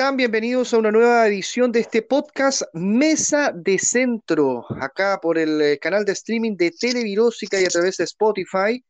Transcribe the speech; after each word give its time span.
Bienvenidos 0.00 0.72
a 0.72 0.78
una 0.78 0.90
nueva 0.90 1.28
edición 1.28 1.70
de 1.70 1.80
este 1.80 2.00
podcast 2.00 2.62
Mesa 2.72 3.52
de 3.54 3.78
Centro, 3.78 4.64
acá 4.80 5.20
por 5.20 5.36
el 5.36 5.60
eh, 5.60 5.78
canal 5.78 6.06
de 6.06 6.12
streaming 6.12 6.56
de 6.56 6.70
Televirósica 6.70 7.60
y 7.60 7.66
a 7.66 7.68
través 7.68 7.98
de 7.98 8.04
Spotify, 8.04 8.82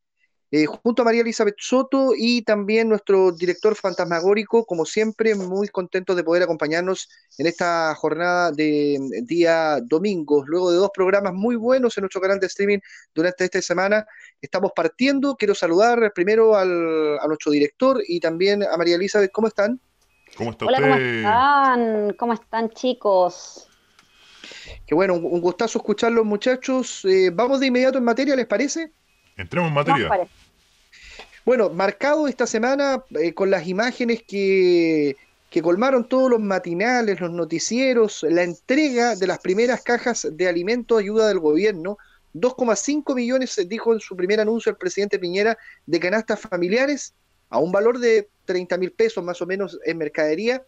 eh, 0.52 0.66
junto 0.66 1.02
a 1.02 1.04
María 1.04 1.22
Elizabeth 1.22 1.56
Soto 1.58 2.12
y 2.16 2.42
también 2.42 2.88
nuestro 2.88 3.32
director 3.32 3.74
fantasmagórico, 3.74 4.64
como 4.64 4.86
siempre, 4.86 5.34
muy 5.34 5.66
contentos 5.68 6.14
de 6.14 6.22
poder 6.22 6.44
acompañarnos 6.44 7.08
en 7.38 7.48
esta 7.48 7.92
jornada 7.96 8.52
de 8.52 8.96
mm, 9.00 9.26
día 9.26 9.80
domingo, 9.82 10.44
luego 10.46 10.70
de 10.70 10.78
dos 10.78 10.90
programas 10.94 11.34
muy 11.34 11.56
buenos 11.56 11.98
en 11.98 12.02
nuestro 12.02 12.20
canal 12.20 12.38
de 12.38 12.46
streaming 12.46 12.78
durante 13.12 13.44
esta 13.44 13.60
semana. 13.60 14.06
Estamos 14.40 14.70
partiendo, 14.74 15.34
quiero 15.34 15.56
saludar 15.56 16.12
primero 16.14 16.56
a 16.56 16.64
nuestro 17.26 17.50
director 17.50 18.00
y 18.06 18.20
también 18.20 18.62
a 18.62 18.76
María 18.76 18.94
Elizabeth, 18.94 19.32
¿cómo 19.32 19.48
están? 19.48 19.80
¿Cómo 20.40 20.52
está 20.52 20.64
Hola, 20.64 20.78
usted? 20.78 20.90
¿cómo 20.90 20.96
están? 20.96 22.12
¿Cómo 22.14 22.32
están, 22.32 22.70
chicos? 22.70 23.68
Qué 24.86 24.94
bueno, 24.94 25.16
un, 25.16 25.40
gustazo 25.42 25.78
escucharlos, 25.78 26.24
muchachos. 26.24 27.04
Eh, 27.04 27.30
vamos 27.30 27.60
de 27.60 27.66
inmediato 27.66 27.98
en 27.98 28.04
materia, 28.04 28.34
¿les 28.34 28.46
parece? 28.46 28.90
Entremos 29.36 29.68
en 29.68 29.74
materia. 29.74 30.08
parece. 30.08 30.30
Bueno, 31.44 31.68
marcado 31.68 32.26
esta 32.26 32.46
semana 32.46 33.04
eh, 33.20 33.34
con 33.34 33.50
las 33.50 33.66
imágenes 33.68 34.22
que, 34.26 35.14
que 35.50 35.60
colmaron 35.60 36.08
todos 36.08 36.30
los 36.30 36.40
matinales, 36.40 37.20
los 37.20 37.30
noticieros, 37.30 38.24
la 38.26 38.42
entrega 38.42 39.16
de 39.16 39.26
las 39.26 39.40
primeras 39.40 39.82
cajas 39.82 40.26
de 40.32 40.48
alimentos 40.48 40.98
ayuda 40.98 41.28
del 41.28 41.40
gobierno. 41.40 41.98
2,5 42.32 43.14
millones, 43.14 43.60
dijo 43.68 43.92
en 43.92 44.00
su 44.00 44.16
primer 44.16 44.40
anuncio 44.40 44.70
el 44.70 44.78
presidente 44.78 45.18
Piñera, 45.18 45.58
de 45.84 46.00
canastas 46.00 46.40
familiares 46.40 47.12
a 47.50 47.58
un 47.58 47.70
valor 47.72 47.98
de 47.98 48.28
30 48.46 48.78
mil 48.78 48.92
pesos 48.92 49.22
más 49.22 49.40
o 49.42 49.46
menos 49.46 49.78
en 49.84 49.98
mercadería. 49.98 50.62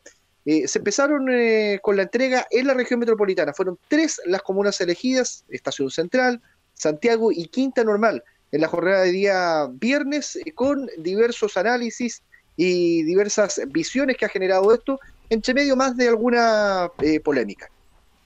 Eh, 0.45 0.67
se 0.67 0.79
empezaron 0.79 1.29
eh, 1.31 1.79
con 1.83 1.97
la 1.97 2.03
entrega 2.03 2.47
en 2.51 2.67
la 2.67 2.75
región 2.75 3.01
metropolitana. 3.01 3.55
Fueron 3.55 3.79
tres 3.89 4.21
las 4.27 4.43
comunas 4.43 4.81
elegidas, 4.81 5.45
Estación 5.49 5.91
Central, 5.91 6.41
Santiago 6.75 7.31
y 7.31 7.47
Quinta 7.47 7.85
Normal, 7.85 8.25
en 8.51 8.61
la 8.61 8.69
jornada 8.69 9.03
de 9.03 9.13
día 9.13 9.69
viernes, 9.73 10.37
eh, 10.37 10.53
con 10.53 10.89
diversos 10.99 11.57
análisis 11.57 12.23
y 12.57 13.03
diversas 13.05 13.61
visiones 13.69 14.17
que 14.17 14.27
ha 14.27 14.29
generado 14.29 14.75
esto, 14.75 14.99
entre 15.31 15.55
medio 15.55 15.77
más 15.77 15.97
de 15.97 16.09
alguna 16.09 16.91
eh, 17.01 17.21
polémica. 17.21 17.71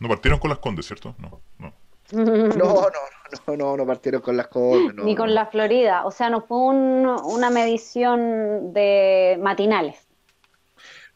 No 0.01 0.09
partieron 0.09 0.41
con 0.41 0.51
las 0.51 0.59
condes, 0.59 0.87
¿cierto? 0.87 1.15
No, 1.19 1.41
no. 1.59 1.73
No, 2.13 2.55
no, 2.55 2.91
no, 3.47 3.57
no, 3.57 3.77
no 3.77 3.87
partieron 3.87 4.21
con 4.23 4.37
las 4.37 4.49
cosas. 4.49 4.95
no, 4.95 5.05
Ni 5.05 5.15
no. 5.15 5.19
con 5.21 5.35
la 5.35 5.47
Florida. 5.47 6.05
O 6.07 6.11
sea, 6.11 6.31
no 6.31 6.41
fue 6.43 6.59
un- 6.59 7.07
una 7.07 7.51
medición 7.51 8.73
de 8.73 9.39
matinales. 9.41 9.97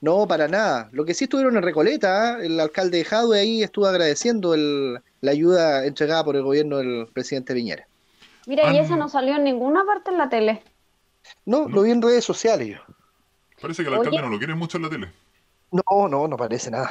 No, 0.00 0.26
para 0.26 0.48
nada. 0.48 0.88
Lo 0.92 1.04
que 1.04 1.12
sí 1.12 1.24
estuvieron 1.24 1.56
en 1.56 1.62
Recoleta, 1.62 2.38
¿eh? 2.40 2.46
el 2.46 2.58
alcalde 2.58 2.98
de 2.98 3.04
Jadue 3.04 3.38
ahí 3.38 3.62
estuvo 3.62 3.86
agradeciendo 3.86 4.54
el- 4.54 4.98
la 5.20 5.30
ayuda 5.32 5.84
entregada 5.84 6.24
por 6.24 6.36
el 6.36 6.42
gobierno 6.42 6.78
del 6.78 7.06
presidente 7.12 7.52
Piñera. 7.54 7.86
Mira, 8.46 8.72
y 8.72 8.78
Ah, 8.78 8.80
esa 8.82 8.92
no. 8.96 9.00
no 9.04 9.08
salió 9.10 9.36
en 9.36 9.44
ninguna 9.44 9.84
parte 9.84 10.10
en 10.10 10.16
la 10.18 10.28
tele. 10.30 10.62
No, 11.44 11.68
lo 11.68 11.82
vi 11.82 11.90
en 11.90 12.00
redes 12.00 12.24
sociales 12.24 12.68
yo. 12.68 12.94
Parece 13.60 13.82
que 13.82 13.88
el 13.90 13.94
alcalde 13.96 14.16
Oye. 14.16 14.26
no 14.26 14.32
lo 14.32 14.38
quiere 14.38 14.54
mucho 14.54 14.78
en 14.78 14.84
la 14.84 14.88
tele. 14.88 15.12
No, 15.70 16.08
no, 16.08 16.26
no 16.26 16.36
parece 16.38 16.70
nada. 16.70 16.88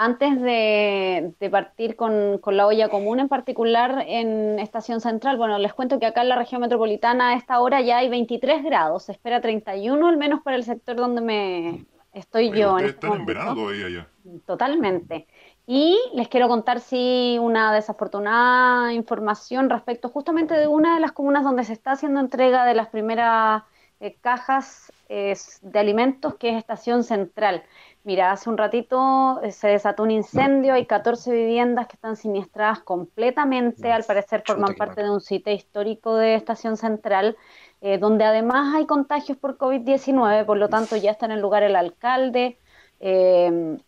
Antes 0.00 0.40
de, 0.40 1.34
de 1.40 1.50
partir 1.50 1.96
con, 1.96 2.38
con 2.38 2.56
la 2.56 2.68
olla 2.68 2.88
común, 2.88 3.18
en 3.18 3.26
particular 3.26 4.04
en 4.06 4.60
Estación 4.60 5.00
Central, 5.00 5.36
bueno, 5.36 5.58
les 5.58 5.74
cuento 5.74 5.98
que 5.98 6.06
acá 6.06 6.22
en 6.22 6.28
la 6.28 6.36
región 6.36 6.60
metropolitana 6.60 7.30
a 7.30 7.34
esta 7.34 7.58
hora 7.58 7.80
ya 7.80 7.98
hay 7.98 8.08
23 8.08 8.62
grados, 8.62 9.06
se 9.06 9.12
espera 9.12 9.40
31 9.40 10.06
al 10.06 10.16
menos 10.16 10.40
para 10.42 10.56
el 10.56 10.62
sector 10.62 10.94
donde 10.94 11.20
me 11.20 11.86
estoy 12.12 12.50
Oye, 12.50 12.60
yo 12.60 12.78
en 12.78 12.84
este 12.84 13.06
están 13.06 13.20
en 13.20 13.26
verano 13.26 13.56
todavía 13.56 13.86
allá. 13.86 14.08
Totalmente. 14.46 15.26
Y 15.66 15.98
les 16.14 16.28
quiero 16.28 16.46
contar, 16.46 16.78
sí, 16.78 17.36
una 17.40 17.72
desafortunada 17.72 18.92
información 18.92 19.68
respecto 19.68 20.10
justamente 20.10 20.54
de 20.54 20.68
una 20.68 20.94
de 20.94 21.00
las 21.00 21.10
comunas 21.10 21.42
donde 21.42 21.64
se 21.64 21.72
está 21.72 21.90
haciendo 21.90 22.20
entrega 22.20 22.64
de 22.64 22.74
las 22.74 22.86
primeras 22.86 23.64
eh, 24.00 24.16
cajas 24.20 24.92
eh, 25.08 25.34
de 25.62 25.78
alimentos, 25.78 26.34
que 26.36 26.50
es 26.50 26.56
Estación 26.56 27.04
Central. 27.04 27.64
Mira, 28.04 28.30
hace 28.30 28.48
un 28.48 28.56
ratito 28.56 29.40
eh, 29.42 29.50
se 29.52 29.68
desató 29.68 30.02
un 30.02 30.10
incendio, 30.10 30.74
hay 30.74 30.86
14 30.86 31.30
viviendas 31.32 31.88
que 31.88 31.96
están 31.96 32.16
siniestradas 32.16 32.80
completamente, 32.80 33.92
al 33.92 34.04
parecer 34.04 34.42
forman 34.46 34.74
parte 34.76 35.02
de 35.02 35.10
un 35.10 35.20
sitio 35.20 35.52
histórico 35.52 36.16
de 36.16 36.34
Estación 36.34 36.76
Central, 36.76 37.36
eh, 37.80 37.98
donde 37.98 38.24
además 38.24 38.74
hay 38.74 38.86
contagios 38.86 39.36
por 39.36 39.58
COVID-19, 39.58 40.46
por 40.46 40.56
lo 40.56 40.68
tanto 40.68 40.96
ya 40.96 41.10
está 41.10 41.26
en 41.26 41.32
el 41.32 41.40
lugar 41.40 41.62
el 41.62 41.76
alcalde. 41.76 42.58
eh, 43.00 43.78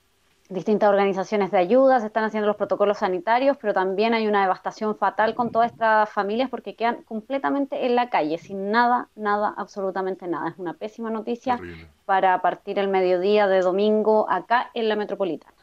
distintas 0.51 0.91
organizaciones 0.91 1.51
de 1.51 1.59
ayuda, 1.59 2.01
se 2.01 2.07
están 2.07 2.25
haciendo 2.25 2.47
los 2.49 2.57
protocolos 2.57 2.99
sanitarios, 2.99 3.57
pero 3.61 3.73
también 3.75 4.15
hay 4.15 4.27
una 4.29 4.43
devastación 4.43 4.97
fatal 4.97 5.35
con 5.35 5.51
todas 5.51 5.71
estas 5.73 6.11
familias 6.11 6.51
porque 6.51 6.77
quedan 6.77 7.03
completamente 7.05 7.87
en 7.87 7.95
la 7.97 8.11
calle, 8.11 8.39
sin 8.39 8.71
nada, 8.71 9.11
nada, 9.17 9.55
absolutamente 9.57 10.27
nada. 10.29 10.51
Es 10.51 10.59
una 10.59 10.75
pésima 10.75 11.11
noticia 11.11 11.61
Terrible, 11.61 11.91
para 12.05 12.41
partir 12.43 12.79
el 12.79 12.89
mediodía 12.89 13.47
de 13.47 13.61
domingo 13.63 14.29
acá 14.31 14.71
en 14.75 14.89
la 14.89 14.97
metropolitana. 14.97 15.57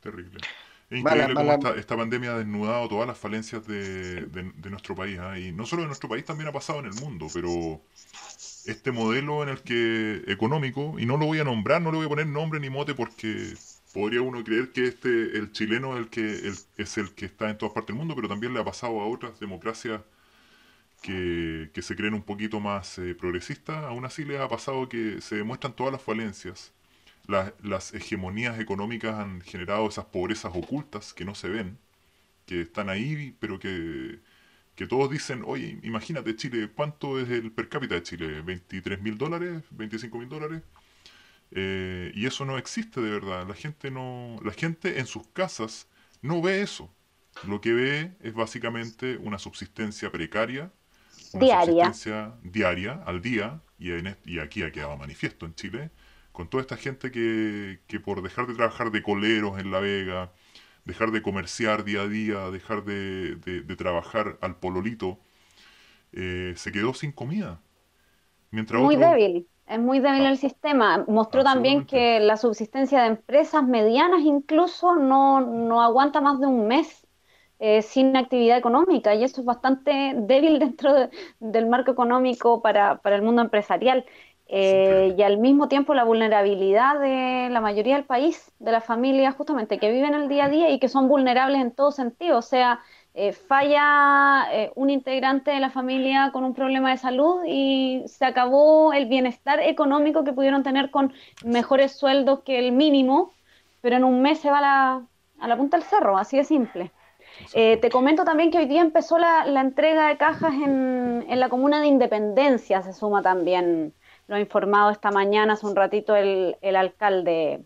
terrible. 0.00 0.46
Es 0.90 0.98
Mala, 0.98 1.28
increíble 1.28 1.34
mala. 1.34 1.52
cómo 1.52 1.52
esta, 1.52 1.74
esta 1.76 1.96
pandemia 1.96 2.34
ha 2.34 2.38
desnudado 2.38 2.88
todas 2.88 3.06
las 3.06 3.18
falencias 3.18 3.66
de, 3.66 4.26
de- 4.26 4.52
de 4.54 4.70
nuestro 4.70 4.94
país. 4.94 5.18
¿ah? 5.18 5.38
Y 5.38 5.52
no 5.52 5.64
solo 5.66 5.82
en 5.82 5.88
nuestro 5.88 6.08
país, 6.08 6.24
también 6.24 6.48
ha 6.48 6.52
pasado 6.52 6.80
en 6.80 6.86
el 6.86 6.94
mundo. 6.94 7.30
Pero 7.32 7.82
este 8.64 8.92
modelo 8.92 9.42
en 9.42 9.50
el 9.50 9.62
que 9.62 10.22
económico, 10.28 10.98
y 10.98 11.06
no 11.06 11.16
lo 11.18 11.26
voy 11.26 11.40
a 11.40 11.44
nombrar, 11.44 11.82
no 11.82 11.92
le 11.92 11.98
voy 11.98 12.06
a 12.06 12.10
poner 12.10 12.26
nombre 12.28 12.60
ni 12.60 12.70
mote 12.70 12.94
porque 12.94 13.58
podría 13.92 14.22
uno 14.22 14.42
creer 14.44 14.72
que 14.72 14.86
este 14.86 15.08
el 15.38 15.52
chileno 15.52 15.96
el 15.96 16.08
que 16.10 16.20
el- 16.22 16.58
es 16.76 16.98
el 16.98 17.14
que 17.14 17.26
está 17.26 17.50
en 17.50 17.58
todas 17.58 17.74
partes 17.74 17.88
del 17.88 17.98
mundo, 17.98 18.14
pero 18.16 18.28
también 18.28 18.54
le 18.54 18.60
ha 18.60 18.64
pasado 18.64 19.00
a 19.00 19.06
otras 19.08 19.40
democracias 19.40 20.02
que, 21.02 21.70
que 21.74 21.82
se 21.82 21.96
creen 21.96 22.14
un 22.14 22.22
poquito 22.22 22.60
más 22.60 22.98
eh, 22.98 23.14
progresistas. 23.14 23.84
Aún 23.84 24.04
así 24.04 24.24
les 24.24 24.40
ha 24.40 24.48
pasado 24.48 24.88
que 24.88 25.20
se 25.20 25.36
demuestran 25.36 25.74
todas 25.74 25.92
las 25.92 26.02
falencias. 26.02 26.72
Las, 27.26 27.52
las 27.62 27.94
hegemonías 27.94 28.60
económicas 28.60 29.14
han 29.16 29.40
generado 29.42 29.88
esas 29.88 30.06
pobrezas 30.06 30.52
ocultas 30.54 31.14
que 31.14 31.24
no 31.24 31.34
se 31.34 31.48
ven, 31.48 31.78
que 32.46 32.62
están 32.62 32.90
ahí, 32.90 33.36
pero 33.40 33.58
que, 33.60 34.20
que 34.76 34.86
todos 34.88 35.10
dicen, 35.10 35.42
oye, 35.46 35.78
imagínate 35.84 36.36
Chile, 36.36 36.70
¿cuánto 36.74 37.20
es 37.20 37.30
el 37.30 37.52
per 37.52 37.68
cápita 37.70 37.96
de 37.96 38.02
Chile? 38.04 38.42
¿23 38.44 39.00
mil 39.02 39.18
dólares? 39.18 39.62
¿25 39.72 40.18
mil 40.18 40.28
dólares? 40.30 40.62
Eh, 41.52 42.12
y 42.14 42.26
eso 42.26 42.44
no 42.44 42.58
existe 42.58 43.00
de 43.00 43.10
verdad. 43.10 43.46
La 43.48 43.54
gente 43.54 43.90
no, 43.90 44.36
la 44.44 44.52
gente 44.52 45.00
en 45.00 45.06
sus 45.06 45.26
casas 45.28 45.88
no 46.22 46.42
ve 46.42 46.62
eso. 46.62 46.90
Lo 47.42 47.60
que 47.60 47.72
ve 47.72 48.12
es 48.22 48.34
básicamente 48.34 49.16
una 49.18 49.38
subsistencia 49.38 50.10
precaria, 50.12 50.72
una 51.32 51.44
Diaria. 51.44 51.88
subsistencia 51.88 52.34
diaria, 52.42 53.02
al 53.06 53.22
día, 53.22 53.62
y, 53.78 53.92
en 53.92 54.16
y 54.24 54.38
aquí 54.38 54.62
ha 54.62 54.72
quedado 54.72 54.96
manifiesto 54.96 55.46
en 55.46 55.54
Chile, 55.54 55.90
con 56.32 56.48
toda 56.48 56.62
esta 56.62 56.76
gente 56.76 57.10
que, 57.10 57.80
que 57.86 58.00
por 58.00 58.22
dejar 58.22 58.46
de 58.46 58.54
trabajar 58.54 58.90
de 58.90 59.02
coleros 59.02 59.58
en 59.60 59.70
La 59.70 59.80
Vega, 59.80 60.32
dejar 60.84 61.10
de 61.12 61.22
comerciar 61.22 61.84
día 61.84 62.02
a 62.02 62.08
día, 62.08 62.50
dejar 62.50 62.84
de, 62.84 63.36
de- 63.36 63.62
de 63.62 63.76
trabajar 63.76 64.38
al 64.42 64.56
pololito, 64.58 65.20
eh, 66.12 66.54
se 66.56 66.72
quedó 66.72 66.94
sin 66.94 67.12
comida. 67.12 67.60
Mientras 68.52 68.80
Muy 68.80 68.96
débil, 68.96 69.48
es 69.66 69.78
muy 69.78 70.00
débil 70.00 70.26
el 70.26 70.36
sistema. 70.38 71.04
Mostró 71.08 71.44
también 71.44 71.86
que 71.86 72.20
la 72.20 72.36
subsistencia 72.36 73.00
de 73.02 73.08
empresas 73.08 73.62
medianas 73.64 74.20
incluso 74.22 74.96
no, 74.96 75.40
no 75.40 75.82
aguanta 75.82 76.20
más 76.20 76.40
de 76.40 76.46
un 76.46 76.66
mes 76.68 77.06
eh, 77.58 77.82
sin 77.82 78.16
actividad 78.16 78.58
económica 78.58 79.14
y 79.14 79.24
eso 79.24 79.40
es 79.40 79.46
bastante 79.46 80.14
débil 80.16 80.58
dentro 80.58 80.92
de- 80.94 81.10
del 81.40 81.66
marco 81.66 81.92
económico 81.92 82.60
para, 82.62 82.98
para 83.02 83.16
el 83.16 83.22
mundo 83.22 83.42
empresarial. 83.42 84.04
Eh, 84.54 85.14
y 85.16 85.22
al 85.22 85.38
mismo 85.38 85.68
tiempo 85.68 85.94
la 85.94 86.04
vulnerabilidad 86.04 87.00
de 87.00 87.48
la 87.50 87.60
mayoría 87.62 87.94
del 87.96 88.04
país, 88.04 88.52
de 88.58 88.72
las 88.72 88.84
familias 88.84 89.34
justamente 89.36 89.78
que 89.78 89.90
viven 89.90 90.12
el 90.14 90.28
día 90.28 90.44
a 90.46 90.48
día 90.50 90.70
y 90.70 90.78
que 90.78 90.88
son 90.88 91.08
vulnerables 91.08 91.60
en 91.62 91.70
todo 91.74 91.90
sentido. 91.92 92.38
O 92.38 92.42
sea, 92.42 92.80
eh, 93.14 93.32
falla 93.32 94.46
eh, 94.52 94.70
un 94.74 94.90
integrante 94.90 95.50
de 95.50 95.60
la 95.60 95.70
familia 95.70 96.30
con 96.32 96.44
un 96.44 96.54
problema 96.54 96.90
de 96.90 96.96
salud 96.96 97.42
y 97.46 98.02
se 98.06 98.24
acabó 98.24 98.92
el 98.92 99.06
bienestar 99.06 99.60
económico 99.60 100.24
que 100.24 100.32
pudieron 100.32 100.62
tener 100.62 100.90
con 100.90 101.12
mejores 101.44 101.92
sueldos 101.92 102.40
que 102.44 102.58
el 102.58 102.72
mínimo, 102.72 103.32
pero 103.80 103.96
en 103.96 104.04
un 104.04 104.22
mes 104.22 104.38
se 104.40 104.50
va 104.50 104.58
a 104.58 104.60
la, 104.60 105.06
a 105.40 105.48
la 105.48 105.56
punta 105.56 105.76
del 105.76 105.86
cerro, 105.86 106.16
así 106.16 106.36
de 106.38 106.44
simple. 106.44 106.90
Eh, 107.54 107.78
te 107.78 107.90
comento 107.90 108.24
también 108.24 108.50
que 108.50 108.58
hoy 108.58 108.66
día 108.66 108.80
empezó 108.82 109.18
la, 109.18 109.44
la 109.46 109.60
entrega 109.60 110.08
de 110.08 110.16
cajas 110.16 110.52
en, 110.54 111.24
en 111.28 111.40
la 111.40 111.48
comuna 111.48 111.80
de 111.80 111.86
Independencia, 111.88 112.82
se 112.82 112.92
suma 112.92 113.22
también, 113.22 113.94
lo 114.26 114.36
ha 114.36 114.40
informado 114.40 114.90
esta 114.90 115.10
mañana 115.10 115.54
hace 115.54 115.66
un 115.66 115.74
ratito 115.76 116.14
el, 116.14 116.56
el 116.60 116.76
alcalde 116.76 117.64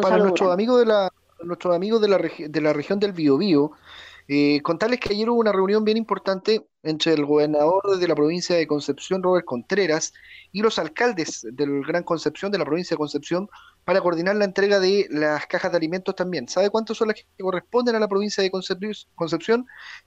Para 0.00 0.18
Gonzalo 0.18 0.24
nuestros 0.24 0.50
Durán. 0.50 0.54
amigos 0.54 0.80
de 0.80 0.86
la, 0.86 1.10
nuestros 1.42 1.74
amigos 1.74 2.00
de 2.00 2.08
la, 2.08 2.18
de 2.18 2.60
la 2.60 2.72
región 2.72 2.98
del 3.00 3.12
Biobío, 3.12 3.72
Eh, 4.28 4.60
contarles 4.62 5.00
que 5.00 5.12
ayer 5.12 5.28
hubo 5.28 5.40
una 5.40 5.52
reunión 5.52 5.84
bien 5.84 5.96
importante 5.96 6.66
entre 6.82 7.12
el 7.12 7.24
gobernador 7.24 7.98
de 7.98 8.08
la 8.08 8.14
provincia 8.14 8.56
de 8.56 8.66
Concepción, 8.66 9.22
Robert 9.22 9.44
Contreras, 9.44 10.12
y 10.52 10.62
los 10.62 10.78
alcaldes 10.78 11.46
del 11.52 11.82
Gran 11.84 12.02
Concepción, 12.02 12.52
de 12.52 12.58
la 12.58 12.64
provincia 12.64 12.94
de 12.94 12.98
Concepción, 12.98 13.48
para 13.84 14.00
coordinar 14.00 14.36
la 14.36 14.44
entrega 14.44 14.80
de 14.80 15.06
las 15.10 15.46
cajas 15.46 15.72
de 15.72 15.78
alimentos 15.78 16.14
también. 16.14 16.48
¿Sabe 16.48 16.70
cuántos 16.70 16.98
son 16.98 17.08
las 17.08 17.16
que 17.16 17.42
corresponden 17.42 17.96
a 17.96 18.00
la 18.00 18.08
provincia 18.08 18.42
de 18.42 18.50
Concepción? 18.50 19.66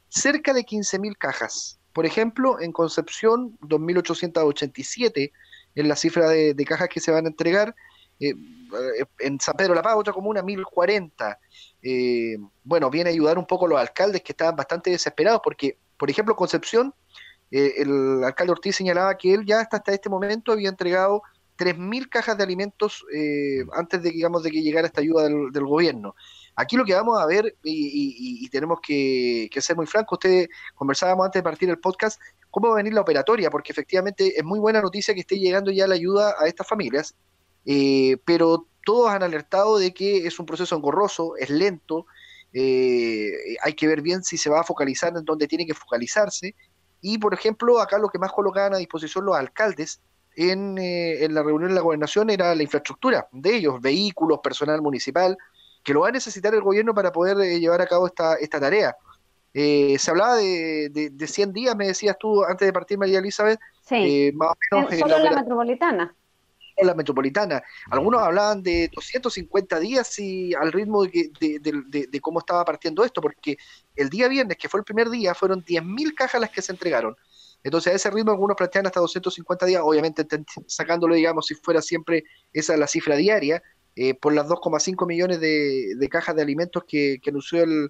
Cerca 0.09 0.53
de 0.53 0.65
15.000 0.65 1.17
cajas. 1.17 1.79
Por 1.93 2.05
ejemplo, 2.05 2.59
en 2.59 2.71
Concepción, 2.71 3.57
2.887 3.61 5.31
en 5.75 5.87
la 5.89 5.95
cifra 5.95 6.29
de, 6.29 6.65
cajas 6.65 6.89
que 6.89 6.99
se 6.99 7.11
van 7.11 7.25
a 7.25 7.29
entregar. 7.29 7.75
Eh, 8.19 8.33
en 9.19 9.39
San 9.39 9.55
Pedro 9.55 9.73
La 9.73 9.81
Paz, 9.81 9.95
otra 9.97 10.13
comuna, 10.13 10.41
1040. 10.41 11.39
Eh, 11.81 12.37
bueno, 12.63 12.89
viene 12.89 13.09
a 13.09 13.13
ayudar 13.13 13.37
un 13.37 13.45
poco 13.45 13.65
a 13.65 13.69
los 13.69 13.79
alcaldes 13.79 14.21
que 14.21 14.31
estaban 14.31 14.55
bastante 14.55 14.89
desesperados 14.89 15.41
porque, 15.43 15.77
por 15.97 16.09
ejemplo, 16.09 16.35
Concepción, 16.35 16.93
eh, 17.51 17.73
el 17.77 18.23
alcalde 18.23 18.53
Ortiz 18.53 18.75
señalaba 18.75 19.17
que 19.17 19.33
él 19.33 19.45
ya 19.45 19.59
hasta, 19.59 19.77
hasta 19.77 19.93
este 19.93 20.09
momento 20.09 20.51
había 20.51 20.69
entregado 20.69 21.21
3.000 21.57 22.09
cajas 22.09 22.37
de 22.37 22.43
alimentos 22.43 23.05
antes 23.71 24.03
de, 24.03 24.09
digamos, 24.11 24.43
de 24.43 24.51
que 24.51 24.61
llegara 24.61 24.87
esta 24.87 24.99
ayuda 24.99 25.23
del 25.23 25.65
gobierno. 25.65 26.13
Aquí 26.57 26.75
lo 26.77 26.85
que 26.85 26.93
vamos 26.93 27.19
a 27.19 27.25
ver, 27.25 27.55
y, 27.63 28.49
tenemos 28.49 28.79
que, 28.81 29.49
ser 29.59 29.75
muy 29.75 29.85
francos, 29.85 30.17
ustedes 30.17 30.49
conversábamos 30.73 31.25
antes 31.25 31.39
de 31.39 31.43
partir 31.43 31.69
el 31.69 31.79
podcast, 31.79 32.19
cómo 32.49 32.69
va 32.69 32.75
a 32.75 32.77
venir 32.77 32.93
la 32.93 33.01
operatoria, 33.01 33.49
porque 33.49 33.71
efectivamente 33.71 34.37
es 34.37 34.43
muy 34.43 34.59
buena 34.59 34.81
noticia 34.81 35.13
que 35.13 35.21
esté 35.21 35.37
llegando 35.37 35.71
ya 35.71 35.87
la 35.87 35.95
ayuda 35.95 36.35
a 36.39 36.47
estas 36.47 36.67
familias, 36.67 37.15
eh, 37.65 38.17
pero 38.25 38.67
todos 38.85 39.09
han 39.09 39.23
alertado 39.23 39.77
de 39.77 39.93
que 39.93 40.27
es 40.27 40.39
un 40.39 40.45
proceso 40.45 40.75
engorroso, 40.75 41.35
es 41.37 41.49
lento, 41.49 42.05
eh, 42.53 43.31
hay 43.61 43.73
que 43.73 43.87
ver 43.87 44.01
bien 44.01 44.23
si 44.23 44.37
se 44.37 44.49
va 44.49 44.61
a 44.61 44.63
focalizar 44.63 45.15
en 45.17 45.25
donde 45.25 45.47
tiene 45.47 45.65
que 45.65 45.73
focalizarse, 45.73 46.55
y 47.01 47.17
por 47.17 47.33
ejemplo, 47.33 47.79
acá 47.79 47.97
lo 47.97 48.09
que 48.09 48.19
más 48.19 48.31
colocaban 48.31 48.73
a 48.73 48.77
disposición 48.77 49.25
los 49.25 49.35
alcaldes 49.35 50.01
en, 50.35 50.77
eh, 50.77 51.23
en 51.23 51.33
la 51.33 51.43
reunión 51.43 51.69
de 51.69 51.75
la 51.75 51.81
gobernación 51.81 52.29
era 52.29 52.55
la 52.55 52.63
infraestructura 52.63 53.27
de 53.31 53.55
ellos, 53.55 53.79
vehículos, 53.81 54.39
personal 54.39 54.81
municipal, 54.81 55.37
que 55.83 55.93
lo 55.93 56.01
va 56.01 56.09
a 56.09 56.11
necesitar 56.11 56.53
el 56.53 56.61
gobierno 56.61 56.93
para 56.93 57.11
poder 57.11 57.37
eh, 57.39 57.59
llevar 57.59 57.81
a 57.81 57.87
cabo 57.87 58.07
esta, 58.07 58.35
esta 58.35 58.59
tarea. 58.59 58.95
Eh, 59.53 59.97
se 59.99 60.11
hablaba 60.11 60.35
de, 60.35 60.89
de, 61.13 61.27
100 61.27 61.53
días, 61.53 61.75
me 61.77 61.87
decías 61.87 62.17
tú 62.19 62.43
antes 62.43 62.65
de 62.65 62.73
partir, 62.73 62.97
María 62.97 63.19
Elizabeth. 63.19 63.59
Sí, 63.83 63.95
eh, 63.95 64.31
más 64.33 64.49
o 64.71 64.75
menos. 64.75 64.99
Solo 64.99 65.17
la, 65.19 65.31
la 65.31 65.41
metropolitana. 65.41 66.15
La 66.77 66.93
metropolitana. 66.93 67.63
Algunos 67.89 68.21
hablaban 68.21 68.61
de 68.61 68.89
250 68.93 69.79
días 69.79 70.19
y 70.19 70.53
al 70.53 70.71
ritmo 70.71 71.05
de, 71.05 71.31
de, 71.39 72.07
de, 72.07 72.21
cómo 72.21 72.39
estaba 72.39 72.65
partiendo 72.65 73.05
esto, 73.05 73.21
porque 73.21 73.57
el 73.95 74.09
día 74.09 74.27
viernes, 74.27 74.57
que 74.57 74.67
fue 74.67 74.81
el 74.81 74.83
primer 74.83 75.09
día, 75.09 75.33
fueron 75.33 75.63
10.000 75.63 76.13
cajas 76.13 76.41
las 76.41 76.49
que 76.49 76.61
se 76.61 76.73
entregaron. 76.73 77.15
Entonces, 77.63 77.93
a 77.93 77.95
ese 77.95 78.11
ritmo, 78.11 78.31
algunos 78.31 78.57
plantean 78.57 78.85
hasta 78.85 78.99
250 78.99 79.65
días, 79.65 79.81
obviamente 79.83 80.27
sacándolo, 80.67 81.15
digamos, 81.15 81.47
si 81.47 81.55
fuera 81.55 81.81
siempre 81.81 82.23
esa 82.53 82.77
la 82.77 82.87
cifra 82.87 83.15
diaria, 83.15 83.63
eh, 83.95 84.13
por 84.13 84.33
las 84.33 84.47
2,5 84.47 85.07
millones 85.07 85.39
de, 85.39 86.07
cajas 86.11 86.35
de 86.35 86.41
alimentos 86.41 86.83
que, 86.85 87.19
anunció 87.25 87.63
el, 87.63 87.89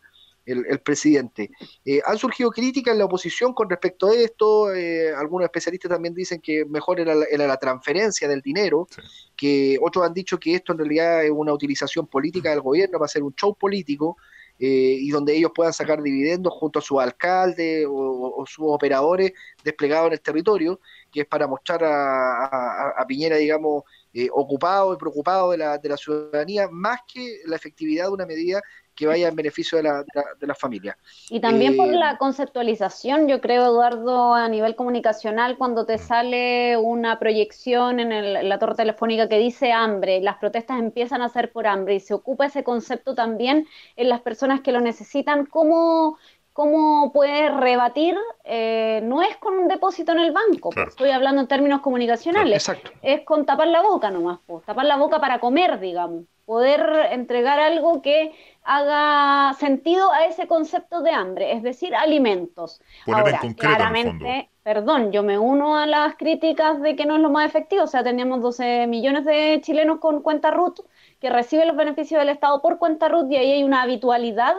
presidente. 0.84 1.50
Eh, 1.84 2.02
han 2.06 2.18
surgido 2.18 2.52
críticas 2.52 2.94
en 2.94 3.00
la 3.00 3.06
oposición 3.06 3.54
con 3.54 3.70
respecto 3.70 4.08
a 4.08 4.16
esto, 4.16 4.74
eh, 4.74 5.14
algunos 5.14 5.46
especialistas 5.46 5.90
también 5.90 6.14
dicen 6.14 6.40
que 6.40 6.66
mejor 6.66 7.00
era 7.00 7.16
la, 7.16 7.58
transferencia 7.58 8.28
del 8.28 8.42
dinero, 8.42 8.88
que 9.36 9.78
otros 9.82 10.06
han 10.06 10.14
dicho 10.14 10.40
que 10.40 10.56
esto 10.56 10.74
en 10.74 10.80
realidad 10.80 11.24
es 11.24 11.32
una 11.32 11.54
utilización 11.54 12.08
política 12.08 12.50
del 12.52 12.62
gobierno 12.62 13.00
para 13.00 13.06
hacer 13.06 13.24
un 13.24 13.34
show 13.34 13.56
político. 13.56 14.18
y 14.58 15.10
donde 15.10 15.36
ellos 15.36 15.52
puedan 15.54 15.74
sacar 15.74 16.02
dividendos 16.02 16.54
junto 16.54 16.80
a 16.80 16.82
su 16.82 16.98
alcalde 16.98 17.86
o, 17.90 18.46
sus 18.48 18.66
operadores 18.70 19.34
desplegados 19.66 20.08
en 20.08 20.14
el 20.14 20.22
territorio, 20.22 20.80
que 21.12 21.22
es 21.22 21.28
para 21.28 21.46
mostrar 21.46 21.82
a 21.84 23.06
Piñera, 23.06 23.36
digamos, 23.36 23.84
eh, 24.18 24.30
ocupado 24.32 24.94
y 24.94 24.98
preocupado 24.98 25.52
de 25.52 25.58
la, 25.58 25.78
de 25.78 25.90
la 25.90 25.98
ciudadanía, 25.98 26.70
más 26.72 27.02
que 27.06 27.42
la 27.48 27.58
efectividad 27.58 28.06
de 28.06 28.12
una 28.12 28.26
medida 28.26 28.62
que 28.96 29.06
vaya 29.06 29.28
en 29.28 29.36
beneficio 29.36 29.78
de 29.78 29.84
la, 29.84 30.04
de 30.40 30.48
la, 30.48 30.56
familia. 30.56 30.98
Y 31.30 31.40
también 31.40 31.76
por 31.76 31.90
eh, 31.90 31.98
la 31.98 32.18
conceptualización, 32.18 33.28
yo 33.28 33.42
creo, 33.42 33.66
Eduardo, 33.66 34.34
a 34.34 34.48
nivel 34.48 34.76
comunicacional, 34.76 35.58
cuando 35.58 35.86
te 35.86 35.98
sale 35.98 36.78
una 36.78 37.20
proyección 37.20 38.00
en, 38.00 38.50
la 38.50 38.60
torre 38.60 38.76
telefónica 38.76 39.28
que 39.28 39.38
dice 39.38 39.72
hambre, 39.72 40.22
las 40.22 40.38
protestas 40.38 40.80
empiezan 40.80 41.22
a 41.22 41.30
ser 41.30 41.52
por 41.52 41.68
hambre 41.68 41.96
y 41.96 42.00
se 42.00 42.14
ocupa 42.14 42.46
ese 42.46 42.64
concepto 42.64 43.16
también 43.16 43.68
en 43.98 44.10
las 44.10 44.22
personas 44.22 44.62
que 44.62 44.72
lo 44.72 44.80
necesitan, 44.80 45.46
¿cómo, 45.46 46.18
cómo 46.56 47.12
puede 47.12 47.50
rebatir, 47.50 48.16
eh, 48.46 49.02
no 49.04 49.22
es 49.22 49.36
con 49.36 49.56
un 49.56 49.68
depósito 49.68 50.14
en 50.14 50.20
el 50.20 50.32
banco, 50.32 50.70
pues, 50.70 50.88
estoy 50.88 51.10
hablando 51.10 51.42
en 51.42 51.48
términos 51.50 51.82
comunicacionales, 51.82 52.72
es 53.02 53.22
con 53.26 53.46
tapar 53.46 53.68
la 53.68 53.82
boca 53.82 54.10
nomás, 54.10 54.40
pues, 54.48 54.64
tapar 54.64 54.86
la 54.86 54.96
boca 54.96 55.20
para 55.20 55.42
comer, 55.42 55.82
digamos, 55.82 56.24
poder 56.46 57.10
entregar 57.12 57.60
algo 57.60 58.02
que 58.02 58.32
haga 58.64 59.54
sentido 59.56 60.10
a 60.14 60.28
ese 60.28 60.48
concepto 60.48 61.02
de 61.02 61.12
hambre, 61.12 61.52
es 61.52 61.62
decir, 61.62 61.94
alimentos. 61.94 62.80
Ahora, 63.06 63.42
claramente, 63.58 64.50
perdón, 64.64 65.12
yo 65.12 65.24
me 65.24 65.38
uno 65.38 65.78
a 65.78 65.86
las 65.86 66.16
críticas 66.16 66.82
de 66.82 66.96
que 66.96 67.06
no 67.06 67.18
es 67.18 67.22
lo 67.22 67.32
más 67.32 67.48
efectivo, 67.48 67.84
o 67.84 67.88
sea, 67.88 68.02
teníamos 68.02 68.42
12 68.42 68.88
millones 68.88 69.26
de 69.26 69.60
chilenos 69.62 70.00
con 70.00 70.22
cuenta 70.22 70.52
RUT 70.52 70.80
que 71.20 71.30
reciben 71.30 71.68
los 71.68 71.76
beneficios 71.76 72.18
del 72.18 72.30
Estado 72.30 72.62
por 72.62 72.78
cuenta 72.78 73.10
RUT 73.10 73.30
y 73.30 73.36
ahí 73.36 73.52
hay 73.52 73.64
una 73.66 73.82
habitualidad 73.82 74.56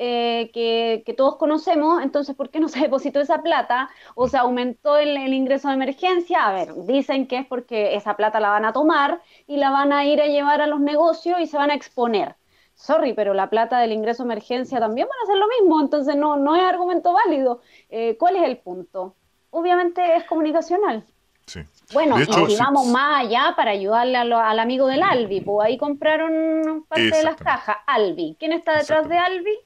eh, 0.00 0.52
que, 0.54 1.14
todos 1.14 1.36
conocemos, 1.36 2.00
entonces, 2.04 2.36
¿por 2.36 2.50
qué 2.50 2.60
no 2.60 2.68
se 2.68 2.78
depositó 2.88 3.20
esa 3.20 3.42
plata? 3.42 3.90
O 4.14 4.28
se 4.28 4.36
aumentó 4.36 4.96
el, 4.96 5.16
ingreso 5.34 5.68
de 5.68 5.74
emergencia. 5.74 6.46
A 6.46 6.52
ver, 6.52 6.72
dicen 6.86 7.26
que 7.26 7.38
es 7.38 7.46
porque 7.46 7.96
esa 7.96 8.16
plata 8.16 8.38
la 8.38 8.50
van 8.50 8.64
a 8.64 8.72
tomar 8.72 9.20
y 9.48 9.56
la 9.56 9.70
van 9.70 9.92
a 9.92 10.06
ir 10.06 10.20
a 10.22 10.26
llevar 10.26 10.62
a 10.62 10.68
los 10.68 10.80
negocios 10.80 11.40
y 11.40 11.46
se 11.46 11.56
van 11.56 11.72
a 11.72 11.74
exponer. 11.74 12.36
Sorry, 12.74 13.12
pero 13.12 13.34
la 13.34 13.50
plata 13.50 13.80
del 13.80 13.90
ingreso 13.90 14.22
de 14.22 14.28
emergencia 14.28 14.78
también 14.78 15.08
van 15.08 15.18
a 15.18 15.24
hacer 15.24 15.36
lo 15.36 15.48
mismo, 15.48 15.80
entonces 15.80 16.14
no, 16.14 16.36
no 16.36 16.54
es 16.54 16.62
argumento 16.62 17.12
válido. 17.12 17.60
Eh, 17.90 18.16
¿Cuál 18.16 18.36
es 18.36 18.44
el 18.44 18.58
punto? 18.58 19.16
Obviamente 19.50 20.14
es 20.14 20.22
comunicacional. 20.24 21.04
Sí. 21.46 21.60
Bueno, 21.92 22.20
y 22.20 22.24
si 22.24 22.56
vamos 22.56 22.86
más 22.86 23.24
allá 23.24 23.54
para 23.56 23.72
ayudarle 23.72 24.16
al 24.16 24.58
amigo 24.60 24.86
del 24.86 25.02
Albi, 25.02 25.40
pues 25.40 25.66
ahí 25.66 25.76
compraron 25.76 26.84
parte 26.86 27.10
de 27.10 27.22
las 27.24 27.36
cajas. 27.36 27.78
Albi. 27.86 28.36
¿Quién 28.38 28.52
está 28.52 28.76
detrás 28.76 29.08
de 29.08 29.18
Albi? 29.18 29.58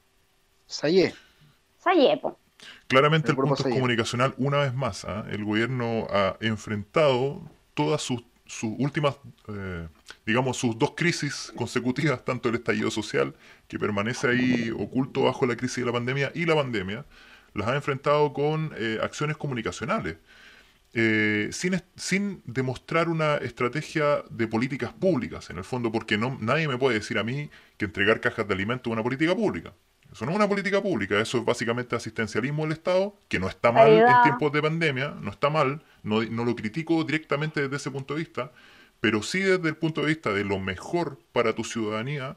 Sayé. 0.73 1.15
Sayé, 1.79 2.21
Claramente 2.87 3.31
el, 3.31 3.37
punto 3.37 3.63
comunicacional, 3.65 4.35
una 4.39 4.59
vez 4.59 4.75
más, 4.75 5.05
¿ah? 5.05 5.27
el 5.31 5.45
gobierno 5.45 6.07
ha 6.11 6.37
enfrentado 6.41 7.43
todas 7.75 8.03
sus, 8.03 8.23
últimas, 8.63 9.17
eh, 9.49 9.89
digamos, 10.25 10.57
sus 10.57 10.79
dos 10.79 10.93
crisis 10.97 11.53
consecutivas, 11.57 12.25
tanto 12.25 12.49
el 12.49 12.55
estallido 12.55 12.91
social, 12.91 13.35
que 13.67 13.79
permanece 13.79 14.29
ahí 14.29 14.71
oculto 14.71 15.23
bajo 15.23 15.47
la 15.47 15.57
crisis 15.57 15.79
de 15.79 15.87
la 15.87 15.93
pandemia, 15.93 16.33
y 16.35 16.47
la 16.47 16.55
pandemia, 16.55 17.05
las 17.55 17.69
ha 17.69 17.75
enfrentado 17.75 18.33
con 18.33 18.73
eh, 18.77 18.99
acciones 19.03 19.37
comunicacionales. 19.37 20.17
Eh, 20.95 21.49
sin, 21.53 21.83
sin, 21.97 22.43
demostrar 22.45 23.09
una 23.09 23.37
estrategia 23.37 24.23
de 24.31 24.47
políticas 24.47 24.93
públicas, 24.93 25.49
en 25.51 25.59
el 25.59 25.65
fondo, 25.65 25.91
porque 25.91 26.19
no, 26.19 26.39
nadie 26.41 26.69
me 26.69 26.77
puede 26.77 26.99
decir 26.99 27.19
a 27.19 27.25
mí 27.25 27.51
que 27.79 27.87
entregar 27.87 28.21
cajas 28.21 28.47
de 28.47 28.55
alimentos 28.55 28.91
es 28.91 28.93
una 28.93 29.03
política 29.03 29.35
pública. 29.35 29.73
Eso 30.13 30.27
no 30.27 30.33
es 30.33 30.37
una 30.37 30.49
política 30.49 30.83
pública, 30.83 31.19
eso 31.19 31.39
es 31.39 31.45
básicamente 31.45 31.97
asistencialismo 31.97 32.65
del 32.65 32.73
Estado, 32.73 33.17
que 33.29 33.39
no 33.39 33.49
está 33.49 33.73
mal 33.73 33.91
en 33.91 34.23
tiempos 34.23 34.53
de 34.53 34.61
pandemia, 34.61 35.17
no 35.19 35.31
está 35.31 35.49
mal, 35.49 35.83
no, 36.03 36.21
lo 36.21 36.55
critico 36.55 37.03
directamente 37.05 37.63
desde 37.63 37.77
ese 37.77 37.91
punto 37.91 38.15
de 38.15 38.21
vista, 38.21 38.53
pero 39.01 39.23
sí 39.23 39.41
desde 39.41 39.69
el 39.69 39.77
punto 39.77 40.03
de 40.03 40.09
vista 40.09 40.33
de 40.33 40.45
lo 40.45 40.59
mejor 40.59 41.19
para 41.33 41.55
tu 41.55 41.65
ciudadanía, 41.65 42.37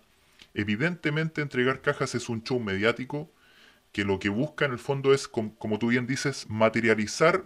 evidentemente 0.53 1.41
entregar 1.41 1.82
cajas 1.82 2.15
es 2.15 2.29
un 2.29 2.44
show 2.44 2.60
mediático 2.62 3.29
que 3.91 4.05
lo 4.05 4.20
que 4.20 4.29
busca 4.29 4.65
en 4.65 4.72
el 4.72 4.79
fondo 4.79 5.13
es, 5.13 5.27
como 5.27 5.77
tú 5.77 5.88
bien 5.88 6.08
dices, 6.08 6.48
materializar 6.50 7.44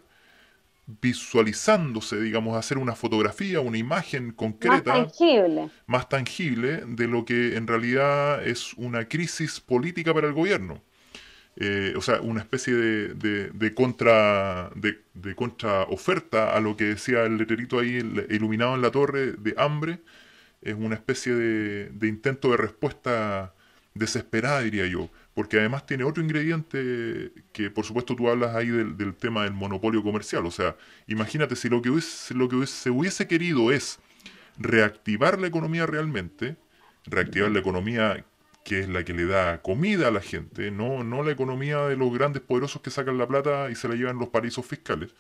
visualizándose, 1.02 2.20
digamos, 2.20 2.58
hacer 2.58 2.78
una 2.78 2.96
fotografía, 2.96 3.60
una 3.60 3.78
imagen 3.78 4.32
concreta, 4.32 4.94
más 4.94 5.14
tangible. 5.18 5.70
más 5.86 6.10
tangible 6.10 6.84
de 6.88 7.08
lo 7.08 7.26
que 7.26 7.56
en 7.58 7.68
realidad 7.68 8.46
es 8.46 8.74
una 8.74 9.08
crisis 9.08 9.60
política 9.60 10.14
para 10.14 10.28
el 10.28 10.34
gobierno. 10.34 10.82
Eh, 11.56 11.94
o 11.98 12.02
sea, 12.02 12.22
una 12.22 12.40
especie 12.40 12.74
de, 12.74 13.50
de, 13.52 13.74
contra 13.74 14.72
de, 14.76 15.00
de 15.14 15.36
contraoferta 15.36 16.56
a 16.56 16.60
lo 16.62 16.78
que 16.78 16.86
decía 16.86 17.24
el 17.24 17.38
letrerito 17.38 17.80
ahí 17.80 17.98
iluminado 18.30 18.76
en 18.76 18.82
la 18.82 18.92
torre 18.92 19.34
de 19.34 19.54
hambre, 19.58 20.00
es 20.62 20.76
una 20.76 20.96
especie 20.96 21.34
de, 21.34 21.90
de 21.90 22.08
intento 22.08 22.52
de 22.52 22.58
respuesta 22.58 23.54
desesperada, 23.94 24.62
diría 24.62 24.88
yo 24.88 25.10
porque 25.40 25.58
además 25.58 25.86
tiene 25.86 26.04
otro 26.04 26.22
ingrediente 26.22 27.32
que 27.54 27.72
por 27.72 27.86
supuesto 27.86 28.14
tú 28.14 28.28
hablas 28.28 28.58
ahí 28.58 28.68
del, 28.68 29.16
tema 29.16 29.46
del 29.46 29.54
monopolio 29.54 30.04
comercial. 30.04 30.46
O 30.46 30.52
sea, 30.52 30.76
imagínate 31.08 31.56
si 31.56 31.70
lo 31.70 31.82
que, 31.82 31.98
lo 32.36 32.50
que 32.50 32.68
se 32.68 32.90
hubiese 32.90 33.26
querido 33.26 33.72
es 33.72 34.00
reactivar 34.58 35.40
la 35.40 35.48
economía 35.48 35.86
realmente, 35.86 36.58
reactivar 37.06 37.52
la 37.52 37.60
economía 37.60 38.26
que 38.66 38.82
es 38.82 38.90
la 38.90 39.06
que 39.06 39.14
le 39.14 39.28
da 39.28 39.62
comida 39.62 40.10
a 40.10 40.12
la 40.12 40.20
gente, 40.20 40.72
no, 40.72 41.06
no 41.06 41.24
la 41.24 41.32
economía 41.32 41.86
de 41.86 41.96
los 41.96 42.14
grandes 42.14 42.42
poderosos 42.42 42.82
que 42.82 42.90
sacan 42.90 43.18
la 43.18 43.26
plata 43.26 43.72
y 43.72 43.76
se 43.76 43.88
la 43.88 43.96
llevan 43.96 44.18
los 44.18 44.28
paraísos 44.28 44.66
fiscales. 44.66 45.16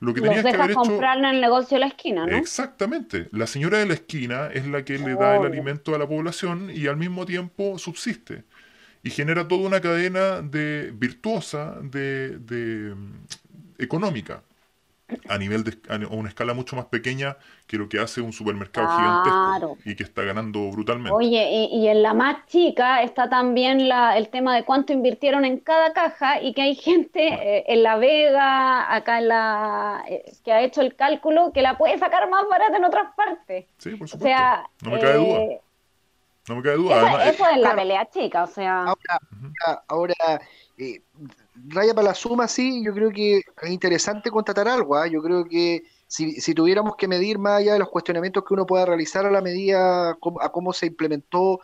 Lo 0.00 0.12
que 0.12 0.20
tenías 0.20 0.42
que 0.42 0.48
haber 0.48 0.72
hecho... 0.72 0.80
comprar 0.80 1.18
en 1.18 1.26
el 1.26 1.40
negocio 1.40 1.76
de 1.76 1.80
la 1.82 1.86
esquina, 1.86 2.26
¿no? 2.26 2.36
Exactamente. 2.36 3.28
La 3.30 3.46
señora 3.46 3.78
de 3.78 3.86
la 3.86 3.94
esquina 3.94 4.48
es 4.52 4.66
la 4.66 4.84
que 4.84 4.98
le 4.98 5.14
da 5.14 5.36
el 5.36 5.46
alimento 5.46 5.94
a 5.94 5.98
la 5.98 6.08
población 6.08 6.72
y 6.74 6.88
al 6.88 6.96
mismo 6.96 7.24
tiempo 7.24 7.78
subsiste. 7.78 8.42
Y 9.04 9.10
genera 9.10 9.46
toda 9.46 9.66
una 9.66 9.80
cadena 9.80 10.42
de 10.42 10.92
virtuosa 10.96 11.76
de, 11.82 12.38
de 12.38 12.94
económica 13.78 14.42
a 15.28 15.38
nivel 15.38 15.64
de 15.64 15.76
a 15.88 15.96
una 16.14 16.28
escala 16.28 16.54
mucho 16.54 16.76
más 16.76 16.86
pequeña 16.86 17.36
que 17.66 17.76
lo 17.76 17.88
que 17.88 17.98
hace 17.98 18.20
un 18.20 18.32
supermercado 18.32 18.88
gigantesco 18.96 19.78
y 19.84 19.94
que 19.96 20.02
está 20.02 20.22
ganando 20.22 20.70
brutalmente. 20.70 21.12
Oye, 21.12 21.68
y, 21.70 21.86
en 21.88 22.02
la 22.02 22.14
más 22.14 22.46
chica 22.46 23.02
está 23.02 23.28
también 23.28 23.88
la, 23.88 24.16
el 24.16 24.28
tema 24.28 24.54
de 24.54 24.64
cuánto 24.64 24.92
invirtieron 24.92 25.44
en 25.44 25.58
cada 25.58 25.92
caja 25.92 26.40
y 26.40 26.54
que 26.54 26.62
hay 26.62 26.74
gente 26.74 27.28
eh, 27.28 27.64
en 27.68 27.82
La 27.82 27.96
Vega, 27.96 28.94
acá 28.94 29.18
en 29.18 29.28
la 29.28 30.04
eh, 30.08 30.32
que 30.44 30.52
ha 30.52 30.62
hecho 30.62 30.80
el 30.80 30.94
cálculo 30.96 31.52
que 31.52 31.62
la 31.62 31.76
puede 31.76 31.98
sacar 31.98 32.28
más 32.30 32.44
barata 32.48 32.76
en 32.76 32.84
otras 32.84 33.14
partes. 33.14 33.66
Sí, 33.78 33.90
por 33.96 34.08
supuesto. 34.08 34.16
O 34.16 34.28
sea, 34.28 34.68
no 34.82 34.90
me 34.90 35.00
cae 35.00 35.14
duda. 35.14 35.60
Eh, 36.44 36.52
no 36.52 36.56
me 36.56 36.62
cae 36.62 36.76
duda. 36.76 37.28
Eso, 37.28 37.44
es 37.48 37.58
la 37.58 37.74
pelea 37.74 38.08
chica, 38.10 38.44
o 38.44 38.46
sea. 38.46 38.84
Ahora, 38.84 39.84
ahora 39.88 40.14
raya 41.68 41.94
para 41.94 42.08
la 42.08 42.14
suma, 42.14 42.48
sí, 42.48 42.82
yo 42.84 42.92
creo 42.92 43.10
que 43.10 43.38
es 43.38 43.70
interesante 43.70 44.30
contratar 44.30 44.68
algo. 44.68 44.96
¿ah? 44.96 45.06
Yo 45.06 45.22
creo 45.22 45.44
que 45.44 45.84
si, 46.06 46.40
si, 46.40 46.54
tuviéramos 46.54 46.96
que 46.96 47.08
medir 47.08 47.38
más 47.38 47.60
allá 47.60 47.74
de 47.74 47.78
los 47.78 47.88
cuestionamientos 47.88 48.44
que 48.46 48.54
uno 48.54 48.66
pueda 48.66 48.86
realizar 48.86 49.24
a 49.24 49.30
la 49.30 49.40
medida, 49.40 50.10
a 50.10 50.48
cómo 50.52 50.72
se 50.72 50.86
implementó 50.86 51.60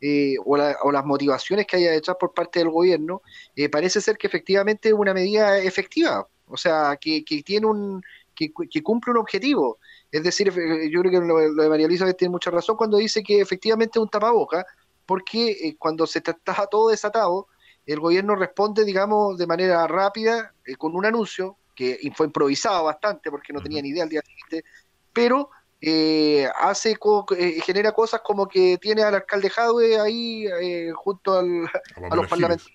eh, 0.00 0.36
o, 0.44 0.56
las 0.56 1.04
motivaciones 1.04 1.66
que 1.66 1.76
haya 1.76 1.92
detrás 1.92 2.16
por 2.18 2.34
parte 2.34 2.58
del 2.58 2.70
gobierno, 2.70 3.22
eh, 3.54 3.68
parece 3.68 4.00
ser 4.00 4.16
que 4.16 4.26
efectivamente 4.26 4.88
es 4.88 4.94
una 4.94 5.14
medida 5.14 5.58
efectiva, 5.58 6.26
o 6.46 6.56
sea, 6.56 6.98
que, 7.00 7.24
que 7.24 7.42
tiene 7.42 7.66
un 7.66 8.02
que, 8.34 8.82
cumple 8.82 9.12
un 9.12 9.18
objetivo. 9.18 9.78
Es 10.14 10.22
decir, 10.22 10.52
yo 10.52 11.00
creo 11.00 11.10
que 11.10 11.26
lo, 11.26 11.38
de 11.38 11.68
María 11.68 11.86
Elizabeth 11.86 12.16
tiene 12.16 12.30
mucha 12.30 12.48
razón 12.48 12.76
cuando 12.76 12.98
dice 12.98 13.20
que 13.20 13.40
efectivamente 13.40 13.98
es 13.98 14.00
un 14.00 14.08
tapaboca, 14.08 14.64
porque 15.04 15.50
eh, 15.50 15.76
cuando 15.76 16.06
se 16.06 16.20
está 16.20 16.36
todo 16.70 16.90
desatado, 16.90 17.48
el 17.84 17.98
gobierno 17.98 18.36
responde, 18.36 18.84
digamos, 18.84 19.36
de 19.36 19.48
manera 19.48 19.84
rápida 19.88 20.54
eh, 20.64 20.76
con 20.76 20.94
un 20.94 21.04
anuncio 21.04 21.56
que 21.74 21.98
fue 22.14 22.26
improvisado 22.26 22.84
bastante 22.84 23.28
porque 23.28 23.52
no 23.52 23.60
tenía 23.60 23.82
ni 23.82 23.88
idea 23.88 24.04
al 24.04 24.08
día 24.08 24.22
siguiente, 24.22 24.70
pero 25.12 25.50
eh, 25.80 26.48
hace 26.60 26.96
eh, 27.36 27.60
genera 27.62 27.90
cosas 27.90 28.20
como 28.22 28.46
que 28.46 28.78
tiene 28.80 29.02
al 29.02 29.16
alcalde 29.16 29.50
Jadwe 29.50 29.98
ahí 29.98 30.46
junto 30.94 31.40
al, 31.40 31.68
a, 32.08 32.14
los 32.14 32.28
parlamentarios, 32.28 32.70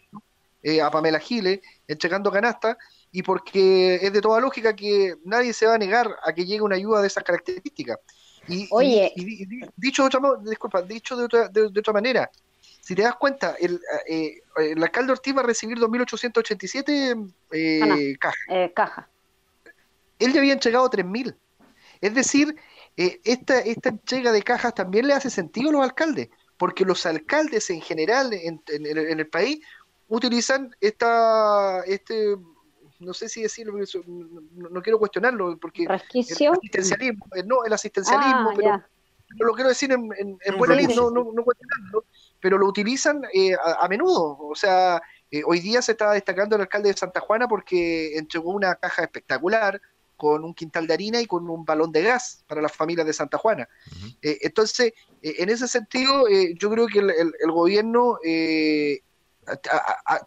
a 0.83 0.91
Pamela 0.91 1.19
Giles, 1.19 1.61
entregando 1.87 2.29
canasta, 2.29 2.77
y 3.11 3.23
porque 3.23 3.95
es 3.95 4.13
de 4.13 4.21
toda 4.21 4.39
lógica 4.39 4.75
que 4.75 5.15
nadie 5.25 5.53
se 5.53 5.65
va 5.65 5.75
a 5.75 5.77
negar 5.79 6.15
a 6.23 6.33
que 6.33 6.45
llegue 6.45 6.61
una 6.61 6.75
ayuda 6.75 7.01
de 7.01 7.07
esas 7.07 7.23
características. 7.23 7.99
Y, 8.47 8.67
Oye. 8.71 9.13
dicho, 9.75 10.03
de 10.03 10.07
otra, 10.07 10.21
disculpa, 10.43 10.81
dicho 10.81 11.15
de 11.15 11.25
otra, 11.25 11.47
de 11.49 11.79
otra 11.79 11.93
manera, 11.93 12.31
si 12.89 12.95
te 12.95 13.03
das 13.03 13.15
cuenta, 13.17 13.55
el, 13.59 13.79
eh, 14.07 14.41
el 14.57 14.81
alcalde 14.81 15.11
Ortiz 15.11 15.35
va 15.35 15.41
a 15.41 15.45
recibir 15.45 15.77
2.887 15.77 17.33
eh, 17.51 18.15
cajas. 18.19 18.39
Eh, 18.49 18.71
caja. 18.75 19.07
Él 20.17 20.33
ya 20.33 20.39
había 20.39 20.53
entregado 20.53 20.89
3.000. 20.89 21.35
Es 22.01 22.15
decir, 22.15 22.55
eh, 22.97 23.19
esta, 23.23 23.59
esta 23.59 23.89
entrega 23.89 24.31
de 24.31 24.41
cajas 24.41 24.73
también 24.73 25.07
le 25.07 25.13
hace 25.13 25.29
sentido 25.29 25.69
a 25.69 25.73
los 25.73 25.83
alcaldes, 25.83 26.29
porque 26.57 26.83
los 26.83 27.05
alcaldes 27.05 27.69
en 27.69 27.81
general 27.81 28.33
en, 28.33 28.61
el, 28.67 29.27
país 29.27 29.59
utilizan 30.07 30.75
esta, 30.81 31.83
este, 31.85 32.37
no 32.99 33.13
sé 33.13 33.29
si 33.29 33.41
decirlo, 33.41 33.73
no, 34.53 34.81
quiero 34.81 34.99
cuestionarlo, 34.99 35.57
porque 35.57 35.83
el 35.83 35.91
asistencialismo, 35.91 37.27
no, 37.45 37.65
el 37.65 37.73
asistencialismo, 37.73 38.51
ah, 38.51 38.85
pero, 39.37 39.47
lo 39.47 39.53
quiero 39.53 39.69
decir 39.69 39.91
en, 39.91 40.09
en, 40.17 40.57
buena 40.57 40.75
línea, 40.75 40.95
no, 40.95 41.09
no, 41.11 41.31
no 41.33 41.43
cuestionarlo 41.43 42.05
pero 42.39 42.57
lo 42.57 42.67
utilizan 42.67 43.21
eh, 43.33 43.53
a, 43.53 43.87
menudo. 43.87 44.37
O 44.39 44.55
sea, 44.55 45.01
eh, 45.31 45.41
hoy 45.45 45.59
día 45.59 45.81
se 45.81 45.93
está 45.93 46.11
destacando 46.11 46.55
el 46.55 46.61
alcalde 46.61 46.89
de 46.89 46.97
Santa 46.97 47.19
Juana 47.19 47.47
porque 47.47 48.17
entregó 48.17 48.51
una 48.51 48.75
caja 48.75 49.03
espectacular 49.03 49.81
con 50.15 50.43
un 50.43 50.53
quintal 50.53 50.85
de 50.85 50.93
harina 50.93 51.21
y 51.21 51.25
con 51.25 51.49
un 51.49 51.63
balón 51.63 51.91
de 51.91 52.03
gas 52.03 52.43
para 52.47 52.61
las 52.61 52.73
familias 52.73 53.07
de 53.07 53.13
Santa 53.13 53.37
Juana. 53.37 53.69
Eh, 54.21 54.37
entonces, 54.41 54.93
en 55.21 55.49
ese 55.49 55.67
sentido, 55.67 56.25
yo 56.55 56.69
creo 56.69 56.87
que 56.87 56.99
el, 56.99 57.51
gobierno 57.51 58.19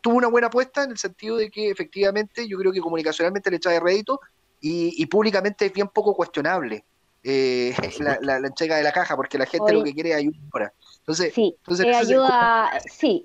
tuvo 0.00 0.16
una 0.16 0.28
buena 0.28 0.48
apuesta 0.48 0.84
en 0.84 0.92
el 0.92 0.98
sentido 0.98 1.36
de 1.36 1.50
que 1.50 1.70
efectivamente 1.70 2.46
yo 2.48 2.58
creo 2.58 2.72
que 2.72 2.80
comunicacionalmente 2.80 3.50
le 3.50 3.56
echa 3.56 3.70
de 3.70 3.80
rédito 3.80 4.20
y, 4.60 5.04
públicamente 5.06 5.66
es 5.66 5.72
bien 5.72 5.88
poco 5.88 6.14
cuestionable. 6.14 6.84
la, 7.22 8.36
entrega 8.36 8.76
de 8.76 8.82
la 8.82 8.92
caja, 8.92 9.16
porque 9.16 9.38
la 9.38 9.46
gente 9.46 9.72
lo 9.72 9.82
que 9.82 9.92
quiere 9.92 10.10
es 10.10 10.16
ayuda. 10.16 10.72
Entonces, 10.98 11.34
sí, 11.34 11.56
entonces, 11.58 11.96
ayuda, 11.96 12.70
sí. 12.90 13.22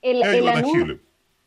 El, 0.00 0.22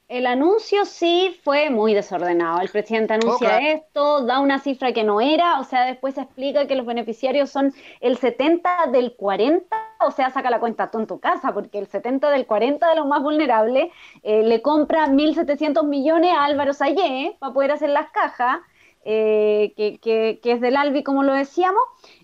el, 0.10 0.28
anuncio, 0.28 0.86
sí 0.86 1.40
fue 1.44 1.70
muy 1.70 1.94
desordenado. 1.94 2.60
El 2.60 2.70
presidente 2.70 3.14
anuncia 3.14 3.72
esto, 3.72 4.26
da 4.26 4.40
una 4.40 4.60
cifra 4.60 4.94
que 4.94 5.04
no 5.04 5.22
era, 5.22 5.60
o 5.60 5.64
sea, 5.64 5.86
después 5.86 6.18
explica 6.18 6.68
que 6.68 6.76
los 6.76 6.86
beneficiarios 6.86 7.50
son 7.50 7.74
el 8.02 8.18
70 8.18 8.88
del 8.92 9.16
40, 9.16 9.81
o 10.06 10.12
sea, 10.12 10.30
saca 10.30 10.50
la 10.50 10.60
cuenta 10.60 10.92
tú 10.92 11.00
en 11.00 11.08
tu 11.08 11.20
casa, 11.20 11.54
porque 11.54 11.80
el 11.80 11.88
70 11.88 12.30
del 12.30 12.46
40 12.46 12.90
de 12.90 12.96
los 12.96 13.06
más 13.06 13.22
vulnerables 13.22 13.92
eh, 14.24 14.44
le 14.44 14.62
compra 14.62 15.08
1.700 15.08 15.86
millones 15.86 16.34
a 16.34 16.46
Álvaro 16.46 16.74
Sayé 16.74 17.36
para 17.40 17.54
poder 17.54 17.72
hacer 17.72 17.90
las 17.90 18.12
cajas, 18.12 18.60
eh, 19.04 19.74
que, 19.76 20.40
es 20.44 20.62
del 20.62 20.76
Albi, 20.78 21.04
como 21.04 21.24
lo 21.24 21.34
decíamos, 21.34 21.82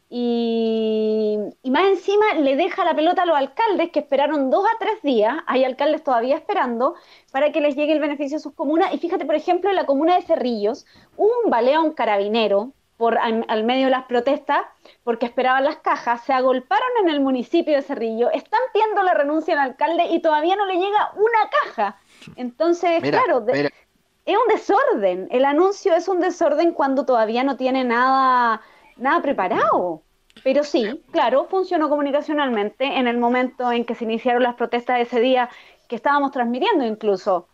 y, 0.09 1.37
más 1.65 1.85
encima 1.85 2.33
le 2.35 2.55
deja 2.55 2.85
la 2.85 2.95
pelota 2.95 3.23
a 3.23 3.25
los 3.25 3.35
alcaldes 3.35 3.91
que 3.91 3.99
esperaron 3.99 4.49
dos 4.49 4.65
a 4.65 4.77
tres 4.79 5.01
días, 5.01 5.35
hay 5.47 5.63
alcaldes 5.65 6.03
todavía 6.03 6.35
esperando, 6.35 6.95
para 7.31 7.51
que 7.51 7.61
les 7.61 7.75
llegue 7.75 7.93
el 7.93 7.99
beneficio 7.99 8.37
a 8.37 8.39
sus 8.39 8.53
comunas. 8.53 8.93
Y 8.93 8.99
fíjate, 8.99 9.25
por 9.25 9.35
ejemplo, 9.35 9.69
en 9.69 9.75
la 9.75 9.85
comuna 9.85 10.15
de 10.15 10.21
Cerrillos, 10.21 10.85
un 11.17 11.29
un 11.47 11.93
carabinero 11.93 12.73
por, 12.97 13.17
al, 13.17 13.63
medio 13.63 13.85
de 13.85 13.91
las 13.91 14.05
protestas 14.05 14.61
porque 15.03 15.27
esperaban 15.27 15.63
las 15.63 15.77
cajas, 15.77 16.23
se 16.25 16.33
agolparon 16.33 16.89
en 17.03 17.09
el 17.09 17.21
municipio 17.21 17.75
de 17.75 17.81
Cerrillo, 17.81 18.31
están 18.31 18.59
pidiendo 18.73 19.03
la 19.03 19.13
renuncia 19.13 19.53
al 19.53 19.69
alcalde 19.69 20.07
y 20.07 20.21
todavía 20.21 20.55
no 20.55 20.65
le 20.65 20.75
llega 20.75 21.11
una 21.15 21.49
caja. 21.63 21.99
Entonces, 22.35 23.01
claro, 23.01 23.45
es 23.47 24.35
un 24.35 24.53
desorden. 24.53 25.27
El 25.31 25.45
anuncio 25.45 25.95
es 25.95 26.07
un 26.07 26.19
desorden 26.19 26.73
cuando 26.73 27.05
todavía 27.05 27.43
no 27.43 27.55
tiene 27.55 27.83
nada 27.83 28.61
nada 28.97 29.21
preparado. 29.21 30.01
Pero 30.43 30.63
sí, 30.63 31.03
claro, 31.11 31.47
funcionó 31.49 31.89
comunicacionalmente 31.89 32.85
en 32.85 33.07
el 33.07 33.17
momento 33.17 33.71
en 33.71 33.85
que 33.85 33.95
se 33.95 34.03
iniciaron 34.03 34.43
las 34.43 34.55
protestas 34.55 34.97
de 34.97 35.03
ese 35.03 35.19
día 35.19 35.49
que 35.87 35.95
estábamos 35.95 36.31
transmitiendo 36.31 36.85
incluso. 36.85 37.47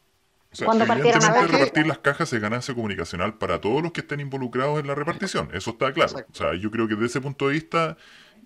Cuando 0.65 0.85
partieron 0.85 1.23
a 1.23 1.41
repartir 1.45 1.87
las 1.87 1.99
cajas 1.99 2.31
es 2.33 2.41
ganancia 2.41 2.73
comunicacional 2.73 3.37
para 3.37 3.59
todos 3.61 3.81
los 3.81 3.91
que 3.91 4.01
estén 4.01 4.19
involucrados 4.19 4.79
en 4.79 4.87
la 4.87 4.95
repartición, 4.95 5.49
eso 5.53 5.71
está 5.71 5.93
claro. 5.93 6.17
O 6.31 6.35
sea, 6.35 6.53
yo 6.55 6.71
creo 6.71 6.87
que 6.87 6.95
desde 6.95 7.07
ese 7.07 7.21
punto 7.21 7.47
de 7.47 7.53
vista 7.53 7.97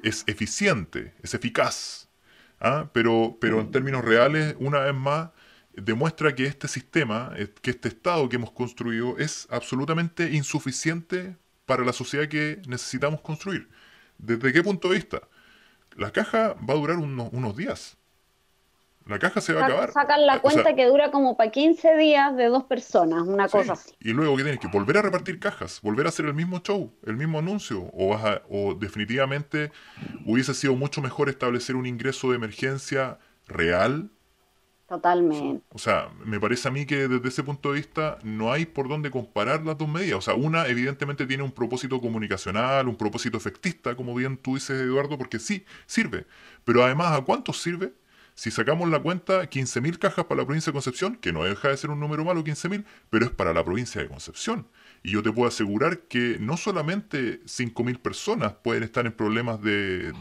es 0.03 0.23
eficiente, 0.27 1.13
es 1.23 1.33
eficaz, 1.33 2.09
¿ah? 2.59 2.89
pero, 2.93 3.37
pero 3.39 3.61
en 3.61 3.71
términos 3.71 4.03
reales, 4.03 4.55
una 4.59 4.79
vez 4.79 4.93
más, 4.93 5.29
demuestra 5.73 6.33
que 6.35 6.45
este 6.45 6.67
sistema, 6.67 7.31
eh, 7.35 7.53
que 7.61 7.71
este 7.71 7.87
Estado 7.87 8.27
que 8.29 8.35
hemos 8.35 8.51
construido 8.51 9.17
es 9.17 9.47
absolutamente 9.49 10.31
insuficiente 10.31 11.37
para 11.65 11.85
la 11.85 11.93
sociedad 11.93 12.27
que 12.27 12.61
necesitamos 12.67 13.21
construir. 13.21 13.69
¿Desde 14.17 14.51
qué 14.51 14.63
punto 14.63 14.89
de 14.89 14.95
vista? 14.95 15.21
La 15.95 16.11
caja 16.11 16.55
va 16.67 16.73
a 16.73 16.77
durar 16.77 16.97
unos, 16.97 17.55
días. 17.55 17.97
La 19.07 19.19
caja 19.19 19.41
se 19.41 19.53
va 19.53 19.61
a 19.61 19.65
acabar. 19.65 19.91
Sacan 19.91 20.25
la 20.25 20.39
cuenta 20.39 20.75
que 20.75 20.85
dura 20.85 21.11
como 21.11 21.37
para 21.37 21.51
15 21.51 21.95
días 21.97 22.35
de 22.35 22.45
dos 22.47 22.63
personas, 22.63 23.23
una 23.23 23.47
cosa 23.47 23.73
así. 23.73 23.91
Y 23.99 24.09
luego 24.09 24.35
que 24.35 24.43
tienes 24.43 24.59
que 24.59 24.67
volver 24.67 24.97
a 24.97 25.01
repartir 25.01 25.39
cajas, 25.39 25.81
volver 25.81 26.05
a 26.05 26.09
hacer 26.09 26.25
el 26.25 26.33
mismo 26.33 26.59
show, 26.59 26.91
el 27.05 27.15
mismo 27.17 27.39
anuncio, 27.39 27.89
o, 27.93 28.09
vas 28.09 28.41
o 28.49 28.73
definitivamente 28.73 29.71
hubiese 30.25 30.53
sido 30.53 30.75
mucho 30.75 31.01
mejor 31.01 31.29
establecer 31.29 31.75
un 31.75 31.85
ingreso 31.85 32.29
de 32.29 32.35
emergencia 32.35 33.19
real 33.47 34.11
Totalmente. 34.87 35.65
O 35.73 35.77
sea, 35.77 36.09
me 36.23 36.39
parece 36.39 36.69
a 36.69 36.71
mí 36.71 36.85
que 36.85 37.09
desde 37.09 37.27
ese 37.27 37.43
punto 37.43 37.73
de 37.73 37.75
vista 37.75 38.19
no 38.23 38.53
hay 38.53 38.65
por 38.65 38.87
dónde 38.87 39.11
comparar 39.11 39.65
las 39.65 39.77
dos 39.77 39.89
medidas. 39.89 40.17
O 40.17 40.21
sea, 40.21 40.35
una 40.35 40.65
evidentemente 40.67 41.25
tiene 41.25 41.43
un 41.43 41.51
propósito 41.51 41.99
comunicacional, 41.99 42.87
un 42.87 42.95
propósito 42.95 43.35
efectista, 43.35 43.95
como 43.97 44.15
bien 44.15 44.37
tú 44.37 44.55
dices, 44.55 44.79
Eduardo, 44.81 45.17
porque 45.17 45.39
sí, 45.39 45.65
sirve. 45.85 46.25
Pero 46.63 46.85
además, 46.85 47.19
¿a 47.19 47.21
cuántos 47.21 47.61
sirve? 47.61 47.93
Si 48.37 48.51
sacamos 48.51 48.87
la 48.87 48.99
cuenta, 48.99 49.49
15.000 49.49 49.97
cajas 49.97 50.25
para 50.25 50.41
la 50.41 50.45
provincia 50.45 50.69
de 50.69 50.75
Concepción, 50.75 51.15
que 51.15 51.33
no 51.33 51.43
deja 51.43 51.69
de 51.69 51.77
ser 51.77 51.89
un 51.89 51.99
número 51.99 52.23
malo, 52.23 52.43
15.000, 52.43 52.85
pero 53.09 53.25
es 53.25 53.31
para 53.31 53.51
la 53.51 53.65
provincia 53.65 53.99
de 53.99 54.07
Concepción. 54.07 54.67
Y 55.01 55.13
yo 55.13 55.23
te 55.23 55.31
puedo 55.31 55.47
asegurar 55.47 56.01
que 56.01 56.37
no 56.39 56.55
solamente 56.55 57.41
5.000 57.45 57.97
personas 57.97 58.53
pueden 58.63 58.83
estar 58.83 59.07
en 59.07 59.13
problemas 59.13 59.59
de, 59.63 60.13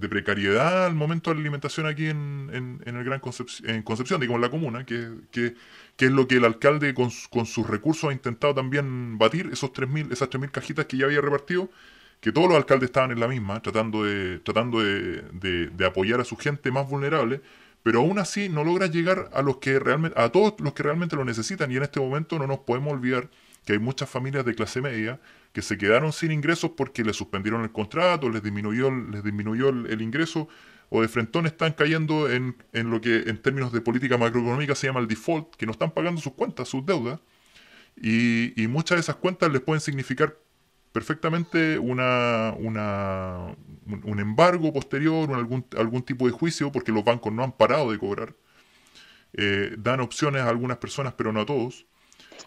precariedad 0.00 0.86
al 0.86 0.94
momento 0.94 1.28
de 1.28 1.34
la 1.34 1.40
alimentación 1.42 1.86
aquí 1.86 2.06
en, 2.06 2.80
el 2.86 3.04
Gran 3.04 3.20
Concepción, 3.20 3.68
en 3.68 3.82
Concepción, 3.82 4.18
digamos 4.18 4.38
en 4.38 4.42
la 4.42 4.50
comuna, 4.50 4.86
que, 4.86 5.10
que, 5.30 5.54
es 5.98 6.10
lo 6.10 6.26
que 6.26 6.36
el 6.36 6.46
alcalde 6.46 6.94
con, 6.94 7.10
sus 7.10 7.66
recursos 7.66 8.08
ha 8.08 8.14
intentado 8.14 8.54
también 8.54 9.18
batir, 9.18 9.50
esos 9.52 9.74
3.000, 9.74 10.10
esas 10.10 10.30
3.000 10.30 10.50
cajitas 10.52 10.86
que 10.86 10.96
ya 10.96 11.04
había 11.04 11.20
repartido, 11.20 11.68
que 12.20 12.32
todos 12.32 12.48
los 12.48 12.56
alcaldes 12.56 12.88
estaban 12.88 13.10
en 13.12 13.20
la 13.20 13.28
misma, 13.28 13.60
tratando 13.62 14.04
de, 14.04 14.40
tratando 14.40 14.80
de, 14.80 15.86
apoyar 15.86 16.20
a 16.20 16.24
su 16.24 16.36
gente 16.36 16.70
más 16.70 16.88
vulnerable, 16.88 17.40
pero 17.82 18.00
aún 18.00 18.18
así 18.18 18.48
no 18.48 18.64
logra 18.64 18.86
llegar 18.86 19.30
a 19.32 19.42
los 19.42 19.58
que 19.58 19.78
realmente, 19.78 20.20
a 20.20 20.30
todos 20.30 20.54
los 20.58 20.72
que 20.72 20.82
realmente 20.82 21.16
lo 21.16 21.24
necesitan, 21.24 21.70
y 21.70 21.76
en 21.76 21.84
este 21.84 22.00
momento 22.00 22.38
no 22.38 22.46
nos 22.46 22.60
podemos 22.60 22.92
olvidar 22.92 23.30
que 23.64 23.74
hay 23.74 23.78
muchas 23.78 24.08
familias 24.08 24.44
de 24.44 24.54
clase 24.54 24.80
media 24.80 25.20
que 25.52 25.62
se 25.62 25.78
quedaron 25.78 26.12
sin 26.12 26.32
ingresos 26.32 26.72
porque 26.76 27.04
les 27.04 27.16
suspendieron 27.16 27.62
el 27.62 27.70
contrato, 27.70 28.28
les 28.28 28.42
disminuyó, 28.42 28.90
les 28.90 29.22
disminuyó 29.22 29.68
el, 29.68 30.02
ingreso, 30.02 30.48
o 30.90 31.02
de 31.02 31.08
frentón 31.08 31.46
están 31.46 31.72
cayendo 31.72 32.30
en, 32.30 32.56
en, 32.72 32.90
lo 32.90 33.00
que 33.00 33.24
en 33.26 33.38
términos 33.38 33.72
de 33.72 33.80
política 33.80 34.18
macroeconómica 34.18 34.74
se 34.74 34.86
llama 34.86 35.00
el 35.00 35.06
default, 35.06 35.54
que 35.54 35.66
no 35.66 35.72
están 35.72 35.92
pagando 35.92 36.20
sus 36.20 36.32
cuentas, 36.32 36.68
sus 36.68 36.84
deudas, 36.84 37.20
y, 37.96 38.60
y 38.60 38.68
muchas 38.68 38.96
de 38.96 39.00
esas 39.00 39.16
cuentas 39.16 39.52
les 39.52 39.60
pueden 39.60 39.80
significar 39.80 40.36
perfectamente 40.92 41.78
una, 41.78 42.54
una, 42.58 43.54
un 43.86 44.20
embargo 44.20 44.72
posterior, 44.72 45.32
algún, 45.32 45.64
algún 45.76 46.02
tipo 46.02 46.26
de 46.26 46.32
juicio, 46.32 46.72
porque 46.72 46.92
los 46.92 47.04
bancos 47.04 47.32
no 47.32 47.42
han 47.44 47.52
parado 47.52 47.90
de 47.92 47.98
cobrar. 47.98 48.34
Eh, 49.34 49.74
dan 49.78 50.00
opciones 50.00 50.42
a 50.42 50.48
algunas 50.48 50.78
personas, 50.78 51.14
pero 51.14 51.32
no 51.32 51.40
a 51.40 51.46
todos. 51.46 51.86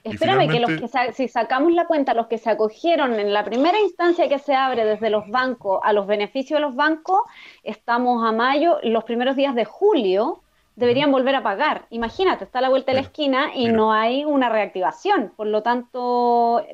Espérame, 0.04 0.50
que, 0.50 0.60
los 0.60 0.70
que 0.70 1.14
si 1.14 1.28
sacamos 1.28 1.74
la 1.74 1.86
cuenta, 1.86 2.14
los 2.14 2.28
que 2.28 2.38
se 2.38 2.50
acogieron 2.50 3.20
en 3.20 3.34
la 3.34 3.46
primera 3.46 3.80
instancia 3.80 4.28
que 4.28 4.40
se 4.40 4.56
abre 4.56 4.84
desde 4.84 5.10
los 5.10 5.30
bancos 5.30 5.80
a 5.84 5.94
los 5.94 6.08
beneficios 6.08 6.58
de 6.58 6.62
los 6.62 6.76
bancos, 6.76 7.22
estamos 7.64 8.28
a 8.28 8.32
mayo, 8.32 8.80
los 8.84 9.04
primeros 9.04 9.36
días 9.36 9.54
de 9.54 9.66
julio 9.66 10.42
deberían 10.76 11.12
volver 11.12 11.36
a 11.36 11.44
pagar. 11.44 11.86
Imagínate, 11.92 12.46
está 12.46 12.60
a 12.60 12.62
la 12.64 12.70
vuelta 12.70 12.92
de 12.92 12.96
la 12.96 13.02
esquina 13.02 13.52
y 13.54 13.68
no 13.68 13.94
hay 13.94 14.26
una 14.26 14.50
reactivación. 14.50 15.34
Por 15.36 15.48
lo 15.48 15.62
tanto, 15.62 16.66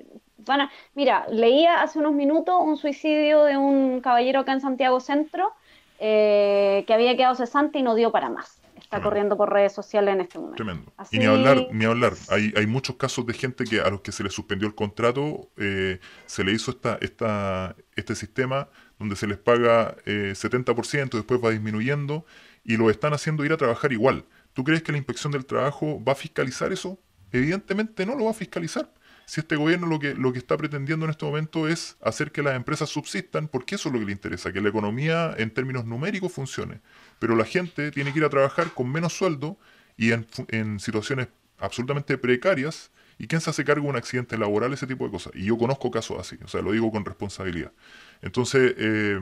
van 0.47 0.61
a... 0.61 0.71
Mira, 0.95 1.25
leía 1.29 1.81
hace 1.81 1.99
unos 1.99 2.13
minutos 2.13 2.55
un 2.59 2.77
suicidio 2.77 3.43
de 3.43 3.57
un 3.57 4.01
caballero 4.01 4.41
acá 4.41 4.53
en 4.53 4.61
Santiago 4.61 4.99
Centro 4.99 5.53
eh, 5.99 6.83
que 6.87 6.93
había 6.93 7.15
quedado 7.15 7.35
cesante 7.35 7.79
y 7.79 7.83
no 7.83 7.95
dio 7.95 8.11
para 8.11 8.29
más 8.29 8.57
está 8.87 9.01
corriendo 9.01 9.35
por 9.35 9.51
redes 9.51 9.73
sociales 9.73 10.13
en 10.13 10.21
este 10.21 10.39
momento. 10.39 10.55
Tremendo. 10.55 10.93
Y 11.11 11.19
ni 11.19 11.25
hablar, 11.25 11.67
ni 11.71 11.85
hablar. 11.85 12.13
Hay, 12.29 12.53
hay 12.55 12.67
muchos 12.67 12.95
casos 12.95 13.25
de 13.25 13.33
gente 13.33 13.65
que 13.65 13.81
a 13.81 13.89
los 13.89 14.01
que 14.01 14.13
se 14.13 14.23
les 14.23 14.33
suspendió 14.33 14.67
el 14.67 14.75
contrato, 14.75 15.49
eh, 15.57 15.99
se 16.25 16.43
le 16.45 16.53
hizo 16.53 16.71
esta, 16.71 16.97
esta, 17.01 17.75
este 17.95 18.15
sistema 18.15 18.69
donde 18.97 19.15
se 19.17 19.27
les 19.27 19.37
paga 19.37 19.95
eh, 20.05 20.33
70%, 20.33 21.09
después 21.09 21.43
va 21.43 21.49
disminuyendo 21.51 22.25
y 22.63 22.77
lo 22.77 22.89
están 22.89 23.13
haciendo 23.13 23.43
ir 23.43 23.51
a 23.51 23.57
trabajar 23.57 23.91
igual. 23.91 24.25
¿Tú 24.53 24.63
crees 24.63 24.81
que 24.83 24.93
la 24.93 24.97
inspección 24.97 25.33
del 25.33 25.45
trabajo 25.45 26.01
va 26.03 26.13
a 26.13 26.15
fiscalizar 26.15 26.71
eso? 26.71 26.97
Evidentemente 27.31 28.05
no 28.05 28.15
lo 28.15 28.25
va 28.25 28.31
a 28.31 28.33
fiscalizar 28.33 28.89
si 29.27 29.41
este 29.41 29.57
gobierno 29.57 29.87
lo 29.87 29.99
que, 29.99 30.15
lo 30.15 30.31
que 30.31 30.39
está 30.39 30.55
pretendiendo 30.55 31.05
en 31.05 31.11
este 31.11 31.25
momento 31.25 31.67
es 31.67 31.97
hacer 32.01 32.31
que 32.31 32.41
las 32.41 32.55
empresas 32.55 32.89
subsistan, 32.89 33.49
porque 33.49 33.75
eso 33.75 33.89
es 33.89 33.93
lo 33.93 33.99
que 33.99 34.05
le 34.05 34.13
interesa, 34.13 34.53
que 34.53 34.61
la 34.61 34.69
economía 34.69 35.35
en 35.37 35.51
términos 35.51 35.83
numéricos 35.83 36.31
funcione. 36.31 36.79
Pero 37.19 37.35
la 37.35 37.43
gente 37.43 37.91
tiene 37.91 38.13
que 38.13 38.19
ir 38.19 38.25
a 38.25 38.29
trabajar 38.29 38.73
con 38.73 38.89
menos 38.89 39.11
sueldo 39.11 39.59
y 39.97 40.13
en, 40.13 40.79
situaciones 40.79 41.27
absolutamente 41.57 42.17
precarias. 42.17 42.89
¿Y 43.19 43.27
quién 43.27 43.41
se 43.41 43.49
hace 43.49 43.65
cargo 43.65 43.83
de 43.83 43.89
un 43.89 43.95
accidente 43.97 44.37
laboral? 44.37 44.71
Ese 44.71 44.87
tipo 44.87 45.03
de 45.03 45.11
cosas. 45.11 45.33
Y 45.35 45.43
yo 45.43 45.57
conozco 45.57 45.91
casos 45.91 46.17
así, 46.19 46.37
o 46.45 46.47
sea, 46.47 46.61
lo 46.61 46.71
digo 46.71 46.89
con 46.89 47.03
responsabilidad. 47.03 47.73
Entonces, 48.21 48.75
eh, 48.77 49.19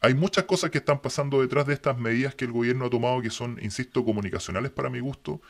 hay 0.00 0.14
muchas 0.14 0.44
cosas 0.44 0.70
que 0.70 0.78
están 0.78 1.00
pasando 1.00 1.40
detrás 1.40 1.66
de 1.66 1.74
estas 1.74 1.96
medidas 1.96 2.34
que 2.34 2.44
el 2.44 2.50
gobierno 2.50 2.86
ha 2.86 2.90
tomado 2.90 3.22
que 3.22 3.30
son, 3.30 3.60
insisto, 3.62 4.04
comunicacionales 4.04 4.72
para 4.72 4.90
mi 4.90 4.98
gusto 4.98 5.40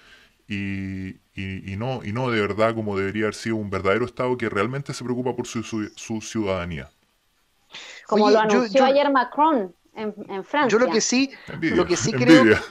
y, 0.46 1.16
y, 1.34 1.76
no, 1.76 2.04
y 2.04 2.12
no 2.12 2.30
de 2.30 2.40
verdad 2.40 2.74
como 2.74 2.96
debería 2.96 3.24
haber 3.24 3.34
sido 3.34 3.56
un 3.56 3.70
verdadero 3.70 4.04
Estado 4.04 4.36
que 4.36 4.48
realmente 4.48 4.92
se 4.92 5.04
preocupa 5.04 5.34
por 5.34 5.46
su, 5.46 5.62
su, 5.62 6.20
ciudadanía. 6.20 6.90
Como 8.06 8.30
lo 8.30 8.38
anunció 8.38 8.84
ayer 8.84 9.10
Macron 9.10 9.74
en, 9.94 10.14
en, 10.28 10.44
Francia. 10.44 10.78
Yo 10.78 10.84
lo 10.84 10.92
que 10.92 11.00
sí, 11.00 11.30
lo 11.60 11.86
que 11.86 11.96
sí 11.96 12.12
creo... 12.12 12.56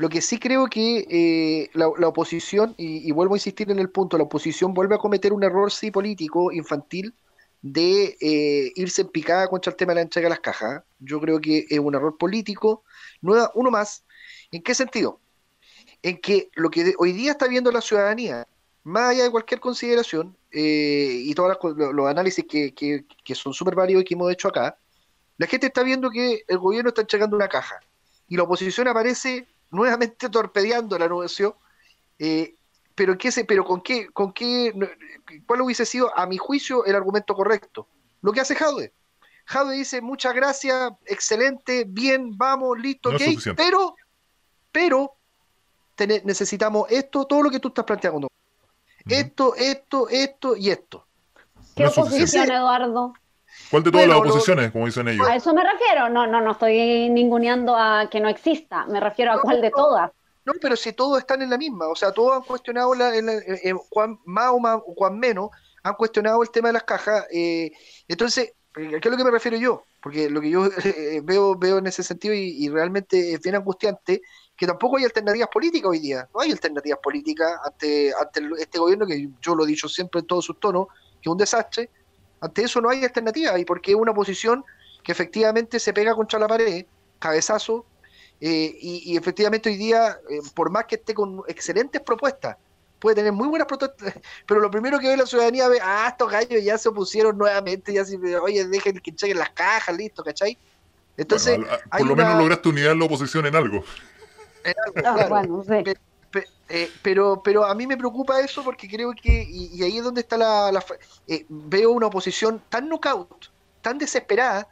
Lo 0.00 0.08
que 0.08 0.22
sí 0.22 0.38
creo 0.38 0.66
que 0.68 1.04
eh, 1.10 1.70
la, 1.74 2.08
oposición, 2.08 2.74
y, 2.78 3.12
vuelvo 3.12 3.34
a 3.34 3.36
insistir 3.36 3.70
en 3.70 3.78
el 3.78 3.90
punto, 3.90 4.16
la 4.16 4.24
oposición 4.24 4.72
vuelve 4.72 4.94
a 4.94 4.98
cometer 4.98 5.30
un 5.30 5.44
error 5.44 5.70
sí 5.70 5.90
político, 5.90 6.50
infantil, 6.52 7.14
de 7.60 8.16
eh, 8.18 8.72
irse 8.76 9.02
en 9.02 9.08
picada 9.08 9.46
contra 9.48 9.72
el 9.72 9.76
tema 9.76 9.90
de 9.90 9.96
la 9.96 10.00
entrega 10.00 10.24
de 10.24 10.30
las 10.30 10.40
cajas. 10.40 10.82
Yo 11.00 11.20
creo 11.20 11.38
que 11.38 11.66
es 11.68 11.78
un 11.78 11.94
error 11.94 12.16
político. 12.16 12.82
uno 13.20 13.70
más. 13.70 14.02
¿En 14.50 14.62
qué 14.62 14.74
sentido? 14.74 15.20
En 16.02 16.20
que 16.20 16.50
lo 16.54 16.70
que 16.70 16.94
hoy 16.98 17.12
día 17.12 17.32
está 17.32 17.46
viendo 17.46 17.70
la 17.70 17.80
ciudadanía, 17.80 18.46
más 18.84 19.10
allá 19.10 19.24
de 19.24 19.30
cualquier 19.30 19.60
consideración 19.60 20.36
eh, 20.50 21.20
y 21.24 21.34
todos 21.34 21.56
los, 21.76 22.08
análisis 22.08 22.44
que, 22.48 22.72
que, 22.74 23.34
son 23.34 23.52
súper 23.52 23.74
válidos 23.74 24.02
y 24.02 24.04
que 24.04 24.14
hemos 24.14 24.32
hecho 24.32 24.48
acá, 24.48 24.76
la 25.36 25.46
gente 25.46 25.66
está 25.66 25.82
viendo 25.82 26.10
que 26.10 26.44
el 26.46 26.58
gobierno 26.58 26.88
está 26.88 27.02
entregando 27.02 27.36
una 27.36 27.48
caja 27.48 27.80
y 28.28 28.36
la 28.36 28.44
oposición 28.44 28.88
aparece 28.88 29.46
nuevamente 29.70 30.28
torpedeando 30.30 30.98
la 30.98 31.04
anuncio, 31.06 31.56
eh, 32.18 32.54
pero, 32.94 33.16
¿qué 33.16 33.30
se, 33.32 33.44
pero 33.44 33.64
con 33.64 33.80
qué, 33.82 34.08
con 34.08 34.32
qué, 34.32 34.74
cuál 35.46 35.62
hubiese 35.62 35.86
sido, 35.86 36.16
a 36.18 36.26
mi 36.26 36.36
juicio, 36.36 36.84
el 36.84 36.94
argumento 36.94 37.34
correcto. 37.34 37.86
Lo 38.20 38.32
que 38.32 38.40
hace 38.40 38.54
Jaude. 38.54 38.92
Jaude 39.46 39.76
dice, 39.76 40.02
muchas 40.02 40.34
gracias, 40.34 40.92
excelente, 41.06 41.84
bien, 41.88 42.36
vamos, 42.36 42.78
listo, 42.78 43.08
ok, 43.08 43.22
pero, 43.56 43.94
pero 44.70 45.19
necesitamos 46.06 46.90
esto, 46.90 47.24
todo 47.24 47.42
lo 47.42 47.50
que 47.50 47.60
tú 47.60 47.68
estás 47.68 47.84
planteando. 47.84 48.28
Esto, 49.08 49.54
esto, 49.56 50.08
esto 50.08 50.56
y 50.56 50.70
esto. 50.70 51.06
¿Qué 51.74 51.86
oposición, 51.86 52.50
Eduardo? 52.50 53.14
¿Cuál 53.70 53.82
de 53.82 53.90
todas 53.90 54.08
las 54.08 54.18
oposiciones, 54.18 54.72
como 54.72 54.86
dicen 54.86 55.08
ellos? 55.08 55.26
A 55.26 55.36
eso 55.36 55.54
me 55.54 55.62
refiero, 55.62 56.08
no, 56.08 56.26
no, 56.26 56.40
no 56.40 56.52
estoy 56.52 57.08
ninguneando 57.08 57.76
a 57.76 58.08
que 58.10 58.20
no 58.20 58.28
exista, 58.28 58.86
me 58.86 59.00
refiero 59.00 59.32
a 59.32 59.40
cuál 59.40 59.60
de 59.60 59.70
todas. 59.70 60.10
No, 60.44 60.54
pero 60.60 60.76
si 60.76 60.92
todos 60.92 61.18
están 61.18 61.42
en 61.42 61.50
la 61.50 61.58
misma, 61.58 61.88
o 61.88 61.94
sea, 61.94 62.12
todos 62.12 62.36
han 62.36 62.42
cuestionado, 62.42 62.94
la, 62.94 63.12
Juan 63.90 64.18
más 64.24 64.48
o 64.50 64.58
más, 64.58 64.80
Juan 64.96 65.18
menos, 65.18 65.50
han 65.82 65.94
cuestionado 65.94 66.42
el 66.42 66.50
tema 66.50 66.68
de 66.68 66.74
las 66.74 66.84
cajas. 66.84 67.26
Eh, 67.32 67.70
entonces, 68.08 68.54
¿qué 68.74 68.96
es 68.96 69.04
lo 69.04 69.16
que 69.16 69.24
me 69.24 69.30
refiero 69.30 69.56
yo? 69.56 69.84
Porque 70.02 70.30
lo 70.30 70.40
que 70.40 70.50
yo 70.50 70.66
eh, 70.84 71.20
veo, 71.22 71.56
veo 71.56 71.78
en 71.78 71.86
ese 71.86 72.02
sentido 72.02 72.34
y, 72.34 72.64
y, 72.64 72.68
realmente 72.68 73.34
es 73.34 73.40
bien 73.40 73.56
angustiante 73.56 74.22
que 74.60 74.66
tampoco 74.66 74.98
hay 74.98 75.04
alternativas 75.04 75.48
políticas 75.48 75.88
hoy 75.88 76.00
día. 76.00 76.28
No 76.34 76.40
hay 76.42 76.52
alternativas 76.52 76.98
políticas 77.02 77.50
ante, 77.64 78.12
ante 78.12 78.42
este 78.58 78.78
gobierno, 78.78 79.06
que 79.06 79.30
yo 79.40 79.54
lo 79.54 79.64
he 79.64 79.66
dicho 79.66 79.88
siempre 79.88 80.20
en 80.20 80.26
todos 80.26 80.44
sus 80.44 80.60
tonos, 80.60 80.88
que 81.14 81.30
es 81.30 81.32
un 81.32 81.38
desastre. 81.38 81.88
Ante 82.42 82.64
eso 82.64 82.78
no 82.82 82.90
hay 82.90 83.02
alternativa, 83.02 83.58
y 83.58 83.64
porque 83.64 83.92
es 83.92 83.96
una 83.96 84.12
oposición 84.12 84.62
que 85.02 85.12
efectivamente 85.12 85.80
se 85.80 85.94
pega 85.94 86.14
contra 86.14 86.38
la 86.38 86.46
pared, 86.46 86.84
cabezazo, 87.18 87.86
eh, 88.38 88.76
y, 88.78 89.16
efectivamente 89.16 89.70
hoy 89.70 89.76
día, 89.76 90.18
eh, 90.28 90.40
por 90.54 90.68
más 90.68 90.84
que 90.84 90.96
esté 90.96 91.14
con 91.14 91.40
excelentes 91.48 92.02
propuestas, 92.02 92.58
puede 92.98 93.16
tener 93.16 93.32
muy 93.32 93.48
buenas 93.48 93.66
propuestas, 93.66 94.12
pero 94.46 94.60
lo 94.60 94.70
primero 94.70 94.98
que 94.98 95.08
ve 95.08 95.16
la 95.16 95.24
ciudadanía 95.24 95.68
ve, 95.68 95.78
ah, 95.82 96.08
estos 96.10 96.30
gallos 96.30 96.62
ya 96.62 96.76
se 96.76 96.90
opusieron 96.90 97.38
nuevamente, 97.38 97.94
ya 97.94 98.04
se, 98.04 98.18
oye, 98.36 98.66
dejen 98.66 98.98
que 98.98 99.14
chequen 99.14 99.38
las 99.38 99.52
cajas, 99.52 99.96
listo, 99.96 100.22
¿cachai? 100.22 100.58
Entonces, 101.16 101.58
por 101.90 102.06
lo 102.06 102.14
menos 102.14 102.36
lograste 102.36 102.68
unidad 102.68 102.92
en 102.92 102.98
la 102.98 103.06
oposición 103.06 103.46
en 103.46 103.56
algo. 103.56 103.84
Ah, 105.04 105.44
eh, 106.72 106.88
pero, 107.02 107.42
pero 107.42 107.64
a 107.64 107.74
mí 107.74 107.84
me 107.84 107.96
preocupa 107.96 108.40
eso 108.40 108.62
porque 108.62 108.88
creo 108.88 109.12
que, 109.12 109.44
y, 109.48 109.82
ahí 109.82 109.98
es 109.98 110.04
donde 110.04 110.20
está 110.20 110.36
la. 110.36 110.84
Eh, 111.26 111.44
veo 111.48 111.90
una 111.90 112.06
oposición 112.06 112.62
tan 112.68 112.88
knockout, 112.88 113.50
tan 113.82 113.98
desesperada, 113.98 114.68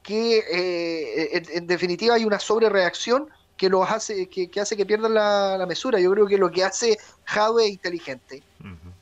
que 0.00 0.38
eh, 0.38 1.42
en, 1.52 1.66
definitiva 1.66 2.14
hay 2.14 2.24
una 2.24 2.38
sobrereacción 2.38 3.28
que 3.56 3.68
los 3.68 3.90
hace 3.90 4.28
que, 4.28 4.48
hace 4.60 4.76
que 4.76 4.86
pierdan 4.86 5.12
la, 5.12 5.66
mesura. 5.68 5.98
Yo 5.98 6.12
creo 6.12 6.26
que 6.28 6.38
lo 6.38 6.52
que 6.52 6.62
hace 6.62 6.96
Jadwe 7.24 7.64
es 7.64 7.70
inteligente. 7.72 8.44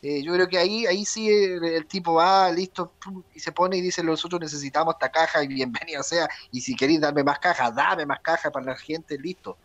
yo 0.03 0.33
creo 0.33 0.49
que 0.49 0.57
ahí 0.57 0.87
ahí 0.87 1.05
sí 1.05 1.29
el, 1.29 1.87
tipo 1.87 2.15
va 2.15 2.51
listo 2.51 2.93
y 3.35 3.41
se 3.41 3.53
pone 3.53 3.77
y 3.77 3.83
dice 3.83 4.03
nosotros 4.03 4.41
necesitamos 4.41 4.95
esta 4.95 5.11
caja 5.11 5.45
y 5.45 5.49
bienvenido 5.49 6.03
sea 6.03 6.29
y 6.51 6.61
si 6.61 6.75
queréis 6.75 7.01
darme 7.01 7.25
más 7.25 7.41
caja 7.41 7.71
dame 7.73 8.07
más 8.07 8.21
caja 8.21 8.51
para 8.51 8.67
la 8.67 8.77
gente 8.77 9.19
listo 9.19 9.57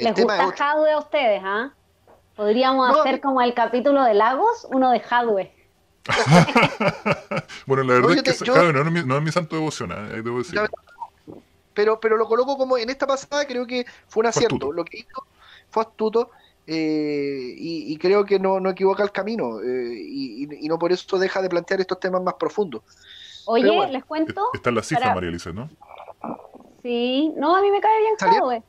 ¿Les 0.00 0.14
gusta 0.14 0.54
Hadwe 0.58 0.92
a 0.92 0.98
ustedes, 0.98 1.42
ah? 1.44 1.72
Podríamos 2.36 2.98
hacer 2.98 3.20
como 3.20 3.42
el 3.42 3.54
capítulo 3.54 4.02
de 4.02 4.14
Lagos, 4.14 4.66
uno 4.70 4.90
de 4.90 5.02
Hadwe. 5.08 5.52
bueno, 7.66 7.82
la 7.82 7.94
verdad 7.94 8.12
es 8.12 8.42
que 8.42 8.50
no, 8.50 9.16
es 9.16 9.22
mi, 9.22 9.30
santo 9.30 9.56
devoción, 9.56 9.92
¿eh? 9.92 10.22
debo 10.22 10.38
decir. 10.38 10.58
pero, 11.74 12.00
pero 12.00 12.16
lo 12.16 12.26
coloco 12.26 12.56
como 12.56 12.78
en 12.78 12.88
esta 12.88 13.06
pasada 13.06 13.44
creo 13.46 13.66
que 13.66 13.84
fue 14.08 14.22
un 14.22 14.26
acierto. 14.26 14.72
Lo 14.72 14.84
que 14.84 14.98
hizo 14.98 15.26
fue 15.70 15.82
astuto 15.82 16.30
eh, 16.66 17.54
y, 17.56 17.96
creo 17.98 18.24
que 18.24 18.38
no, 18.38 18.60
no 18.60 18.70
equivoca 18.70 19.02
el 19.02 19.12
camino 19.12 19.60
eh, 19.60 19.92
y, 19.92 20.68
no 20.68 20.78
por 20.78 20.92
eso 20.92 21.18
deja 21.18 21.42
de 21.42 21.48
plantear 21.48 21.80
estos 21.80 21.98
temas 22.00 22.22
más 22.22 22.34
profundos. 22.34 22.82
Oye, 23.46 23.88
les 23.88 24.04
cuento. 24.04 24.50
Está 24.54 24.70
en 24.70 24.76
la 24.76 24.82
cifra, 24.82 25.14
María 25.14 25.30
Elisa, 25.30 25.52
¿no? 25.52 25.68
Sí, 26.82 27.32
no, 27.36 27.56
a 27.56 27.60
mí 27.60 27.70
me 27.70 27.80
cae 27.80 27.98
bien 28.00 28.14
Jadwe. 28.18 28.62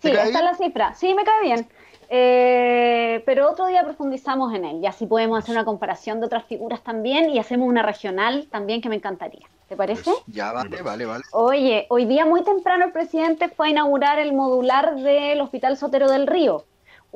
Sí, 0.00 0.10
está 0.10 0.42
la 0.42 0.54
cifra. 0.54 0.94
Sí, 0.94 1.14
me 1.14 1.24
cae 1.24 1.42
bien. 1.42 1.68
Eh, 2.08 3.22
pero 3.26 3.50
otro 3.50 3.66
día 3.66 3.82
profundizamos 3.82 4.54
en 4.54 4.64
él 4.64 4.80
y 4.80 4.86
así 4.86 5.06
podemos 5.06 5.38
hacer 5.38 5.52
una 5.52 5.64
comparación 5.64 6.20
de 6.20 6.26
otras 6.26 6.44
figuras 6.44 6.82
también 6.82 7.30
y 7.30 7.38
hacemos 7.38 7.68
una 7.68 7.82
regional 7.82 8.46
también 8.50 8.80
que 8.80 8.88
me 8.88 8.96
encantaría. 8.96 9.46
¿Te 9.68 9.76
parece? 9.76 10.12
ya, 10.28 10.52
vale, 10.52 10.80
vale, 10.82 11.04
vale. 11.06 11.24
Oye, 11.32 11.86
hoy 11.90 12.04
día 12.04 12.24
muy 12.24 12.44
temprano 12.44 12.84
el 12.84 12.92
presidente 12.92 13.48
fue 13.48 13.66
a 13.66 13.70
inaugurar 13.70 14.20
el 14.20 14.32
modular 14.32 14.94
del 14.94 15.40
Hospital 15.40 15.76
Sotero 15.76 16.08
del 16.08 16.28
Río. 16.28 16.64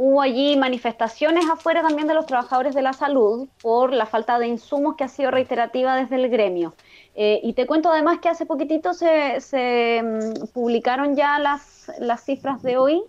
Hubo 0.02 0.22
allí 0.22 0.56
manifestaciones 0.56 1.44
afuera 1.50 1.82
también 1.82 2.08
de 2.08 2.14
los 2.14 2.24
trabajadores 2.24 2.74
de 2.74 2.80
la 2.80 2.94
salud 2.94 3.50
por 3.60 3.92
la 3.92 4.06
falta 4.06 4.38
de 4.38 4.46
insumos 4.46 4.96
que 4.96 5.04
ha 5.04 5.08
sido 5.08 5.30
reiterativa 5.30 5.94
desde 5.94 6.16
el 6.16 6.30
gremio. 6.30 6.72
Eh, 7.14 7.38
y 7.42 7.52
te 7.52 7.66
cuento 7.66 7.92
además 7.92 8.18
que 8.18 8.30
hace 8.30 8.46
poquitito 8.46 8.94
se, 8.94 9.42
se 9.42 10.00
mm, 10.02 10.54
publicaron 10.54 11.16
ya 11.16 11.38
las, 11.38 11.92
las 11.98 12.24
cifras 12.24 12.62
de 12.62 12.78
hoy 12.78 13.02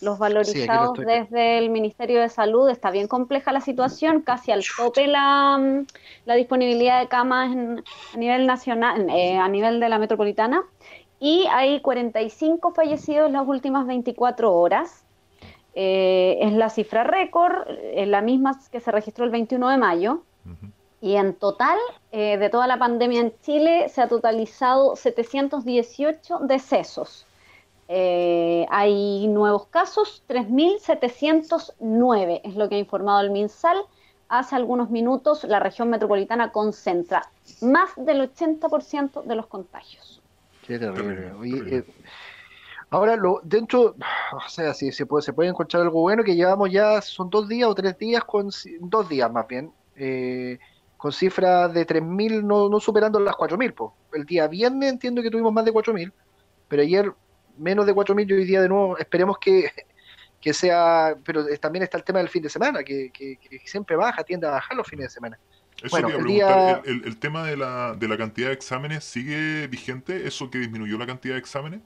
los 0.00 0.18
valorizados 0.18 0.96
desde 0.96 1.58
el 1.58 1.68
Ministerio 1.68 2.18
de 2.22 2.30
Salud. 2.30 2.70
Está 2.70 2.90
bien 2.90 3.08
compleja 3.08 3.52
la 3.52 3.60
situación, 3.60 4.22
casi 4.22 4.50
al 4.50 4.64
tope 4.74 5.06
la, 5.06 5.58
mm, 5.58 5.86
la 6.24 6.34
disponibilidad 6.34 6.98
de 7.00 7.08
camas 7.08 7.54
a 8.14 8.16
nivel 8.16 8.46
nacional, 8.46 9.06
eh, 9.10 9.36
a 9.36 9.50
nivel 9.50 9.80
de 9.80 9.90
la 9.90 9.98
metropolitana. 9.98 10.62
Y 11.20 11.44
hay 11.50 11.82
45 11.82 12.72
fallecidos 12.72 13.26
en 13.26 13.34
las 13.34 13.46
últimas 13.46 13.86
24 13.86 14.50
horas. 14.50 15.04
Eh, 15.74 16.38
es 16.40 16.52
la 16.52 16.70
cifra 16.70 17.04
récord, 17.04 17.68
es 17.94 18.08
la 18.08 18.22
misma 18.22 18.58
que 18.70 18.80
se 18.80 18.90
registró 18.90 19.24
el 19.24 19.30
21 19.30 19.68
de 19.68 19.78
mayo. 19.78 20.22
Y 21.00 21.14
en 21.14 21.34
total, 21.34 21.78
eh, 22.10 22.38
de 22.38 22.50
toda 22.50 22.66
la 22.66 22.76
pandemia 22.78 23.20
en 23.20 23.32
Chile, 23.42 23.88
se 23.88 24.02
ha 24.02 24.08
totalizado 24.08 24.96
718 24.96 26.40
decesos. 26.40 27.24
Eh, 27.86 28.66
hay 28.68 29.28
nuevos 29.28 29.66
casos, 29.66 30.24
3.709 30.28 32.40
es 32.44 32.56
lo 32.56 32.68
que 32.68 32.74
ha 32.74 32.78
informado 32.78 33.20
el 33.20 33.30
MinSal. 33.30 33.78
Hace 34.28 34.56
algunos 34.56 34.90
minutos 34.90 35.44
la 35.44 35.58
región 35.58 35.88
metropolitana 35.88 36.52
concentra 36.52 37.30
más 37.62 37.88
del 37.96 38.20
80% 38.20 39.22
de 39.22 39.34
los 39.34 39.46
contagios. 39.46 40.20
Qué 40.66 40.78
terrible. 40.78 41.32
Eh, 41.70 41.82
ahora, 42.90 43.16
lo, 43.16 43.40
dentro, 43.44 43.96
o 44.32 44.48
sea, 44.48 44.74
si 44.74 44.92
se 44.92 45.06
puede, 45.06 45.22
se 45.22 45.32
puede 45.32 45.50
encontrar 45.50 45.82
algo 45.82 46.00
bueno, 46.00 46.24
que 46.24 46.34
llevamos 46.34 46.70
ya, 46.70 47.00
son 47.00 47.30
dos 47.30 47.48
días 47.48 47.68
o 47.68 47.74
tres 47.74 47.98
días, 47.98 48.24
con 48.24 48.50
dos 48.80 49.08
días 49.08 49.30
más 49.30 49.46
bien, 49.46 49.72
eh, 49.96 50.58
con 50.96 51.12
cifras 51.12 51.72
de 51.72 51.86
3.000, 51.86 52.42
no, 52.42 52.68
no 52.68 52.80
superando 52.80 53.20
las 53.20 53.34
4.000. 53.34 53.92
El 54.14 54.24
día 54.24 54.48
viernes 54.48 54.90
entiendo 54.90 55.22
que 55.22 55.30
tuvimos 55.30 55.52
más 55.52 55.64
de 55.64 55.72
4.000, 55.72 56.12
pero 56.66 56.82
ayer 56.82 57.12
menos 57.56 57.86
de 57.86 57.94
4.000 57.94 58.28
y 58.28 58.32
hoy 58.32 58.44
día 58.44 58.60
de 58.60 58.68
nuevo 58.68 58.98
esperemos 58.98 59.38
que, 59.38 59.70
sea, 60.52 61.16
pero 61.24 61.44
también 61.60 61.84
está 61.84 61.98
el 61.98 62.04
tema 62.04 62.18
del 62.18 62.28
fin 62.28 62.42
de 62.42 62.48
semana, 62.48 62.82
que, 62.82 63.12
siempre 63.64 63.96
baja, 63.96 64.24
tiende 64.24 64.46
a 64.46 64.50
bajar 64.50 64.76
los 64.76 64.86
fines 64.86 65.06
de 65.06 65.10
semana. 65.10 65.38
Eso 65.80 65.90
bueno, 65.90 66.08
el, 66.08 66.24
día... 66.24 66.82
el, 66.84 67.16
tema 67.18 67.46
de 67.46 67.56
la, 67.56 67.94
de 67.94 68.08
la 68.08 68.16
cantidad 68.16 68.48
de 68.48 68.54
exámenes 68.54 69.04
sigue 69.04 69.68
vigente, 69.68 70.26
eso 70.26 70.50
que 70.50 70.58
disminuyó 70.58 70.98
la 70.98 71.06
cantidad 71.06 71.34
de 71.34 71.38
exámenes. 71.38 71.80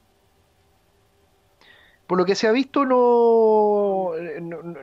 Por 2.12 2.18
lo 2.18 2.26
que 2.26 2.34
se 2.34 2.46
ha 2.46 2.52
visto, 2.52 2.84
no, 2.84 4.10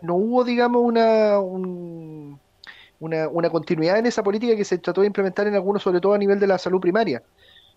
no, 0.02 0.15
hubo, 0.15 0.44
digamos, 0.44 0.82
una, 0.82 1.38
una, 1.39 3.28
una 3.28 3.50
continuidad 3.52 4.00
en 4.00 4.08
esa 4.08 4.24
política 4.24 4.56
que 4.56 4.65
se 4.65 4.80
trató 4.80 5.02
de 5.02 5.08
implementar 5.08 5.46
en 5.46 5.54
algunos, 5.54 5.84
sobre 5.84 6.02
todo 6.02 6.15
a 6.15 6.18
nivel 6.18 6.39
de 6.39 6.48
la 6.48 6.58
salud 6.58 6.80
primaria. 6.80 7.22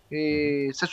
Eh, 0.09 0.69
se 0.73 0.87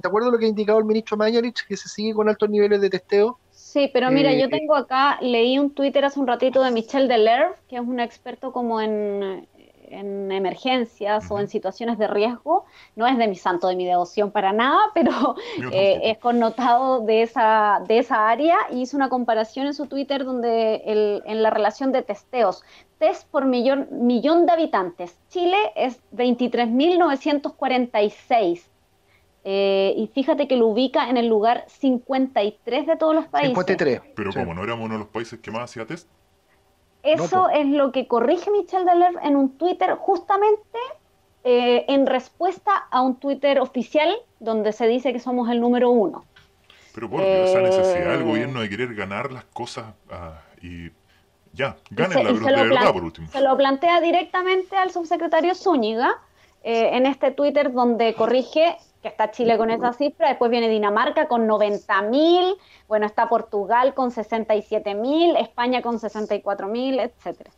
¿Te 0.00 0.08
acuerdas 0.08 0.32
lo 0.32 0.38
que 0.40 0.46
ha 0.46 0.48
indicado 0.48 0.80
el 0.80 0.86
ministro 0.86 1.16
Mañalich, 1.16 1.64
que 1.68 1.76
se 1.76 1.88
sigue 1.88 2.12
con 2.12 2.28
altos 2.28 2.50
niveles 2.50 2.80
de 2.80 2.90
testeo? 2.90 3.38
Sí, 3.52 3.88
pero 3.92 4.10
mira, 4.10 4.32
yo 4.32 4.46
eh, 4.46 4.50
tengo 4.50 4.74
acá, 4.74 5.20
leí 5.20 5.60
un 5.60 5.72
Twitter 5.72 6.04
hace 6.04 6.18
un 6.18 6.26
ratito 6.26 6.64
de 6.64 6.72
Michel 6.72 7.06
Delerve, 7.06 7.54
que 7.68 7.76
es 7.76 7.82
un 7.82 8.00
experto 8.00 8.50
como 8.50 8.80
en 8.80 9.46
en 9.90 10.32
emergencias 10.32 11.30
o 11.30 11.38
en 11.38 11.48
situaciones 11.48 11.98
de 11.98 12.06
riesgo, 12.06 12.64
no 12.96 13.06
es 13.06 13.18
de 13.18 13.28
mi 13.28 13.36
santo, 13.36 13.68
de 13.68 13.76
mi 13.76 13.84
devoción 13.84 14.30
para 14.30 14.52
nada, 14.52 14.78
pero 14.94 15.36
eh, 15.72 16.00
es 16.04 16.18
connotado 16.18 17.00
de 17.00 17.22
esa, 17.22 17.82
de 17.86 17.98
esa 17.98 18.28
área 18.28 18.56
y 18.70 18.82
hizo 18.82 18.96
una 18.96 19.08
comparación 19.08 19.66
en 19.66 19.74
su 19.74 19.86
Twitter 19.86 20.24
donde 20.24 20.76
el, 20.86 21.22
en 21.26 21.42
la 21.42 21.50
relación 21.50 21.90
de 21.92 22.02
testeos, 22.02 22.62
test 22.98 23.28
por 23.30 23.44
millón, 23.44 23.88
millón 23.90 24.46
de 24.46 24.52
habitantes, 24.52 25.18
Chile 25.28 25.56
es 25.74 26.00
23.946. 26.12 28.62
Eh, 29.42 29.94
y 29.96 30.06
fíjate 30.08 30.46
que 30.46 30.56
lo 30.56 30.66
ubica 30.66 31.08
en 31.08 31.16
el 31.16 31.26
lugar 31.26 31.64
53 31.66 32.86
de 32.86 32.96
todos 32.96 33.14
los 33.14 33.26
países. 33.26 33.54
53. 33.54 34.02
Pero 34.14 34.32
como 34.32 34.52
no 34.52 34.62
éramos 34.62 34.84
uno 34.84 34.94
de 34.94 35.00
los 35.00 35.08
países 35.08 35.40
que 35.40 35.50
más 35.50 35.62
hacía 35.62 35.86
test. 35.86 36.06
Eso 37.02 37.48
es 37.48 37.66
lo 37.66 37.92
que 37.92 38.06
corrige 38.06 38.50
Michel 38.50 38.84
Deler 38.84 39.14
en 39.22 39.36
un 39.36 39.56
Twitter 39.56 39.94
justamente 39.96 40.78
eh, 41.44 41.86
en 41.88 42.06
respuesta 42.06 42.72
a 42.90 43.00
un 43.00 43.16
Twitter 43.16 43.60
oficial 43.60 44.14
donde 44.40 44.72
se 44.72 44.86
dice 44.86 45.12
que 45.12 45.20
somos 45.20 45.48
el 45.48 45.60
número 45.60 45.90
uno. 45.90 46.24
Pero 46.94 47.08
por 47.08 47.22
esa 47.22 47.60
necesidad 47.60 48.12
del 48.12 48.22
eh, 48.22 48.24
gobierno 48.24 48.60
de 48.60 48.68
querer 48.68 48.94
ganar 48.94 49.32
las 49.32 49.44
cosas 49.44 49.86
ah, 50.10 50.42
y 50.60 50.90
ya, 51.52 51.76
ganen 51.90 52.24
la 52.42 52.62
de 52.62 52.68
verdad 52.68 52.92
por 52.92 53.04
último. 53.04 53.28
Se 53.28 53.40
lo 53.40 53.56
plantea 53.56 54.00
directamente 54.00 54.76
al 54.76 54.90
subsecretario 54.90 55.54
Zúñiga 55.54 56.18
eh, 56.62 56.90
en 56.92 57.06
este 57.06 57.30
Twitter 57.30 57.72
donde 57.72 58.14
corrige 58.14 58.76
que 59.02 59.08
está 59.08 59.30
Chile 59.30 59.56
con 59.56 59.70
esa 59.70 59.92
cifra, 59.92 60.28
después 60.28 60.50
viene 60.50 60.68
Dinamarca 60.68 61.26
con 61.26 61.48
90.000, 61.48 62.56
bueno, 62.86 63.06
está 63.06 63.28
Portugal 63.28 63.94
con 63.94 64.10
67.000, 64.10 65.40
España 65.40 65.80
con 65.80 65.98
64.000, 65.98 67.00
etcétera. 67.00 67.50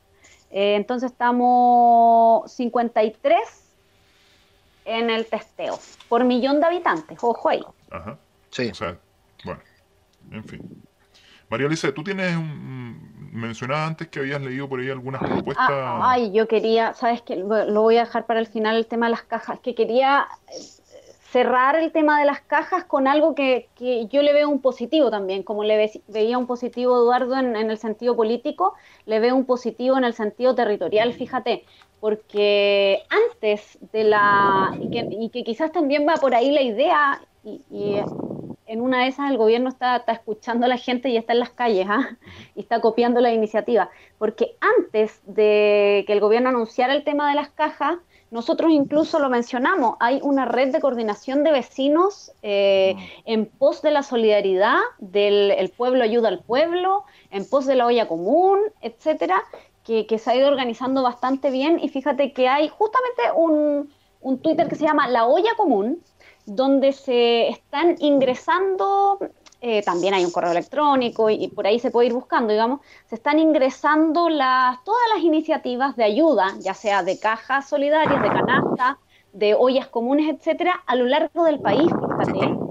Eh, 0.50 0.76
entonces 0.76 1.10
estamos 1.10 2.52
53 2.52 3.40
en 4.84 5.10
el 5.10 5.26
testeo 5.26 5.78
por 6.08 6.24
millón 6.24 6.60
de 6.60 6.66
habitantes, 6.66 7.18
ojo 7.22 7.48
ahí. 7.48 7.64
Ajá. 7.90 8.18
Sí. 8.50 8.68
O 8.70 8.74
sea, 8.74 8.98
bueno, 9.44 9.60
en 10.30 10.44
fin. 10.44 10.82
María 11.48 11.66
Alicia, 11.66 11.92
tú 11.92 12.04
tienes 12.04 12.36
un, 12.36 13.30
mencionaba 13.32 13.86
antes 13.86 14.08
que 14.08 14.20
habías 14.20 14.40
leído 14.40 14.68
por 14.68 14.80
ahí 14.80 14.90
algunas 14.90 15.22
ah, 15.22 15.26
propuestas. 15.26 15.68
ay, 16.02 16.32
yo 16.32 16.46
quería, 16.46 16.94
sabes 16.94 17.22
que 17.22 17.36
lo 17.36 17.82
voy 17.82 17.96
a 17.96 18.04
dejar 18.04 18.26
para 18.26 18.40
el 18.40 18.46
final 18.46 18.76
el 18.76 18.86
tema 18.86 19.06
de 19.06 19.12
las 19.12 19.22
cajas, 19.22 19.58
que 19.60 19.74
quería 19.74 20.28
cerrar 21.32 21.76
el 21.76 21.92
tema 21.92 22.20
de 22.20 22.26
las 22.26 22.42
cajas 22.42 22.84
con 22.84 23.08
algo 23.08 23.34
que, 23.34 23.68
yo 24.10 24.20
le 24.20 24.34
veo 24.34 24.50
un 24.50 24.60
positivo 24.60 25.10
también, 25.10 25.42
como 25.42 25.64
le 25.64 25.90
veía 26.08 26.36
un 26.36 26.46
positivo 26.46 26.94
Eduardo 26.94 27.38
en, 27.38 27.56
el 27.56 27.78
sentido 27.78 28.14
político, 28.14 28.74
le 29.06 29.18
veo 29.18 29.34
un 29.34 29.46
positivo 29.46 29.96
en 29.96 30.04
el 30.04 30.12
sentido 30.12 30.54
territorial, 30.54 31.14
fíjate, 31.14 31.64
porque 32.00 33.02
antes 33.08 33.78
de 33.92 34.04
la, 34.04 34.76
y 34.78 35.30
que, 35.30 35.42
quizás 35.42 35.72
también 35.72 36.06
va 36.06 36.16
por 36.16 36.34
ahí 36.34 36.50
la 36.50 36.60
idea, 36.60 37.22
y, 37.44 37.96
en 38.66 38.80
una 38.80 39.02
de 39.02 39.08
esas 39.08 39.30
el 39.30 39.38
gobierno 39.38 39.70
está, 39.70 39.96
está, 39.96 40.12
escuchando 40.12 40.66
a 40.66 40.68
la 40.68 40.76
gente 40.76 41.08
y 41.08 41.16
está 41.16 41.32
en 41.32 41.40
las 41.40 41.50
calles, 41.50 41.86
¿ah? 41.88 42.10
y 42.54 42.60
está 42.60 42.82
copiando 42.82 43.20
la 43.20 43.32
iniciativa, 43.32 43.88
porque 44.18 44.56
antes 44.60 45.22
de 45.24 46.04
que 46.06 46.12
el 46.12 46.20
gobierno 46.20 46.50
anunciara 46.50 46.94
el 46.94 47.04
tema 47.04 47.30
de 47.30 47.36
las 47.36 47.48
cajas, 47.48 47.96
nosotros 48.32 48.72
incluso 48.72 49.18
lo 49.18 49.28
mencionamos, 49.28 49.96
hay 50.00 50.18
una 50.22 50.46
red 50.46 50.72
de 50.72 50.80
coordinación 50.80 51.44
de 51.44 51.52
vecinos 51.52 52.32
eh, 52.42 52.96
en 53.26 53.44
pos 53.44 53.82
de 53.82 53.90
la 53.90 54.02
solidaridad, 54.02 54.78
del 54.98 55.70
pueblo 55.76 56.02
ayuda 56.02 56.28
al 56.28 56.42
pueblo, 56.42 57.04
en 57.30 57.46
pos 57.46 57.66
de 57.66 57.74
la 57.74 57.86
olla 57.86 58.08
común, 58.08 58.58
etcétera, 58.80 59.42
que, 59.84 60.06
se 60.18 60.30
ha 60.30 60.36
ido 60.36 60.48
organizando 60.48 61.02
bastante 61.02 61.50
bien. 61.50 61.78
Y 61.78 61.90
fíjate 61.90 62.32
que 62.32 62.48
hay 62.48 62.68
justamente 62.68 63.22
un, 63.36 63.92
un 64.22 64.38
Twitter 64.38 64.66
que 64.66 64.76
se 64.76 64.86
llama 64.86 65.08
La 65.08 65.26
Olla 65.26 65.54
Común, 65.58 66.02
donde 66.46 66.92
se 66.92 67.48
están 67.48 67.96
ingresando 67.98 69.18
eh, 69.64 69.80
también 69.82 70.12
hay 70.12 70.24
un 70.24 70.32
correo 70.32 70.50
electrónico 70.50 71.30
y, 71.30 71.46
por 71.46 71.68
ahí 71.68 71.78
se 71.78 71.92
puede 71.92 72.08
ir 72.08 72.12
buscando, 72.12 72.52
digamos, 72.52 72.80
se 73.06 73.14
están 73.14 73.38
ingresando 73.38 74.28
las, 74.28 74.82
todas 74.82 75.02
las 75.14 75.22
iniciativas 75.22 75.94
de 75.94 76.02
ayuda, 76.02 76.56
ya 76.58 76.74
sea 76.74 77.04
de 77.04 77.16
cajas 77.20 77.68
solidarias, 77.68 78.20
de 78.20 78.28
canasta, 78.28 78.98
de 79.32 79.54
ollas 79.54 79.86
comunes, 79.86 80.34
etcétera, 80.34 80.82
a 80.84 80.96
lo 80.96 81.04
largo 81.04 81.44
del 81.44 81.60
país. 81.60 81.88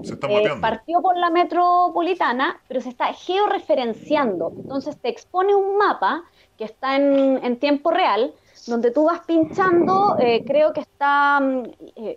Fíjate, 0.02 0.44
eh, 0.44 0.50
partió 0.60 1.00
por 1.00 1.16
la 1.16 1.30
metropolitana, 1.30 2.60
pero 2.68 2.82
se 2.82 2.90
está 2.90 3.06
georreferenciando. 3.14 4.52
Entonces 4.54 4.98
te 5.00 5.08
expone 5.08 5.54
un 5.54 5.78
mapa 5.78 6.24
que 6.58 6.64
está 6.64 6.96
en, 6.96 7.56
tiempo 7.56 7.90
real, 7.90 8.34
donde 8.66 8.90
tú 8.90 9.04
vas 9.04 9.20
pinchando, 9.20 10.16
eh, 10.18 10.44
creo 10.46 10.74
que 10.74 10.80
está 10.80 11.40
mm, 11.40 11.62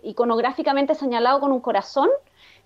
iconográficamente 0.03 0.95
señalado 0.95 1.39
con 1.39 1.53
un 1.53 1.61
corazón, 1.61 2.09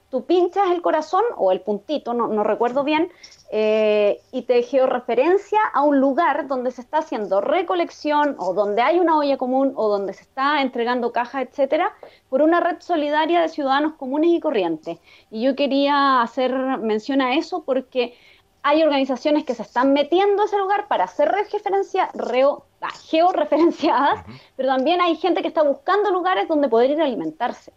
tú 0.10 0.26
pinchas 0.26 0.72
el 0.72 0.82
corazón 0.82 1.24
o 1.38 1.52
el 1.52 1.62
puntito, 1.62 2.14
no, 2.14 2.28
no 2.28 2.44
recuerdo 2.44 2.84
bien, 2.84 3.12
eh, 3.52 4.22
y 4.32 4.44
te 4.44 4.62
georreferencia 4.62 5.60
a 5.74 5.82
un 5.82 6.00
lugar 6.00 6.48
donde 6.48 6.72
se 6.72 6.82
está 6.82 7.00
haciendo 7.00 7.42
recolección 7.42 8.36
o 8.38 8.54
donde 8.54 8.82
hay 8.82 9.00
una 9.00 9.18
olla 9.18 9.38
común 9.38 9.74
o 9.76 9.90
donde 9.90 10.14
se 10.14 10.22
está 10.22 10.62
entregando 10.62 11.12
cajas, 11.12 11.48
etcétera, 11.50 11.94
por 12.30 12.42
una 12.42 12.60
red 12.60 12.78
solidaria 12.80 13.42
de 13.42 13.50
ciudadanos 13.50 13.94
comunes 13.94 14.32
y 14.32 14.40
corrientes. 14.40 15.00
Y 15.32 15.44
yo 15.44 15.56
quería 15.56 16.22
hacer 16.22 16.54
mención 16.80 17.22
a 17.22 17.36
eso 17.36 17.64
porque 17.64 18.16
hay 18.62 18.84
organizaciones 18.84 19.46
que 19.46 19.56
se 19.56 19.64
están 19.64 19.94
metiendo 19.94 20.44
a 20.44 20.46
ese 20.46 20.58
lugar 20.58 20.88
para 20.88 21.06
hacer 21.06 21.30
referencia, 21.30 22.10
reo, 22.14 22.66
ah, 22.82 22.90
georreferenciadas, 23.10 24.26
pero 24.56 24.70
también 24.70 25.02
hay 25.02 25.16
gente 25.16 25.42
que 25.42 25.48
está 25.48 25.64
buscando 25.64 26.12
lugares 26.12 26.48
donde 26.48 26.68
poder 26.68 26.92
ir 26.92 27.02
a 27.02 27.06
alimentarse. 27.06 27.72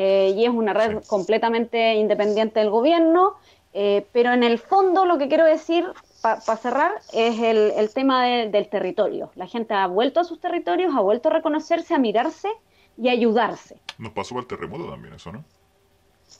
Eh, 0.00 0.32
y 0.36 0.44
es 0.44 0.50
una 0.50 0.74
red 0.74 1.02
completamente 1.08 1.96
independiente 1.96 2.60
del 2.60 2.70
gobierno, 2.70 3.34
eh, 3.72 4.06
pero 4.12 4.32
en 4.32 4.44
el 4.44 4.60
fondo 4.60 5.04
lo 5.04 5.18
que 5.18 5.26
quiero 5.26 5.44
decir, 5.44 5.86
para 6.22 6.56
cerrar, 6.56 6.92
es 7.12 7.40
el, 7.40 7.90
tema 7.92 8.24
del 8.24 8.68
territorio. 8.68 9.32
La 9.34 9.48
gente 9.48 9.74
ha 9.74 9.88
vuelto 9.88 10.20
a 10.20 10.24
sus 10.24 10.38
territorios, 10.38 10.94
ha 10.94 11.00
vuelto 11.00 11.30
a 11.30 11.32
reconocerse, 11.32 11.94
a 11.94 11.98
mirarse 11.98 12.48
y 12.96 13.08
a 13.08 13.12
ayudarse. 13.12 13.80
Nos 13.98 14.12
pasó 14.12 14.38
el 14.38 14.46
terremoto 14.46 14.88
también 14.88 15.14
eso, 15.14 15.32
¿no? 15.32 15.44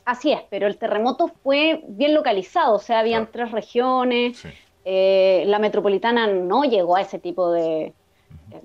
Así 0.04 0.30
es, 0.30 0.42
pero 0.50 0.68
el 0.68 0.78
terremoto 0.78 1.26
fue 1.26 1.82
bien 1.88 2.14
localizado, 2.14 2.76
o 2.76 2.78
sea, 2.78 3.00
habían 3.00 3.28
tres 3.32 3.50
regiones, 3.50 4.40
eh, 4.84 5.42
la 5.48 5.58
metropolitana 5.58 6.28
no 6.28 6.62
llegó 6.62 6.94
a 6.94 7.00
ese 7.00 7.18
tipo 7.18 7.50
de 7.50 7.92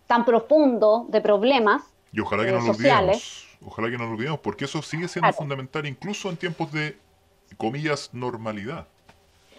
tan 0.05 0.23
profundo 0.23 1.07
de 1.09 1.19
problemas 1.19 1.81
y 2.13 2.19
ojalá 2.19 2.45
que 2.45 2.51
no 2.51 2.59
olvidemos, 2.59 3.42
ojalá 3.65 3.89
que 3.89 3.97
no 3.97 4.05
lo 4.05 4.11
olvidemos, 4.11 4.39
porque 4.39 4.65
eso 4.65 4.81
sigue 4.81 5.07
siendo 5.07 5.31
fundamental 5.33 5.85
incluso 5.85 6.29
en 6.29 6.37
tiempos 6.37 6.71
de 6.71 6.97
comillas 7.57 8.09
normalidad. 8.13 8.87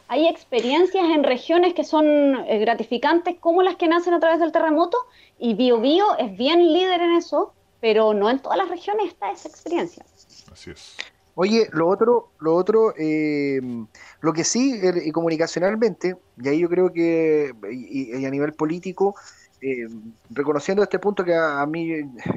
Hay 0.08 0.28
experiencias 0.28 1.04
en 1.04 1.24
regiones 1.24 1.74
que 1.74 1.84
son 1.84 2.04
eh, 2.06 2.58
gratificantes 2.58 3.36
como 3.40 3.62
las 3.62 3.76
que 3.76 3.88
nacen 3.88 4.14
a 4.14 4.20
través 4.20 4.38
del 4.38 4.52
terremoto 4.52 4.98
y 5.38 5.54
BioBio 5.54 6.18
es 6.18 6.36
bien 6.36 6.72
líder 6.72 7.00
en 7.00 7.12
eso, 7.12 7.54
pero 7.80 8.12
no 8.12 8.28
en 8.28 8.38
todas 8.38 8.58
las 8.58 8.68
regiones 8.68 9.08
está 9.08 9.30
esa 9.30 9.48
experiencia. 9.48 10.04
Así 10.52 10.70
es. 10.70 10.96
Oye, 11.36 11.68
lo 11.72 11.88
otro, 11.88 12.28
lo 12.38 12.54
otro, 12.54 12.94
eh, 12.96 13.60
lo 14.20 14.32
que 14.32 14.44
sí, 14.44 14.80
y 15.04 15.10
comunicacionalmente, 15.10 16.16
y 16.40 16.48
ahí 16.48 16.60
yo 16.60 16.68
creo 16.68 16.92
que, 16.92 17.52
y, 17.72 18.24
a 18.24 18.30
nivel 18.30 18.52
político, 18.52 19.16
eh, 19.66 19.88
reconociendo 20.28 20.82
este 20.82 20.98
punto 20.98 21.24
que 21.24 21.34
a, 21.34 21.64
mí 21.64 21.88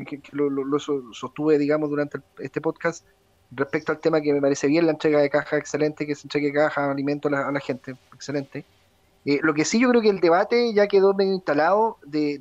que, 0.07 0.21
lo, 0.31 0.79
sostuve, 0.79 1.57
digamos, 1.57 1.89
durante 1.89 2.19
este 2.39 2.61
podcast, 2.61 3.05
respecto 3.51 3.91
al 3.91 3.99
tema 3.99 4.21
que 4.21 4.31
me 4.31 4.39
parece 4.39 4.67
bien 4.67 4.85
la 4.85 4.93
entrega 4.93 5.19
de 5.19 5.29
caja, 5.29 5.57
excelente, 5.57 6.07
que 6.07 6.15
se 6.15 6.23
entregue 6.23 6.53
caja, 6.53 6.89
alimento 6.89 7.27
a 7.27 7.51
la, 7.51 7.59
gente, 7.59 7.95
excelente. 8.13 8.63
Eh, 9.25 9.39
lo 9.43 9.53
que 9.53 9.65
sí 9.65 9.77
yo 9.77 9.89
creo 9.89 10.01
que 10.01 10.09
el 10.09 10.21
debate 10.21 10.73
ya 10.73 10.87
quedó 10.87 11.13
medio 11.13 11.33
instalado 11.33 11.97
de 12.05 12.39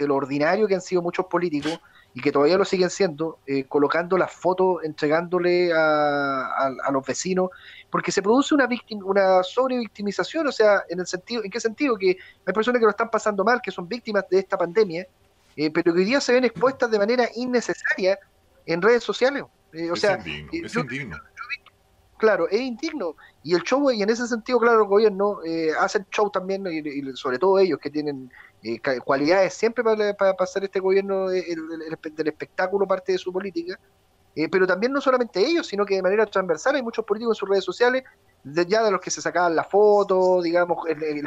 lo 0.00 0.16
ordinario 0.16 0.66
que 0.66 0.74
han 0.74 0.80
sido 0.80 1.00
muchos 1.00 1.26
políticos, 1.26 1.78
y 2.14 2.20
que 2.20 2.30
todavía 2.30 2.56
lo 2.56 2.64
siguen 2.64 2.90
siendo, 2.90 3.38
eh, 3.44 3.64
colocando 3.64 4.16
las 4.16 4.32
fotos, 4.32 4.84
entregándole 4.84 5.72
a, 5.74 6.70
los 6.92 7.04
vecinos, 7.04 7.50
porque 7.94 8.10
se 8.10 8.22
produce 8.22 8.52
una 8.56 8.68
una 9.04 9.44
sobrevictimización, 9.44 10.48
o 10.48 10.50
sea, 10.50 10.82
en 10.88 10.98
el 10.98 11.06
sentido, 11.06 11.44
¿en 11.44 11.48
qué 11.52 11.60
sentido? 11.60 11.96
Que 11.96 12.18
hay 12.44 12.52
personas 12.52 12.80
que 12.80 12.86
lo 12.86 12.90
están 12.90 13.08
pasando 13.08 13.44
mal, 13.44 13.60
que 13.62 13.70
son 13.70 13.86
víctimas 13.86 14.24
de 14.28 14.40
esta 14.40 14.58
pandemia, 14.58 15.06
eh, 15.54 15.70
pero 15.70 15.94
que 15.94 16.00
hoy 16.00 16.04
día 16.04 16.20
se 16.20 16.32
ven 16.32 16.42
expuestas 16.42 16.90
de 16.90 16.98
manera 16.98 17.28
innecesaria 17.36 18.18
en 18.66 18.82
redes 18.82 19.04
sociales. 19.04 19.44
Eh, 19.72 19.92
o 19.92 19.94
es 19.94 20.00
sea, 20.00 20.18
indigno, 20.18 20.66
es 20.66 20.74
indigno. 20.74 21.16
claro, 22.18 22.48
es 22.48 22.60
indigno. 22.62 23.14
Y 23.44 23.54
el 23.54 23.62
show, 23.62 23.88
y 23.92 24.02
en 24.02 24.10
ese 24.10 24.26
sentido, 24.26 24.58
claro, 24.58 24.82
el 24.82 24.88
gobierno 24.88 25.38
eh, 25.44 25.70
hace 25.78 26.04
show 26.10 26.28
también, 26.30 26.66
y, 26.66 27.14
sobre 27.14 27.38
todo 27.38 27.60
ellos 27.60 27.78
que 27.78 27.90
tienen 27.90 28.28
eh, 28.64 28.80
cualidades 29.04 29.54
siempre 29.54 29.84
para, 29.84 30.14
para, 30.14 30.34
hacer 30.40 30.64
este 30.64 30.80
gobierno 30.80 31.30
eh, 31.30 31.44
del 32.16 32.26
espectáculo 32.26 32.88
parte 32.88 33.12
de 33.12 33.18
su 33.18 33.32
política, 33.32 33.78
eh, 34.36 34.48
pero 34.48 34.66
también 34.66 34.92
no 34.92 35.00
solamente 35.00 35.40
ellos, 35.40 35.66
sino 35.66 35.84
que 35.84 35.96
de 35.96 36.02
manera 36.02 36.26
transversal 36.26 36.76
hay 36.76 36.82
muchos 36.82 37.04
políticos 37.04 37.36
en 37.36 37.40
sus 37.40 37.48
redes 37.48 37.64
sociales, 37.64 38.04
ya 38.44 38.82
de 38.82 38.90
los 38.90 39.00
que 39.00 39.10
se 39.10 39.22
sacaban 39.22 39.56
la 39.56 39.64
foto, 39.64 40.42
digamos, 40.42 40.78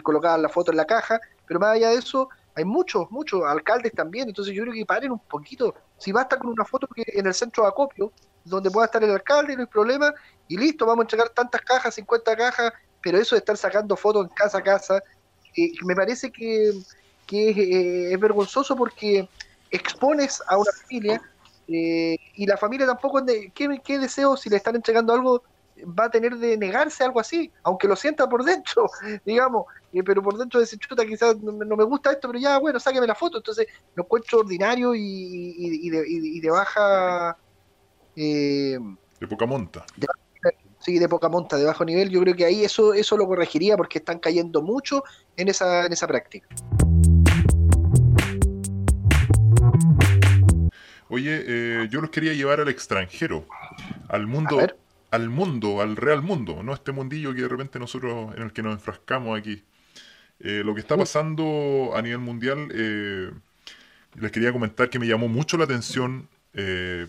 colocaban 0.03 0.41
la 0.41 0.49
foto 0.49 0.71
en 0.71 0.77
la 0.77 0.85
caja, 0.85 1.19
pero 1.47 1.59
más 1.59 1.75
allá 1.75 1.89
de 1.89 1.95
eso, 1.95 2.29
hay 2.55 2.65
muchos, 2.65 3.09
muchos 3.09 3.41
alcaldes 3.45 3.91
también, 3.93 4.27
entonces 4.27 4.53
yo 4.53 4.63
creo 4.63 4.73
que 4.73 4.85
paren 4.85 5.11
un 5.11 5.19
poquito, 5.19 5.73
si 5.97 6.11
basta 6.11 6.37
con 6.37 6.49
una 6.49 6.65
foto 6.65 6.87
en 6.95 7.25
el 7.25 7.33
centro 7.33 7.63
de 7.63 7.69
acopio, 7.69 8.11
donde 8.43 8.69
pueda 8.69 8.85
estar 8.85 9.03
el 9.03 9.11
alcalde, 9.11 9.55
no 9.55 9.61
hay 9.61 9.67
problema, 9.67 10.13
y 10.47 10.57
listo, 10.57 10.85
vamos 10.85 11.03
a 11.03 11.05
entregar 11.05 11.29
tantas 11.29 11.61
cajas, 11.61 11.95
50 11.95 12.35
cajas, 12.35 12.73
pero 13.01 13.17
eso 13.17 13.35
de 13.35 13.39
estar 13.39 13.57
sacando 13.57 13.95
fotos 13.95 14.27
en 14.27 14.33
casa 14.33 14.57
a 14.59 14.63
casa, 14.63 15.01
me 15.83 15.95
parece 15.95 16.31
que, 16.31 16.71
que 17.25 17.49
eh, 17.49 18.13
es, 18.13 18.19
vergonzoso 18.19 18.75
porque 18.75 19.27
expones 19.71 20.41
a 20.47 20.57
una 20.57 20.71
familia 20.71 21.21
eh, 21.67 22.17
y 22.35 22.45
la 22.45 22.57
familia 22.57 22.85
tampoco, 22.85 23.23
¿qué, 23.53 23.81
¿qué 23.83 23.99
deseo 23.99 24.37
si 24.37 24.49
le 24.49 24.57
están 24.57 24.75
entregando 24.75 25.13
algo? 25.13 25.43
va 25.85 26.05
a 26.05 26.09
tener 26.09 26.37
de 26.37 26.57
negarse 26.57 27.03
algo 27.03 27.19
así, 27.19 27.51
aunque 27.63 27.87
lo 27.87 27.95
sienta 27.95 28.27
por 28.27 28.43
dentro, 28.43 28.87
digamos, 29.25 29.65
eh, 29.93 30.03
pero 30.03 30.21
por 30.21 30.37
dentro 30.37 30.59
de 30.59 30.65
ese 30.65 30.77
chuta 30.77 31.05
quizás 31.05 31.37
no, 31.37 31.53
me 31.53 31.83
gusta 31.83 32.11
esto, 32.11 32.27
pero 32.27 32.39
ya, 32.39 32.57
bueno, 32.59 32.79
sáqueme 32.79 33.07
la 33.07 33.15
foto, 33.15 33.37
entonces 33.37 33.67
lo 33.95 34.03
encuentro 34.03 34.39
ordinario 34.39 34.93
y, 34.95 35.89
de, 35.89 36.49
baja... 36.49 37.37
de 38.15 38.79
poca 39.29 39.45
monta. 39.45 39.85
sí, 40.79 40.99
de 40.99 41.09
poca 41.09 41.29
monta, 41.29 41.57
de 41.57 41.65
bajo 41.65 41.85
nivel, 41.85 42.09
yo 42.09 42.21
creo 42.21 42.35
que 42.35 42.45
ahí 42.45 42.63
eso, 42.63 42.93
eso 42.93 43.17
lo 43.17 43.27
corregiría 43.27 43.77
porque 43.77 43.99
están 43.99 44.19
cayendo 44.19 44.61
mucho 44.61 45.03
en 45.35 45.49
esa, 45.49 45.85
en 45.85 45.93
esa 45.93 46.07
práctica. 46.07 46.47
Oye, 51.09 51.43
eh, 51.47 51.87
yo 51.89 52.01
los 52.01 52.09
quería 52.09 52.33
llevar 52.33 52.59
al 52.59 52.67
extranjero, 52.67 53.47
al 54.09 54.27
mundo, 54.27 54.59
al 55.09 55.29
mundo, 55.29 55.81
al 55.81 55.95
real 55.95 56.21
mundo, 56.21 56.61
no 56.63 56.73
este 56.73 56.91
mundillo 56.91 57.33
que 57.33 57.41
de 57.43 57.47
repente 57.47 57.79
nosotros 57.79 58.35
en 58.35 58.43
el 58.43 58.51
que 58.51 58.61
nos 58.61 58.73
enfrascamos 58.73 59.37
aquí. 59.39 59.63
Eh, 60.39 60.63
lo 60.65 60.75
que 60.75 60.81
está 60.81 60.97
pasando 60.97 61.91
a 61.95 62.01
nivel 62.01 62.19
mundial, 62.19 62.67
eh, 62.73 63.31
les 64.15 64.31
quería 64.31 64.51
comentar 64.51 64.89
que 64.89 64.99
me 64.99 65.07
llamó 65.07 65.27
mucho 65.27 65.57
la 65.57 65.63
atención 65.63 66.27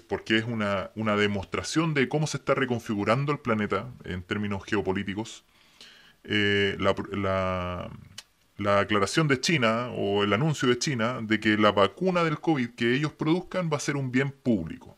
porque 0.08 0.37
es 0.37 0.44
una, 0.44 0.90
una, 0.94 1.16
demostración 1.16 1.94
de 1.94 2.06
cómo 2.06 2.26
se 2.26 2.37
está 2.37 2.54
reconfigurando 2.54 3.32
el 3.32 3.38
planeta 3.38 3.88
en 4.04 4.22
términos 4.22 4.62
geopolíticos. 4.62 5.42
la, 6.22 6.94
la 7.12 7.90
aclaración 8.66 9.29
de 9.29 9.40
China 9.40 9.90
o 9.92 10.25
el 10.25 10.33
anuncio 10.33 10.68
de 10.68 10.79
China 10.79 11.21
de 11.23 11.38
que 11.38 11.57
la 11.57 11.73
vacuna 11.73 12.25
del 12.25 12.40
COVID 12.40 12.71
que 12.71 12.94
ellos 12.94 13.12
produzcan 13.12 13.71
va 13.73 13.77
a 13.77 13.81
ser 13.81 13.97
un 13.97 14.11
bien 14.11 14.33
público. 14.33 14.97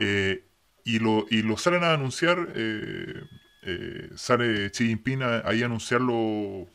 Eh, 0.00 0.44
y, 0.84 0.98
lo, 1.00 1.26
y 1.30 1.42
lo 1.42 1.56
salen 1.56 1.82
a 1.82 1.92
anunciar, 1.92 2.52
eh, 2.54 3.24
eh, 3.62 4.10
sale 4.14 4.70
Xi 4.70 4.86
Jinping 4.86 5.22
ahí 5.22 5.62
a 5.62 5.66
anunciarlo 5.66 6.68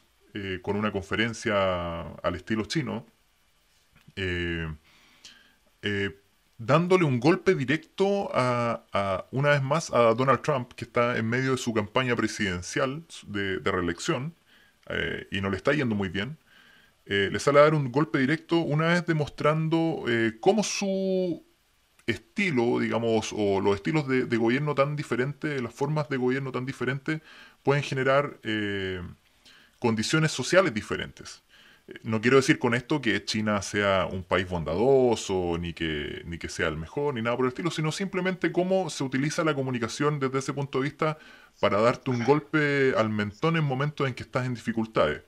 con 0.62 0.78
una 0.78 0.94
conferencia 0.94 2.02
al 2.24 2.36
estilo 2.36 2.63
chino, 2.63 3.06
dándole 6.58 7.04
un 7.04 7.20
golpe 7.20 7.54
directo 7.54 8.30
a, 8.34 9.26
una 9.32 9.50
vez 9.50 9.62
más 9.62 9.91
a 9.91 10.13
Donald 10.13 10.41
Trump, 10.41 10.72
que 10.74 10.86
está 10.86 11.17
en 11.17 11.28
medio 11.28 11.52
de 11.52 11.58
su 11.58 11.74
campaña 11.74 12.15
presidencial 12.15 13.04
de 13.28 13.60
reelección, 13.60 14.34
eh, 14.93 15.27
y 15.32 15.41
no 15.41 15.49
le 15.49 15.58
está 15.58 15.73
yendo 15.73 15.95
muy 15.95 16.10
bien, 16.10 16.38
eh, 17.06 17.30
le 17.32 17.39
sale 17.39 17.60
a 17.60 17.63
dar 17.63 17.73
un 17.73 17.91
golpe 17.91 18.19
directo 18.19 18.58
una 18.60 18.88
vez 18.88 19.06
demostrando 19.06 20.06
eh, 20.08 20.38
cómo 20.39 20.63
su 20.63 21.45
estilo, 22.08 22.80
digamos, 22.80 23.34
o 23.36 23.62
los 23.62 23.75
estilos 23.75 24.08
de, 24.08 24.38
gobierno 24.38 24.75
tan 24.75 24.95
diferentes, 24.95 25.62
las 25.62 25.73
formas 25.73 26.10
de 26.10 26.17
gobierno 26.17 26.51
tan 26.51 26.65
diferentes, 26.65 27.21
pueden 27.63 27.84
generar 27.84 28.39
condiciones 29.80 30.32
sociales 30.32 30.73
diferentes. 30.73 31.43
No 32.04 32.21
quiero 32.21 32.38
decir 32.38 32.60
con 32.60 32.73
esto 32.73 33.01
que 33.01 33.23
China 33.25 33.62
sea 33.62 34.08
un 34.12 34.23
país 34.23 34.47
bondadoso, 34.47 35.58
ni 35.60 35.73
que, 35.73 36.21
ni 36.25 36.38
que 36.38 36.49
sea 36.49 36.67
el 36.67 36.77
mejor, 36.77 37.13
ni 37.13 37.21
nada 37.21 37.36
por 37.36 37.45
el 37.45 37.49
estilo, 37.49 37.71
sino 37.71 37.91
simplemente 37.91 38.51
cómo 38.51 38.89
se 38.89 39.04
utiliza 39.04 39.43
la 39.43 39.54
comunicación 39.54 40.19
desde 40.19 40.39
ese 40.39 40.54
punto 40.54 40.80
de 40.80 40.84
vista 40.86 41.17
para 41.62 41.80
darte 41.80 42.10
un 42.10 42.26
golpe 42.26 42.95
al 42.97 43.10
mentón 43.10 43.56
en 43.56 43.63
momentos 43.63 44.08
en 44.08 44.15
que 44.15 44.24
estás 44.24 44.47
en 44.47 44.56
dificultades. 44.56 45.21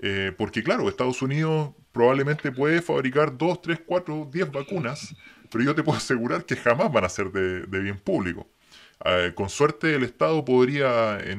Eh, 0.00 0.32
porque 0.36 0.64
claro, 0.64 0.88
Estados 0.88 1.22
Unidos 1.22 1.70
probablemente 1.92 2.50
puede 2.50 2.82
fabricar 2.82 3.38
2, 3.38 3.62
3, 3.62 3.80
4, 3.86 4.28
10 4.32 4.50
vacunas, 4.50 5.14
pero 5.52 5.62
yo 5.62 5.72
te 5.72 5.84
puedo 5.84 5.96
asegurar 5.96 6.44
que 6.44 6.56
jamás 6.56 6.92
van 6.92 7.04
a 7.04 7.08
ser 7.08 7.30
de, 7.30 7.78
bien 7.78 7.96
público. 7.96 8.48
Eh, 9.04 9.32
con 9.36 9.48
suerte 9.48 9.94
el 9.94 10.02
Estado 10.02 10.44
podría 10.44 11.18
eh, 11.20 11.36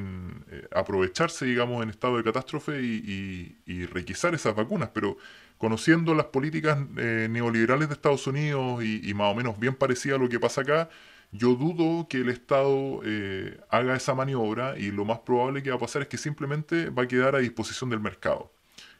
aprovecharse, 0.74 1.44
digamos, 1.44 1.82
en 1.82 1.90
estado 1.90 2.16
de 2.16 2.24
catástrofe 2.24 2.80
y, 2.80 3.86
requisar 3.92 4.34
esas 4.34 4.54
vacunas, 4.54 4.88
pero 4.94 5.18
conociendo 5.58 6.14
las 6.14 6.26
políticas 6.26 6.78
neoliberales 6.78 7.88
de 7.88 7.94
Estados 7.94 8.26
Unidos 8.26 8.82
y, 8.82 9.06
y, 9.06 9.12
más 9.12 9.32
o 9.32 9.34
menos 9.34 9.60
bien 9.60 9.74
parecida 9.74 10.14
a 10.14 10.18
lo 10.18 10.30
que 10.30 10.40
pasa 10.40 10.62
acá, 10.62 10.88
yo 11.34 11.56
dudo 11.56 12.06
que 12.08 12.18
el 12.18 12.28
Estado 12.28 13.00
eh, 13.04 13.60
haga 13.68 13.96
esa 13.96 14.14
maniobra 14.14 14.78
y 14.78 14.92
lo 14.92 15.04
más 15.04 15.18
probable 15.20 15.62
que 15.64 15.70
va 15.70 15.76
a 15.76 15.80
pasar 15.80 16.02
es 16.02 16.08
que 16.08 16.16
simplemente 16.16 16.90
va 16.90 17.02
a 17.04 17.08
quedar 17.08 17.34
a 17.34 17.40
disposición 17.40 17.90
del 17.90 17.98
mercado, 18.00 18.52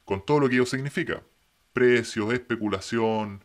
con 0.05 0.25
todo 0.27 0.41
lo 0.41 0.49
que 0.49 0.57
ello 0.57 0.67
significa. 0.67 1.23
Precios, 1.73 2.33
especulación, 2.33 3.43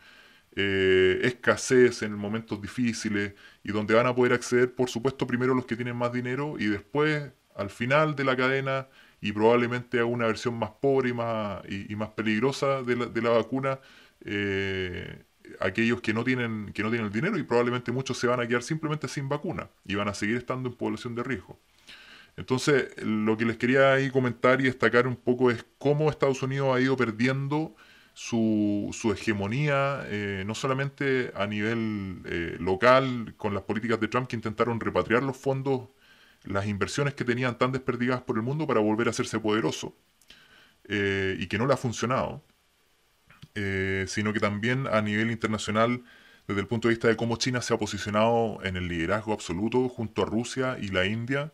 eh, 0.56 1.20
escasez 1.24 2.02
en 2.02 2.14
momentos 2.16 2.62
difíciles 2.62 3.34
y 3.64 3.72
donde 3.72 3.94
van 3.94 4.08
a 4.08 4.16
poder 4.16 4.34
acceder, 4.34 4.74
por 4.74 4.90
supuesto, 4.90 5.28
primero 5.28 5.54
los 5.54 5.66
que 5.66 5.76
tienen 5.76 5.96
más 5.96 6.12
dinero 6.12 6.56
y 6.60 6.66
después, 6.66 7.32
al 7.56 7.70
final 7.70 8.16
de 8.16 8.24
la 8.24 8.36
cadena 8.36 8.88
y 9.22 9.32
probablemente 9.34 10.00
a 10.00 10.06
una 10.06 10.26
versión 10.28 10.56
más 10.56 10.72
pobre 10.72 11.10
y 11.10 11.14
más, 11.14 11.62
y, 11.70 11.96
más 11.96 12.10
peligrosa 12.10 12.82
de 12.84 12.96
la, 12.96 13.06
de 13.06 13.22
la 13.22 13.30
vacuna, 13.32 13.80
eh, 14.26 15.24
aquellos 15.60 16.02
que 16.02 16.14
no 16.14 16.24
tienen 16.24 16.72
que 16.74 16.84
no 16.84 16.90
tienen 16.90 17.08
el 17.08 17.14
dinero 17.14 17.38
y 17.38 17.44
probablemente 17.44 17.92
muchos 17.92 18.18
se 18.18 18.28
van 18.28 18.40
a 18.40 18.48
quedar 18.48 18.64
simplemente 18.64 19.08
sin 19.08 19.30
vacuna 19.30 19.70
y 19.86 19.96
van 19.96 20.08
a 20.08 20.14
seguir 20.14 20.38
estando 20.38 20.70
en 20.70 20.76
población 20.76 21.16
de 21.16 21.24
riesgo. 21.24 21.60
Entonces, 22.38 22.96
lo 23.04 23.36
que 23.38 23.46
les 23.46 23.58
quería 23.58 23.94
ahí 23.94 24.10
comentar 24.10 24.62
y 24.62 24.66
destacar 24.66 25.08
un 25.08 25.18
poco 25.18 25.52
es 25.52 25.66
cómo 25.78 26.10
Estados 26.10 26.42
Unidos 26.42 26.76
ha 26.76 26.80
ido 26.80 26.96
perdiendo 26.96 27.76
su, 28.14 28.90
su 28.94 29.12
hegemonía, 29.12 30.04
eh, 30.08 30.44
no 30.46 30.56
solamente 30.56 31.32
a 31.36 31.48
nivel 31.48 32.22
eh, 32.26 32.58
local, 32.60 33.34
con 33.38 33.54
las 33.54 33.64
políticas 33.64 34.00
de 34.00 34.08
Trump 34.08 34.28
que 34.28 34.36
intentaron 34.36 34.80
repatriar 34.80 35.24
los 35.24 35.38
fondos, 35.38 35.90
las 36.44 36.66
inversiones 36.68 37.14
que 37.14 37.26
tenían 37.26 37.58
tan 37.58 37.72
desperdigadas 37.72 38.22
por 38.24 38.38
el 38.38 38.44
mundo 38.44 38.68
para 38.68 38.80
volver 38.80 39.08
a 39.08 39.12
hacerse 39.12 39.40
poderoso, 39.40 39.96
eh, 40.86 41.38
y 41.40 41.48
que 41.48 41.58
no 41.58 41.68
le 41.68 41.74
ha 41.74 41.78
funcionado, 41.78 42.44
eh, 43.56 44.06
sino 44.08 44.34
que 44.34 44.40
también 44.40 44.88
a 44.88 45.02
nivel 45.02 45.32
internacional 45.32 46.04
desde 46.48 46.62
el 46.62 46.68
punto 46.68 46.88
de 46.88 46.94
vista 46.94 47.08
de 47.08 47.16
cómo 47.16 47.38
China 47.38 47.62
se 47.62 47.74
ha 47.74 47.78
posicionado 47.78 48.60
en 48.64 48.76
el 48.76 48.88
liderazgo 48.88 49.34
absoluto 49.34 49.90
junto 49.90 50.24
a 50.24 50.26
Rusia 50.26 50.78
y 50.82 50.90
la 50.90 51.06
India, 51.06 51.54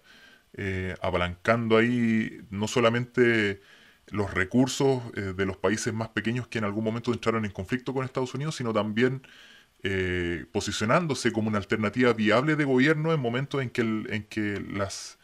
eh, 0.53 0.95
apalancando 1.01 1.77
ahí 1.77 2.41
no 2.49 2.67
solamente 2.67 3.61
los 4.07 4.33
recursos 4.33 5.01
eh, 5.15 5.33
de 5.35 5.45
los 5.45 5.57
países 5.57 5.93
más 5.93 6.09
pequeños 6.09 6.47
que 6.47 6.59
en 6.59 6.65
algún 6.65 6.83
momento 6.83 7.11
entraron 7.11 7.45
en 7.45 7.51
conflicto 7.51 7.93
con 7.93 8.05
Estados 8.05 8.33
Unidos, 8.33 8.55
sino 8.55 8.73
también 8.73 9.21
posicionándose 10.51 11.31
como 11.31 11.47
una 11.47 11.59
alternativa 11.59 12.11
viable 12.13 12.55
de 12.55 12.63
gobierno 12.63 13.13
en 13.13 13.19
momentos 13.19 13.61
en 13.61 13.69
que, 13.69 13.81
en 13.81 14.23
que 14.23 14.59
las, 14.59 15.19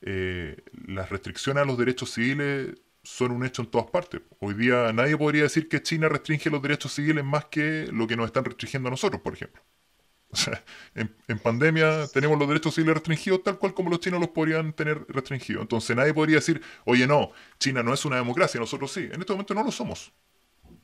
las 0.00 1.10
restricciones 1.10 1.62
a 1.62 1.66
los 1.66 1.76
derechos 1.76 2.12
civiles 2.12 2.76
son 3.06 3.30
un 3.30 3.44
hecho 3.44 3.62
en 3.62 3.68
todas 3.68 3.88
partes. 3.88 4.20
Hoy 4.40 4.54
día 4.54 4.92
nadie 4.92 5.16
podría 5.16 5.44
decir 5.44 5.68
que 5.68 5.82
China 5.82 6.08
restringe 6.08 6.50
los 6.50 6.60
derechos 6.60 6.92
civiles 6.92 7.24
más 7.24 7.46
que 7.46 7.86
lo 7.92 8.06
que 8.06 8.16
nos 8.16 8.26
están 8.26 8.44
restringiendo 8.44 8.88
a 8.88 8.90
nosotros, 8.90 9.22
por 9.22 9.34
ejemplo. 9.34 9.62
O 10.28 10.36
sea, 10.36 10.62
en, 10.94 11.38
pandemia 11.38 12.08
tenemos 12.12 12.36
los 12.36 12.48
derechos 12.48 12.74
civiles 12.74 12.96
restringidos 12.96 13.44
tal 13.44 13.58
cual 13.58 13.72
como 13.72 13.90
los 13.90 14.00
chinos 14.00 14.18
los 14.18 14.30
podrían 14.30 14.72
tener 14.72 15.06
restringidos. 15.08 15.62
Entonces 15.62 15.96
nadie 15.96 16.12
podría 16.12 16.36
decir, 16.36 16.60
oye, 16.84 17.06
no, 17.06 17.30
China 17.58 17.84
no 17.84 17.94
es 17.94 18.04
una 18.04 18.16
democracia, 18.16 18.58
nosotros 18.58 18.90
sí. 18.90 19.08
En 19.12 19.20
este 19.20 19.32
momento 19.32 19.54
no 19.54 19.62
lo 19.62 19.70
somos. 19.70 20.12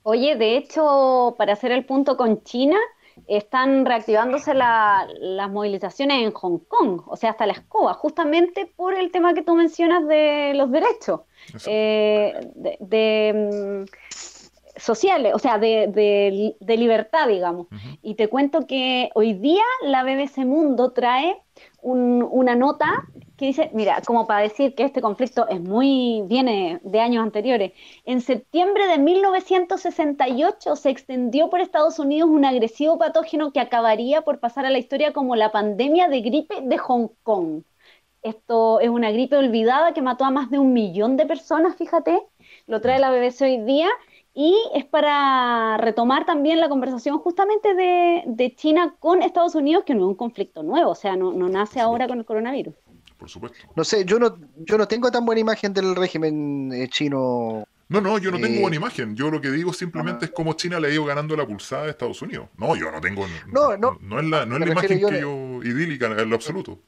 Oye, 0.05 0.37
de 0.37 0.57
hecho, 0.57 1.35
para 1.37 1.55
hacer 1.55 1.73
el 1.73 1.85
punto 1.85 2.17
con 2.17 2.45
China, 2.45 2.79
están 3.27 3.85
reactivándose 3.85 4.55
las 4.55 5.51
movilizaciones 5.51 6.23
en 6.23 6.33
Hong 6.33 6.59
Kong, 6.69 7.03
o 7.07 7.17
sea, 7.17 7.31
hasta 7.31 7.47
la 7.47 7.53
escoba, 7.53 7.95
justamente 7.95 8.67
por 8.67 8.95
el 8.95 9.11
tema 9.11 9.35
que 9.35 9.43
tú 9.43 9.55
mencionas 9.55 10.07
de 10.07 10.53
los 10.55 10.71
derechos 10.71 11.21
eh, 11.67 12.33
de, 12.55 13.87
mm, 13.87 14.81
sociales, 14.81 15.33
o 15.35 15.39
sea, 15.39 15.59
de, 15.59 16.55
libertad, 16.61 17.29
digamos. 17.29 17.67
Y 18.03 18.15
te 18.15 18.29
cuento 18.29 18.67
que 18.67 19.11
hoy 19.15 19.35
día 19.35 19.65
la 19.83 20.03
BBC 20.03 20.39
Mundo 20.39 20.93
trae 20.93 21.41
una 21.83 22.55
nota 22.55 23.09
que 23.37 23.47
dice, 23.47 23.71
mira, 23.75 24.01
como 24.07 24.27
para 24.27 24.43
decir 24.43 24.75
que 24.75 24.85
este 24.85 25.01
conflicto 25.01 25.49
es 25.49 25.61
muy, 25.61 26.23
viene 26.27 26.81
de 26.85 27.01
años 27.01 27.25
anteriores, 27.25 27.73
en 28.05 28.21
septiembre 28.21 28.87
de 28.87 28.99
1968 28.99 30.77
se 30.77 30.91
extendió 30.91 31.51
por 31.51 31.61
Estados 31.61 31.99
Unidos 31.99 32.31
un 32.31 32.45
agresivo 32.45 32.99
patógeno 32.99 33.53
que 33.53 33.61
acabaría 33.61 34.23
por 34.23 34.39
pasar 34.39 34.65
a 34.65 34.71
la 34.71 34.79
historia 34.79 35.13
como 35.13 35.35
la 35.35 35.51
pandemia 35.51 36.09
de 36.09 36.21
gripe 36.21 36.61
de 36.63 36.79
Hong 36.79 37.09
Kong. 37.23 37.63
Esto 38.23 38.79
es 38.79 38.89
una 38.89 39.11
gripe 39.11 39.37
olvidada 39.37 39.93
que 39.93 40.03
mató 40.03 40.25
a 40.25 40.31
más 40.31 40.49
de 40.51 40.61
un 40.61 40.73
millón 40.73 41.17
de 41.17 41.27
personas, 41.27 41.75
fíjate, 41.77 42.23
lo 42.67 42.81
trae 42.81 43.01
la 43.01 43.11
BBC 43.11 43.43
hoy 43.43 43.61
día 43.63 43.89
y 44.35 44.57
es 44.75 44.85
para 44.85 45.77
retomar 45.79 46.25
también 46.25 46.61
la 46.61 46.69
conversación 46.69 47.19
justamente 47.19 47.75
de, 47.75 48.55
China 48.57 48.95
con 48.99 49.23
Estados 49.23 49.55
Unidos, 49.55 49.85
que 49.85 49.95
no 49.95 50.03
es 50.03 50.09
un 50.09 50.15
conflicto 50.15 50.63
nuevo, 50.63 50.91
o 50.91 50.95
sea, 50.95 51.17
no 51.17 51.33
nace 51.49 51.81
ahora 51.81 52.09
con 52.09 52.19
el 52.19 52.25
coronavirus 52.25 52.75
por 53.23 53.31
supuesto. 53.31 53.59
No 53.77 53.85
sé, 53.85 54.05
yo 54.05 54.19
no, 54.19 54.37
yo 54.57 54.77
no 54.77 54.89
tengo 54.89 55.09
tan 55.13 55.25
buena 55.25 55.41
imagen 55.41 55.73
del 55.73 55.95
régimen 55.95 56.73
eh, 56.73 56.89
chino. 56.89 57.65
No, 57.89 58.01
no, 58.01 58.19
yo 58.19 58.33
no 58.33 58.41
tengo 58.41 58.57
eh, 58.57 58.61
buena 58.61 58.77
imagen. 58.77 59.15
Yo 59.15 59.31
lo 59.31 59.41
que 59.41 59.49
digo 59.53 59.73
simplemente 59.73 60.25
es 60.25 60.33
cómo 60.33 60.55
China 60.55 60.81
le 60.81 60.89
ha 60.89 60.91
ido 60.91 61.05
ganando 61.05 61.37
la 61.37 61.47
pulsada 61.47 61.85
a 61.85 61.91
Estados 61.91 62.21
Unidos. 62.21 62.49
No, 62.57 62.75
yo 62.75 62.91
no 62.91 63.01
tengo. 63.01 63.25
No, 63.47 63.77
no. 63.77 63.97
No 64.01 64.19
es 64.19 64.27
la, 64.27 64.45
no 64.45 64.57
es 64.57 64.67
la 64.67 64.73
imagen 64.73 65.09
que 65.09 65.21
yo 65.21 65.63
idílica 65.63 66.07
en 66.07 66.29
lo 66.29 66.35
absoluto. 66.35 66.81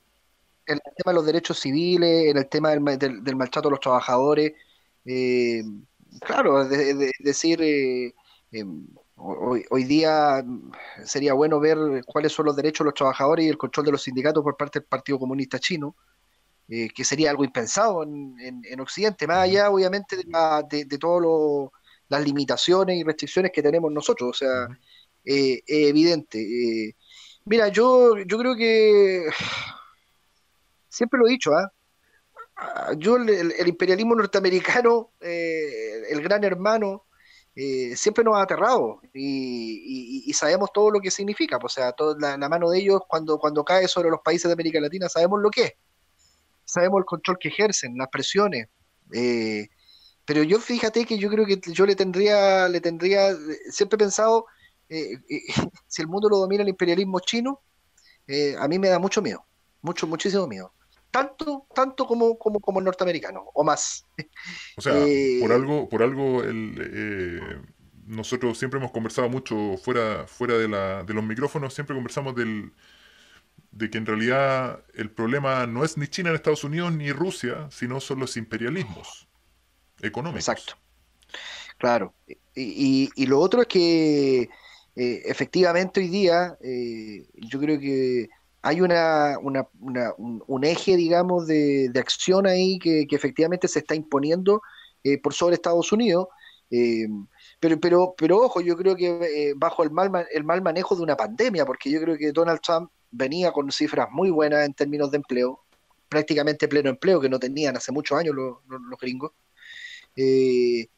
En 0.67 0.75
el 0.85 0.95
tema 0.97 1.13
de 1.13 1.15
los 1.15 1.27
derechos 1.27 1.61
civiles, 1.61 2.33
en 2.33 2.37
el 2.37 2.49
tema 2.49 2.71
del, 2.71 3.23
del, 3.23 3.37
maltrato 3.37 3.69
a 3.69 3.71
los 3.71 3.81
trabajadores. 3.81 4.55
Eh, 5.05 5.63
claro, 6.21 6.67
de, 6.67 7.13
decir. 7.21 7.61
Em, 8.53 8.87
Hoy, 9.17 9.65
hoy, 9.71 9.85
día 9.85 10.45
sería 11.05 11.35
bueno 11.35 11.61
ver 11.61 11.79
cuáles 12.05 12.33
son 12.33 12.47
los 12.47 12.57
derechos 12.57 12.81
de 12.81 12.87
los 12.87 12.95
trabajadores 12.95 13.47
y 13.47 13.49
el 13.49 13.57
control 13.57 13.87
de 13.87 13.93
los 13.93 14.03
sindicatos 14.03 14.43
por 14.43 14.57
parte 14.57 14.81
del 14.81 14.89
Partido 14.89 15.21
Comunista 15.21 15.61
Chino. 15.61 15.95
Eh, 16.69 16.89
que 16.95 17.05
sería 17.05 17.31
algo 17.31 17.45
impensado 17.45 18.03
en, 18.03 18.35
en, 18.41 18.81
Occidente, 18.81 19.27
más 19.27 19.39
allá 19.41 19.71
obviamente 19.71 20.17
de, 20.17 20.85
de, 20.87 20.99
todas 20.99 21.71
las 22.09 22.25
limitaciones 22.25 22.97
y 22.97 23.05
restricciones 23.05 23.53
que 23.53 23.63
tenemos 23.63 23.93
nosotros, 23.93 24.31
o 24.31 24.33
sea, 24.33 24.69
eh, 25.27 25.61
es 25.67 25.89
evidente. 25.91 26.39
Eh, 26.41 26.97
mira, 27.45 27.69
yo, 27.69 28.17
yo 28.17 28.39
creo 28.39 28.57
que 28.57 29.27
siempre 30.89 31.19
lo 31.19 31.27
he 31.29 31.33
dicho, 31.33 31.53
¿ah? 31.53 31.71
¿ah? 32.57 32.93
Yo 32.97 33.17
el, 33.17 33.69
imperialismo 33.69 34.15
norteamericano, 34.15 35.11
el 36.09 36.23
gran 36.23 36.45
hermano, 36.45 37.05
siempre 37.95 38.25
nos 38.25 38.37
ha 38.37 38.43
aterrado 38.43 39.01
y, 39.13 40.33
sabemos 40.35 40.71
todo 40.73 40.91
lo 40.91 41.01
que 41.01 41.11
significa. 41.11 41.59
O 41.63 41.69
sea, 41.69 41.93
toda 41.93 42.37
la, 42.37 42.49
mano 42.49 42.71
de 42.71 42.79
ellos 42.79 43.01
cuando, 43.09 43.39
cuando 43.39 43.65
cae 43.65 43.89
sobre 43.89 44.11
los 44.11 44.21
países 44.25 44.49
de 44.49 44.53
América 44.55 44.81
Latina 44.81 45.09
sabemos 45.09 45.41
lo 45.41 45.51
que 45.51 45.63
es 45.63 45.73
sabemos 46.65 46.99
el 46.99 47.05
control 47.05 47.39
que 47.39 47.49
ejercen, 47.49 47.97
las 47.97 48.09
presiones. 48.09 48.69
Eh, 49.13 49.69
pero 50.25 50.43
yo 50.43 50.59
fíjate 50.59 51.05
que 51.05 51.19
yo 51.19 51.29
creo 51.31 51.47
que 51.47 51.61
yo 51.73 51.87
le 51.87 51.95
tendría, 51.95 52.69
le 52.69 52.81
tendría, 52.81 53.37
siempre 53.71 53.99
pensado, 53.99 54.47
eh, 54.89 55.19
eh, 55.29 55.41
si 55.87 56.03
el 56.03 56.09
mundo 56.09 56.29
lo 56.29 56.39
domina 56.39 56.63
el 56.63 56.69
imperialismo 56.69 57.21
chino, 57.21 57.61
a 58.59 58.69
mí 58.69 58.79
me 58.79 58.89
da 58.89 58.99
mucho 58.99 59.21
miedo, 59.21 59.45
mucho, 59.83 60.07
muchísimo 60.07 60.47
miedo. 60.47 60.73
Tanto, 61.15 61.65
tanto 61.73 62.07
como, 62.07 62.37
como, 62.37 62.59
como 62.59 62.81
el 62.81 62.85
norteamericano, 62.87 63.45
o 63.55 63.63
más. 63.63 64.05
O 64.77 64.83
sea, 64.83 64.95
por 65.41 65.53
algo, 65.53 65.89
por 65.89 66.03
algo 66.03 66.43
el, 66.43 67.63
nosotros 68.05 68.59
siempre 68.59 68.81
hemos 68.81 68.91
conversado 68.91 69.29
mucho 69.29 69.77
fuera, 69.77 70.27
fuera 70.27 70.59
de, 70.59 70.67
la, 70.67 71.05
de 71.05 71.15
los 71.15 71.23
micrófonos, 71.23 71.73
siempre 71.73 71.95
conversamos 71.95 72.35
del, 72.35 72.73
de 73.71 73.91
que 73.91 73.99
en 73.99 74.07
realidad 74.07 74.85
el 74.95 75.09
problema 75.09 75.69
no 75.69 75.85
es 75.85 75.97
ni 75.97 76.09
China 76.09 76.31
en 76.31 76.35
Estados 76.35 76.65
Unidos 76.65 76.93
ni 76.93 77.13
Rusia, 77.13 77.69
sino 77.71 78.01
son 78.01 78.19
los 78.19 78.37
imperialismos 78.37 79.29
económicos. 80.03 80.49
Exacto. 80.49 80.75
Claro. 81.79 82.13
Y, 82.57 83.09
y, 83.15 83.27
lo 83.27 83.39
otro 83.39 83.63
es 83.63 83.69
que 83.69 84.43
eh, 84.97 85.23
efectivamente 85.27 86.01
hoy 86.01 86.09
día 86.09 86.59
eh, 86.61 87.25
yo 87.35 87.61
creo 87.61 87.79
que 87.79 88.31
hay 88.67 88.81
una, 88.81 89.37
un, 89.39 90.65
eje, 90.65 90.97
digamos, 90.97 91.47
de, 91.47 91.91
de 91.91 92.01
acción 92.01 92.47
ahí 92.47 92.79
que, 92.79 93.07
efectivamente 93.11 93.69
se 93.69 93.81
está 93.81 93.95
imponiendo 93.95 94.63
eh, 95.03 95.21
por 95.21 95.35
sobre 95.35 95.55
Estados 95.55 95.93
Unidos. 95.93 96.29
pero, 97.61 97.79
pero, 97.79 98.15
pero 98.17 98.39
ojo, 98.39 98.61
yo 98.61 98.75
creo 98.77 98.97
que 98.97 99.53
bajo 99.57 99.83
el 99.83 99.91
mal, 99.91 100.27
el 100.33 100.45
mal 100.45 100.63
manejo 100.63 100.97
de 100.97 101.03
una 101.03 101.17
pandemia, 101.17 101.67
porque 101.67 101.91
yo 101.91 102.01
creo 102.01 102.17
que 102.17 102.33
Donald 102.33 102.61
Trump 102.61 102.91
venía 103.11 103.53
con 103.53 103.71
cifras 103.71 104.09
muy 104.11 104.31
buenas 104.31 104.65
en 104.65 104.75
términos 104.75 105.11
de 105.11 105.19
empleo, 105.19 105.61
prácticamente 106.09 106.69
pleno 106.69 106.91
empleo 106.91 107.21
que 107.21 107.29
no 107.29 107.39
tenían 107.39 107.77
hace 107.77 107.93
muchos 107.93 108.19
años 108.19 108.35
los, 108.35 108.99
gringos. 109.01 109.33
Eh, 110.17 110.89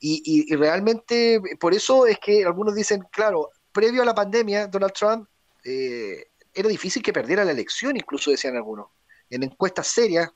y, 0.00 0.54
realmente 0.54 1.40
por 1.58 1.74
eso 1.74 2.06
es 2.06 2.18
que 2.18 2.44
algunos 2.44 2.74
dicen, 2.74 3.02
claro, 3.10 3.50
previo 3.72 4.02
a 4.02 4.04
la 4.04 4.14
pandemia, 4.14 4.66
Donald 4.68 4.92
Trump 4.92 5.28
eh, 5.64 6.26
era 6.54 6.68
difícil 6.68 7.02
que 7.02 7.12
perdiera 7.12 7.44
la 7.44 7.52
elección, 7.52 7.96
incluso 7.96 8.30
decían 8.30 8.56
algunos. 8.56 8.88
En 9.30 9.42
encuestas 9.42 9.86
serias, 9.88 10.30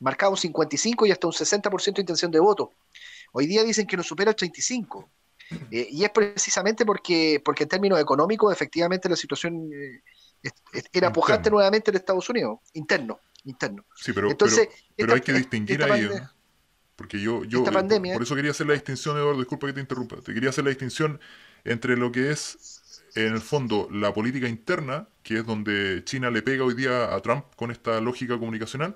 marcaba 0.00 0.30
un 0.30 0.36
55 0.36 1.06
y 1.06 1.10
hasta 1.10 1.26
un 1.26 1.32
60% 1.32 1.94
de 1.94 2.00
intención 2.00 2.30
de 2.30 2.40
voto. 2.40 2.72
Hoy 3.32 3.46
día 3.46 3.64
dicen 3.64 3.86
que 3.86 3.96
no 3.96 4.02
supera 4.02 4.30
el 4.30 4.36
35. 4.36 5.10
Eh, 5.70 5.88
y 5.90 6.02
es 6.02 6.10
precisamente 6.10 6.86
porque, 6.86 7.40
porque 7.44 7.64
en 7.64 7.68
términos 7.68 8.00
económicos, 8.00 8.50
efectivamente, 8.50 9.10
la 9.10 9.14
situación 9.14 9.70
eh, 9.74 10.00
era 10.90 11.12
pujante 11.12 11.50
nuevamente 11.50 11.90
en 11.90 11.98
Estados 11.98 12.28
Unidos, 12.30 12.60
interno, 12.72 13.20
interno. 13.44 13.84
Sí, 13.94 14.14
pero, 14.14 14.30
Entonces, 14.30 14.68
pero, 14.96 15.12
hay 15.12 15.20
que 15.20 15.34
distinguir 15.34 15.82
ahí, 15.84 16.06
¿eh? 16.06 16.22
porque 16.96 17.20
yo, 17.20 17.44
yo 17.44 17.62
por 17.62 18.22
eso 18.22 18.34
quería 18.34 18.52
hacer 18.52 18.66
la 18.66 18.72
distinción, 18.72 19.18
Eduardo, 19.18 19.38
disculpa 19.38 19.66
que 19.66 19.74
te 19.74 19.80
interrumpa, 19.80 20.16
te 20.22 20.32
quería 20.32 20.48
hacer 20.48 20.64
la 20.64 20.70
distinción 20.70 21.20
entre 21.64 21.96
lo 21.96 22.10
que 22.10 22.30
es 22.30 22.82
en 23.14 23.34
el 23.34 23.40
fondo 23.40 23.88
la 23.90 24.12
política 24.12 24.48
interna, 24.48 25.08
que 25.22 25.38
es 25.38 25.46
donde 25.46 26.02
China 26.04 26.30
le 26.30 26.42
pega 26.42 26.64
hoy 26.64 26.74
día 26.74 27.14
a 27.14 27.20
Trump 27.20 27.44
con 27.56 27.70
esta 27.70 28.00
lógica 28.00 28.38
comunicacional, 28.38 28.94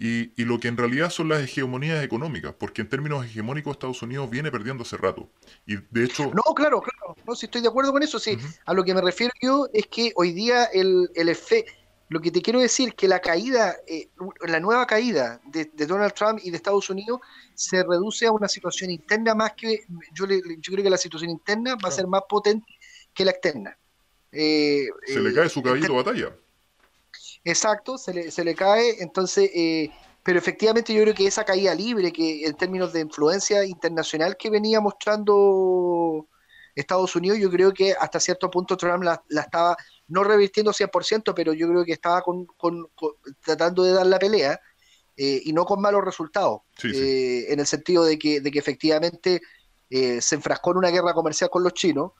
y, 0.00 0.30
y, 0.40 0.44
lo 0.44 0.60
que 0.60 0.68
en 0.68 0.76
realidad 0.76 1.10
son 1.10 1.28
las 1.28 1.42
hegemonías 1.42 2.04
económicas, 2.04 2.54
porque 2.56 2.82
en 2.82 2.88
términos 2.88 3.24
hegemónicos 3.26 3.72
Estados 3.72 4.00
Unidos 4.00 4.30
viene 4.30 4.48
perdiendo 4.52 4.84
hace 4.84 4.96
rato. 4.96 5.28
Y 5.66 5.74
de 5.90 6.04
hecho... 6.04 6.30
No, 6.32 6.54
claro, 6.54 6.80
claro, 6.80 7.16
no, 7.26 7.34
si 7.34 7.46
estoy 7.46 7.62
de 7.62 7.68
acuerdo 7.68 7.90
con 7.90 8.04
eso, 8.04 8.20
sí. 8.20 8.38
A 8.64 8.74
lo 8.74 8.84
que 8.84 8.94
me 8.94 9.00
refiero 9.00 9.32
yo 9.42 9.66
es 9.72 9.88
que 9.88 10.12
hoy 10.14 10.32
día 10.32 10.64
el, 10.66 11.10
el 11.14 11.28
efecto... 11.28 11.72
Lo 12.10 12.20
que 12.20 12.30
te 12.30 12.40
quiero 12.40 12.60
decir 12.60 12.94
que 12.94 13.06
la 13.06 13.20
caída, 13.20 13.76
eh, 13.86 14.08
la 14.46 14.60
nueva 14.60 14.86
caída 14.86 15.42
de, 15.44 15.68
Donald 15.86 16.14
Trump 16.14 16.40
y 16.42 16.50
de 16.50 16.56
Estados 16.56 16.88
Unidos 16.88 17.20
se 17.54 17.82
reduce 17.82 18.26
a 18.26 18.32
una 18.32 18.48
situación 18.48 18.90
interna 18.90 19.34
más 19.34 19.52
que, 19.52 19.84
yo, 20.14 20.26
le, 20.26 20.40
yo 20.40 20.72
creo 20.72 20.82
que 20.82 20.88
la 20.88 20.96
situación 20.96 21.30
interna 21.30 21.76
va 21.84 21.90
a 21.90 21.92
ser 21.92 22.06
más 22.06 22.22
potente 22.26 22.77
que 23.14 23.24
la 23.24 23.32
externa. 23.32 23.78
Eh, 24.32 24.88
se 25.06 25.20
le 25.20 25.34
cae 25.34 25.48
su 25.48 25.62
caballito 25.62 25.92
de 25.92 26.02
batalla. 26.02 26.36
Exacto, 27.44 27.96
se 27.96 28.12
le, 28.12 28.30
se 28.30 28.44
le 28.44 28.54
cae, 28.54 29.02
entonces, 29.02 29.50
eh, 29.54 29.90
pero 30.22 30.38
efectivamente 30.38 30.92
yo 30.92 31.02
creo 31.02 31.14
que 31.14 31.26
esa 31.26 31.44
caída 31.44 31.74
libre, 31.74 32.12
que 32.12 32.44
en 32.44 32.54
términos 32.54 32.92
de 32.92 33.00
influencia 33.00 33.64
internacional 33.64 34.36
que 34.36 34.50
venía 34.50 34.80
mostrando 34.80 36.26
Estados 36.74 37.16
Unidos, 37.16 37.38
yo 37.38 37.50
creo 37.50 37.72
que 37.72 37.92
hasta 37.98 38.20
cierto 38.20 38.50
punto 38.50 38.76
Trump 38.76 39.02
la, 39.02 39.22
estaba 39.30 39.76
no 40.08 40.24
revirtiendo 40.24 40.72
100%, 40.72 41.32
pero 41.34 41.52
yo 41.52 41.68
creo 41.68 41.84
que 41.84 41.92
estaba 41.92 42.22
con, 42.22 42.46
tratando 43.40 43.84
de 43.84 43.92
dar 43.92 44.06
la 44.06 44.18
pelea 44.18 44.60
eh, 45.16 45.40
y 45.44 45.52
no 45.52 45.64
con 45.64 45.80
malos 45.80 46.04
resultados, 46.04 46.60
en 46.82 47.58
el 47.58 47.66
sentido 47.66 48.04
de 48.04 48.18
que, 48.18 48.40
de 48.40 48.50
que 48.50 48.58
efectivamente 48.58 49.40
se 49.90 50.34
enfrascó 50.34 50.72
en 50.72 50.76
una 50.76 50.90
guerra 50.90 51.14
comercial 51.14 51.48
con 51.48 51.64
los 51.64 51.72
chinos 51.72 52.12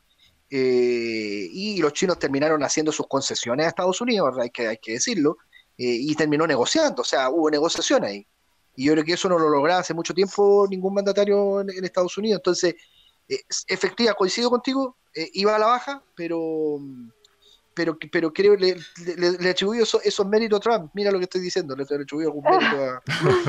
eh, 0.50 1.48
y 1.50 1.78
los 1.80 1.92
chinos 1.92 2.18
terminaron 2.18 2.62
haciendo 2.62 2.90
sus 2.92 3.06
concesiones 3.06 3.66
a 3.66 3.68
Estados 3.68 4.00
Unidos, 4.00 4.36
hay 4.38 4.50
que, 4.50 4.68
hay 4.68 4.78
que 4.78 4.92
decirlo, 4.92 5.36
eh, 5.76 5.84
y 5.86 6.14
terminó 6.14 6.46
negociando, 6.46 7.02
o 7.02 7.04
sea, 7.04 7.30
hubo 7.30 7.50
negociación 7.50 8.04
ahí. 8.04 8.26
Y 8.74 8.86
yo 8.86 8.92
creo 8.92 9.04
que 9.04 9.12
eso 9.14 9.28
no 9.28 9.38
lo 9.38 9.48
lograba 9.48 9.80
hace 9.80 9.94
mucho 9.94 10.14
tiempo 10.14 10.66
ningún 10.70 10.94
mandatario 10.94 11.60
en, 11.60 11.84
Estados 11.84 12.16
Unidos. 12.16 12.38
Entonces, 12.38 12.76
eh, 13.28 13.40
efectiva, 13.66 14.14
coincido 14.14 14.50
contigo, 14.50 14.96
iba 15.32 15.56
a 15.56 15.58
la 15.58 15.66
baja, 15.66 16.02
pero 16.14 16.78
pero, 17.78 17.96
pero 18.10 18.32
creo 18.32 18.56
le, 18.56 18.74
le, 19.16 19.38
le 19.38 19.50
atribuyo 19.50 19.84
esos, 19.84 20.26
méritos 20.26 20.58
a 20.58 20.62
Trump. 20.62 20.90
Mira 20.94 21.12
lo 21.12 21.18
que 21.18 21.24
estoy 21.24 21.40
diciendo, 21.40 21.76
le 21.76 21.84
atribuyo 21.84 22.26
algún 22.26 22.42
mérito 22.42 22.76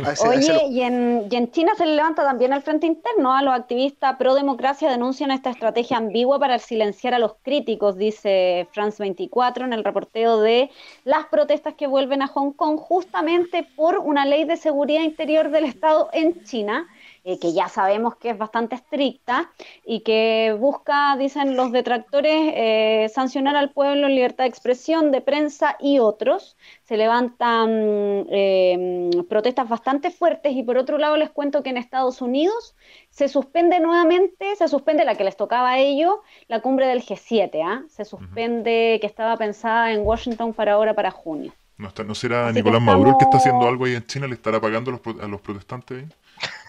a, 0.06 0.12
ese, 0.12 0.28
Oye, 0.28 0.68
y, 0.70 0.82
en, 0.82 1.28
y 1.32 1.36
en 1.36 1.50
China 1.50 1.74
se 1.76 1.88
levanta 1.88 2.24
también 2.24 2.54
el 2.54 2.62
frente 2.62 2.86
interno. 2.86 3.34
a 3.34 3.40
¿ah? 3.40 3.42
Los 3.42 3.56
activistas 3.56 4.18
pro 4.18 4.36
democracia 4.36 4.92
denuncian 4.92 5.32
esta 5.32 5.50
estrategia 5.50 5.98
ambigua 5.98 6.38
para 6.38 6.60
silenciar 6.60 7.16
a 7.16 7.20
los 7.20 7.38
críticos, 7.42 7.98
dice 7.98 8.68
France 8.72 9.02
24 9.02 9.66
en 9.66 9.74
el 9.74 9.84
reporteo 9.84 10.40
de 10.42 10.70
las 11.06 11.26
protestas 11.26 11.74
que 11.74 11.88
vuelven 11.88 12.22
a 12.22 12.28
Hong 12.28 12.52
Kong 12.52 12.78
justamente 12.78 13.68
por 13.76 13.98
una 13.98 14.28
ley 14.28 14.46
de 14.46 14.58
seguridad 14.58 15.02
interior 15.02 15.50
del 15.50 15.66
Estado 15.66 16.10
en 16.14 16.44
China 16.44 16.88
eh, 17.24 17.40
que 17.40 17.54
ya 17.54 17.68
sabemos 17.68 18.16
que 18.16 18.32
es 18.32 18.38
bastante 18.38 18.76
estricta 18.76 19.52
y 19.86 20.02
que 20.02 20.56
busca, 20.60 21.16
dicen 21.18 21.56
los 21.56 21.72
detractores, 21.72 22.54
eh, 22.56 23.12
sancionar 23.14 23.56
al 23.56 23.72
pueblo 23.72 24.08
en 24.08 24.16
libertad 24.16 24.44
de 24.46 24.50
expresión, 24.50 25.12
de 25.12 25.22
prensa 25.22 25.76
y 25.80 26.00
otros. 26.00 26.58
Se 26.84 26.98
levantan 26.98 28.28
eh, 28.30 29.10
protestas 29.28 29.68
bastante 29.68 30.12
fuertes 30.12 30.54
y 30.56 30.64
por 30.64 30.78
otro 30.78 30.98
lado 30.98 31.18
les 31.18 31.30
cuento 31.30 31.64
que 31.64 31.70
en 31.70 31.78
Estados 31.78 32.22
Unidos 32.22 32.76
se 33.10 33.28
suspende 33.28 33.80
nuevamente, 33.80 34.56
se 34.56 34.68
suspende 34.68 35.06
la 35.06 35.16
que 35.16 35.24
les 35.24 35.36
tocaba 35.38 35.72
a 35.72 35.80
ellos, 35.80 36.16
la 36.48 36.62
cumbre 36.62 36.88
del 36.88 37.02
G7, 37.02 37.62
¿ah? 37.64 37.84
se 37.90 38.06
suspende 38.06 38.98
que 39.02 39.08
estaba 39.08 39.38
pensada 39.38 39.92
en 39.92 40.02
Washington 40.06 40.54
para 40.54 40.74
ahora, 40.74 40.94
para 40.94 41.12
junio. 41.12 41.54
¿No, 41.80 42.14
será 42.14 42.52
Nicolás 42.52 42.82
Maduro 42.82 43.12
el 43.12 43.18
que 43.18 43.24
está 43.24 43.38
haciendo 43.38 43.66
algo 43.66 43.86
ahí 43.86 43.96
en 43.96 44.06
China? 44.06 44.28
¿Le 44.28 44.34
estará 44.34 44.60
pagando 44.60 44.92
a 44.92 45.28
los, 45.28 45.42
protestantes 45.42 45.98
ahí? 45.98 46.10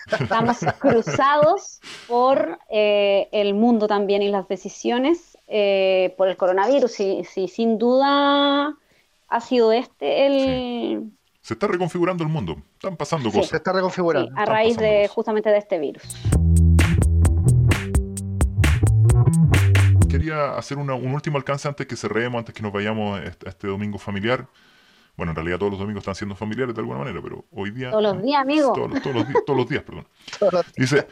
Estamos 0.07 0.59
cruzados 0.78 1.80
por 2.09 2.59
eh, 2.70 3.28
el 3.32 3.55
mundo 3.55 3.86
también 3.86 4.22
y 4.22 4.28
las 4.28 4.48
decisiones 4.48 5.38
eh, 5.46 6.14
por 6.16 6.28
el 6.28 6.36
coronavirus. 6.36 7.01
Y, 7.01 7.24
sin 7.24 7.78
duda 7.78 8.76
ha 9.28 9.40
sido 9.40 9.72
este 9.72 10.26
el... 10.26 11.12
Se 11.42 11.55
está 11.55 11.66
reconfigurando 11.66 12.22
el 12.22 12.30
mundo. 12.30 12.57
Están 12.74 12.96
pasando 12.96 13.30
cosas. 13.30 13.48
Se 13.48 13.57
está 13.57 13.72
reconfigurando. 13.72 14.30
a 14.36 14.44
raíz 14.44 14.76
de 14.76 15.09
justamente 15.09 15.51
de 15.51 15.59
este 15.59 15.78
virus. 15.78 16.03
Quería 20.09 20.57
hacer 20.57 20.76
un 20.76 20.90
último 20.90 21.38
alcance 21.38 21.68
antes 21.68 21.86
que 21.86 21.96
cerremos, 21.96 22.40
antes 22.40 22.55
que 22.55 22.62
nos 22.62 22.72
vayamos 22.72 23.20
a 23.20 23.24
este 23.24 23.68
domingo 23.68 23.96
familiar. 23.96 24.46
Bueno, 25.21 25.33
en 25.33 25.37
realidad 25.37 25.59
todos 25.59 25.73
los 25.73 25.81
domingos 25.81 26.01
están 26.01 26.14
siendo 26.14 26.35
familiares 26.35 26.75
de 26.75 26.81
alguna 26.81 27.01
manera, 27.01 27.21
pero 27.23 27.45
hoy 27.51 27.73
día... 27.73 27.91
Todos 27.91 28.03
los 28.03 28.23
días, 28.23 28.41
amigo. 28.41 28.73
Todos, 28.73 29.55
los, 29.55 29.68
días, 29.68 29.83
perdón. 29.83 30.09
Dice, 30.79 31.07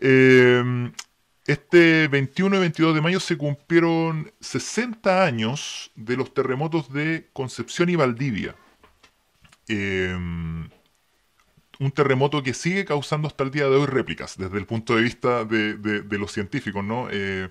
eh, 0.00 0.90
este 1.46 2.08
21 2.08 2.56
y 2.56 2.58
22 2.58 2.96
de 2.96 3.00
mayo 3.00 3.20
se 3.20 3.38
cumplieron 3.38 4.32
60 4.40 5.24
años 5.24 5.92
de 5.94 6.16
los 6.16 6.34
terremotos 6.34 6.92
de 6.92 7.30
Concepción 7.32 7.90
y 7.90 7.94
Valdivia. 7.94 8.56
Eh, 9.68 10.12
un 11.78 11.92
terremoto 11.94 12.42
que 12.42 12.54
sigue 12.54 12.84
causando 12.84 13.28
hasta 13.28 13.44
el 13.44 13.52
día 13.52 13.68
de 13.68 13.76
hoy 13.76 13.86
réplicas, 13.86 14.36
desde 14.36 14.58
el 14.58 14.66
punto 14.66 14.96
de 14.96 15.02
vista 15.02 15.44
de, 15.44 16.04
los 16.10 16.32
científicos, 16.32 16.82
¿no? 16.82 17.06
Eh, 17.08 17.50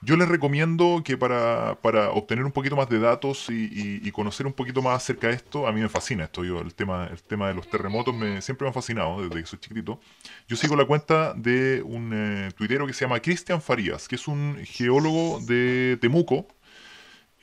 yo 0.00 0.16
les 0.16 0.28
recomiendo 0.28 1.02
que 1.04 1.16
para, 1.16 1.72
obtener 2.12 2.44
un 2.44 2.52
poquito 2.52 2.76
más 2.76 2.88
de 2.88 3.00
datos 3.00 3.46
y, 3.50 4.10
conocer 4.12 4.46
un 4.46 4.52
poquito 4.52 4.82
más 4.82 4.96
acerca 4.96 5.28
de 5.28 5.34
esto, 5.34 5.66
a 5.66 5.72
mí 5.72 5.80
me 5.80 5.88
fascina 5.88 6.24
esto, 6.24 6.44
yo, 6.44 6.60
el 6.60 6.74
tema, 6.74 7.06
el 7.06 7.22
tema 7.22 7.48
de 7.48 7.54
los 7.54 7.68
terremotos 7.68 8.14
me, 8.14 8.40
siempre 8.42 8.64
me 8.64 8.70
ha 8.70 8.72
fascinado 8.72 9.22
desde 9.22 9.40
que 9.40 9.46
soy 9.46 9.58
chiquitito. 9.58 10.00
Yo 10.48 10.56
sigo 10.56 10.76
la 10.76 10.84
cuenta 10.84 11.34
de 11.34 11.82
un 11.82 12.12
eh, 12.14 12.50
tuitero 12.56 12.86
que 12.86 12.92
se 12.92 13.04
llama 13.04 13.20
Cristian 13.20 13.60
Farías, 13.60 14.08
que 14.08 14.16
es 14.16 14.28
un 14.28 14.58
geólogo 14.64 15.40
de 15.40 15.98
Temuco. 16.00 16.46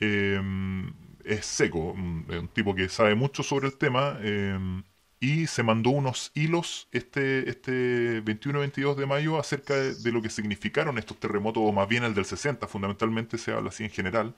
Em, 0.00 0.92
es 1.24 1.46
seco, 1.46 1.78
un, 1.78 2.26
un, 2.28 2.48
tipo 2.48 2.74
que 2.74 2.88
sabe 2.88 3.14
mucho 3.14 3.42
sobre 3.42 3.68
el 3.68 3.76
tema. 3.78 4.18
Em, 4.22 4.82
y 5.20 5.46
se 5.46 5.62
mandó 5.62 5.90
unos 5.90 6.30
hilos 6.34 6.88
este, 6.92 7.48
este 7.48 8.22
21-22 8.22 8.96
de 8.96 9.06
mayo 9.06 9.38
acerca 9.38 9.74
de, 9.74 10.12
lo 10.12 10.20
que 10.20 10.28
significaron 10.28 10.98
estos 10.98 11.18
terremotos, 11.18 11.62
o 11.64 11.72
más 11.72 11.88
bien 11.88 12.04
el 12.04 12.14
del 12.14 12.26
60, 12.26 12.66
fundamentalmente 12.66 13.38
se 13.38 13.52
habla 13.52 13.70
así 13.70 13.84
en 13.84 13.90
general, 13.90 14.34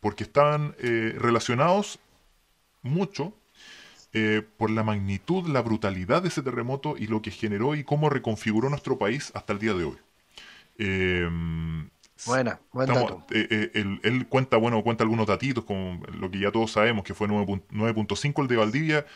porque 0.00 0.22
estaban 0.22 0.76
eh, 0.78 1.16
relacionados 1.18 1.98
mucho 2.82 3.34
eh, 4.12 4.42
por 4.56 4.70
la 4.70 4.84
magnitud, 4.84 5.48
la 5.48 5.62
brutalidad 5.62 6.22
de 6.22 6.28
ese 6.28 6.42
terremoto 6.42 6.96
y 6.96 7.08
lo 7.08 7.20
que 7.20 7.32
generó 7.32 7.74
y 7.74 7.82
cómo 7.82 8.08
reconfiguró 8.08 8.70
nuestro 8.70 8.98
país 8.98 9.32
hasta 9.34 9.52
el 9.52 9.58
día 9.58 9.74
de 9.74 9.84
hoy. 9.84 9.98
Eh, 10.78 11.28
Buena, 12.26 12.60
buen 12.72 12.88
dato. 12.88 13.24
él, 13.30 14.00
él, 14.02 14.26
cuenta, 14.28 14.56
bueno, 14.56 14.82
cuenta 14.82 15.04
algunos 15.04 15.26
datitos, 15.26 15.64
como 15.64 16.04
lo 16.18 16.30
que 16.30 16.40
ya 16.40 16.50
todos 16.50 16.72
sabemos, 16.72 17.04
que 17.04 17.14
fue 17.14 17.28
9.5 17.28 18.42
el 18.42 18.48
de 18.48 18.56
Valdivia, 18.56 19.06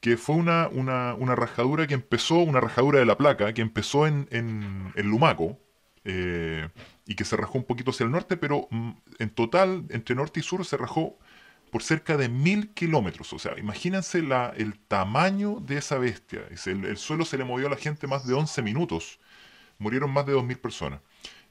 que 0.00 0.16
fue 0.16 0.36
una, 0.36 0.68
una, 0.68 1.34
rajadura 1.34 1.86
que 1.86 1.94
empezó, 1.94 2.36
una 2.36 2.60
rajadura 2.60 3.00
de 3.00 3.06
la 3.06 3.16
placa, 3.16 3.52
que 3.52 3.62
empezó 3.62 4.06
en, 4.06 4.28
en, 4.30 4.92
Lumaco, 5.08 5.58
eh, 6.04 6.68
y 7.06 7.14
que 7.16 7.24
se 7.24 7.36
rajó 7.36 7.58
un 7.58 7.64
poquito 7.64 7.90
hacia 7.90 8.04
el 8.04 8.12
norte, 8.12 8.36
pero 8.36 8.68
mm, 8.70 8.90
en 9.18 9.30
total, 9.30 9.84
entre 9.90 10.14
norte 10.14 10.40
y 10.40 10.42
sur, 10.42 10.64
se 10.64 10.76
rajó 10.76 11.18
por 11.70 11.82
cerca 11.82 12.16
de 12.16 12.28
mil 12.28 12.70
kilómetros. 12.70 13.32
O 13.32 13.38
sea, 13.38 13.58
imagínense 13.58 14.22
la, 14.22 14.52
el 14.56 14.78
tamaño 14.78 15.60
de 15.60 15.78
esa 15.78 15.98
bestia. 15.98 16.42
El, 16.66 16.96
suelo 16.96 17.24
se 17.24 17.36
le 17.36 17.44
movió 17.44 17.66
a 17.66 17.70
la 17.70 17.76
gente 17.76 18.06
más 18.06 18.26
de 18.26 18.34
11 18.34 18.62
minutos. 18.62 19.18
Murieron 19.78 20.10
más 20.10 20.26
de 20.26 20.34
2.000 20.34 20.58
personas. 20.58 21.00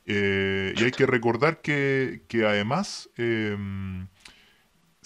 Eh, 0.05 0.73
y 0.75 0.83
hay 0.83 0.91
que 0.91 1.05
recordar 1.05 1.61
que, 1.61 2.23
que 2.27 2.45
además 2.45 3.09
eh, 3.17 3.57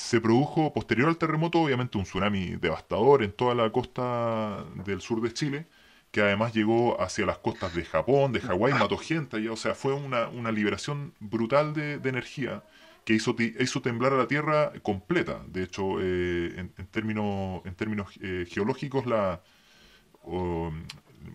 se 0.02 0.20
produjo 0.20 0.74
posterior 0.74 1.08
al 1.10 1.18
terremoto, 1.18 1.60
obviamente, 1.62 1.97
un 1.97 2.04
tsunami 2.04 2.56
devastador 2.58 3.24
en 3.24 3.32
toda 3.32 3.56
la 3.56 3.72
costa 3.72 4.66
del 4.84 4.99
sur 4.99 5.22
de 5.22 5.32
Chile, 5.32 5.68
que 6.12 6.22
además 6.22 6.54
llegó 6.54 6.99
hacia 7.02 7.26
las 7.26 7.38
costas 7.38 7.74
de 7.76 7.86
Japón, 7.86 8.34
de 8.34 8.41
Hawái, 8.41 8.74
mató 8.74 8.97
gente, 8.97 9.47
o 9.49 9.56
sea, 9.56 9.76
fue 9.76 9.93
una, 9.93 10.28
una 10.28 10.52
liberación 10.52 11.14
brutal 11.20 11.74
de, 11.74 11.93
energía 11.93 12.64
que 13.06 13.14
hizo, 13.14 13.36
hizo, 13.39 13.82
temblar 13.82 14.14
a 14.14 14.18
la 14.18 14.28
Tierra 14.28 14.74
completa. 14.82 15.41
De 15.47 15.64
hecho, 15.64 16.02
eh, 16.02 16.70
en, 16.78 16.88
términos, 16.88 17.62
en 17.66 17.76
términos 17.76 18.08
eh, 18.22 18.45
geológicos, 18.49 19.06
la, 19.06 19.41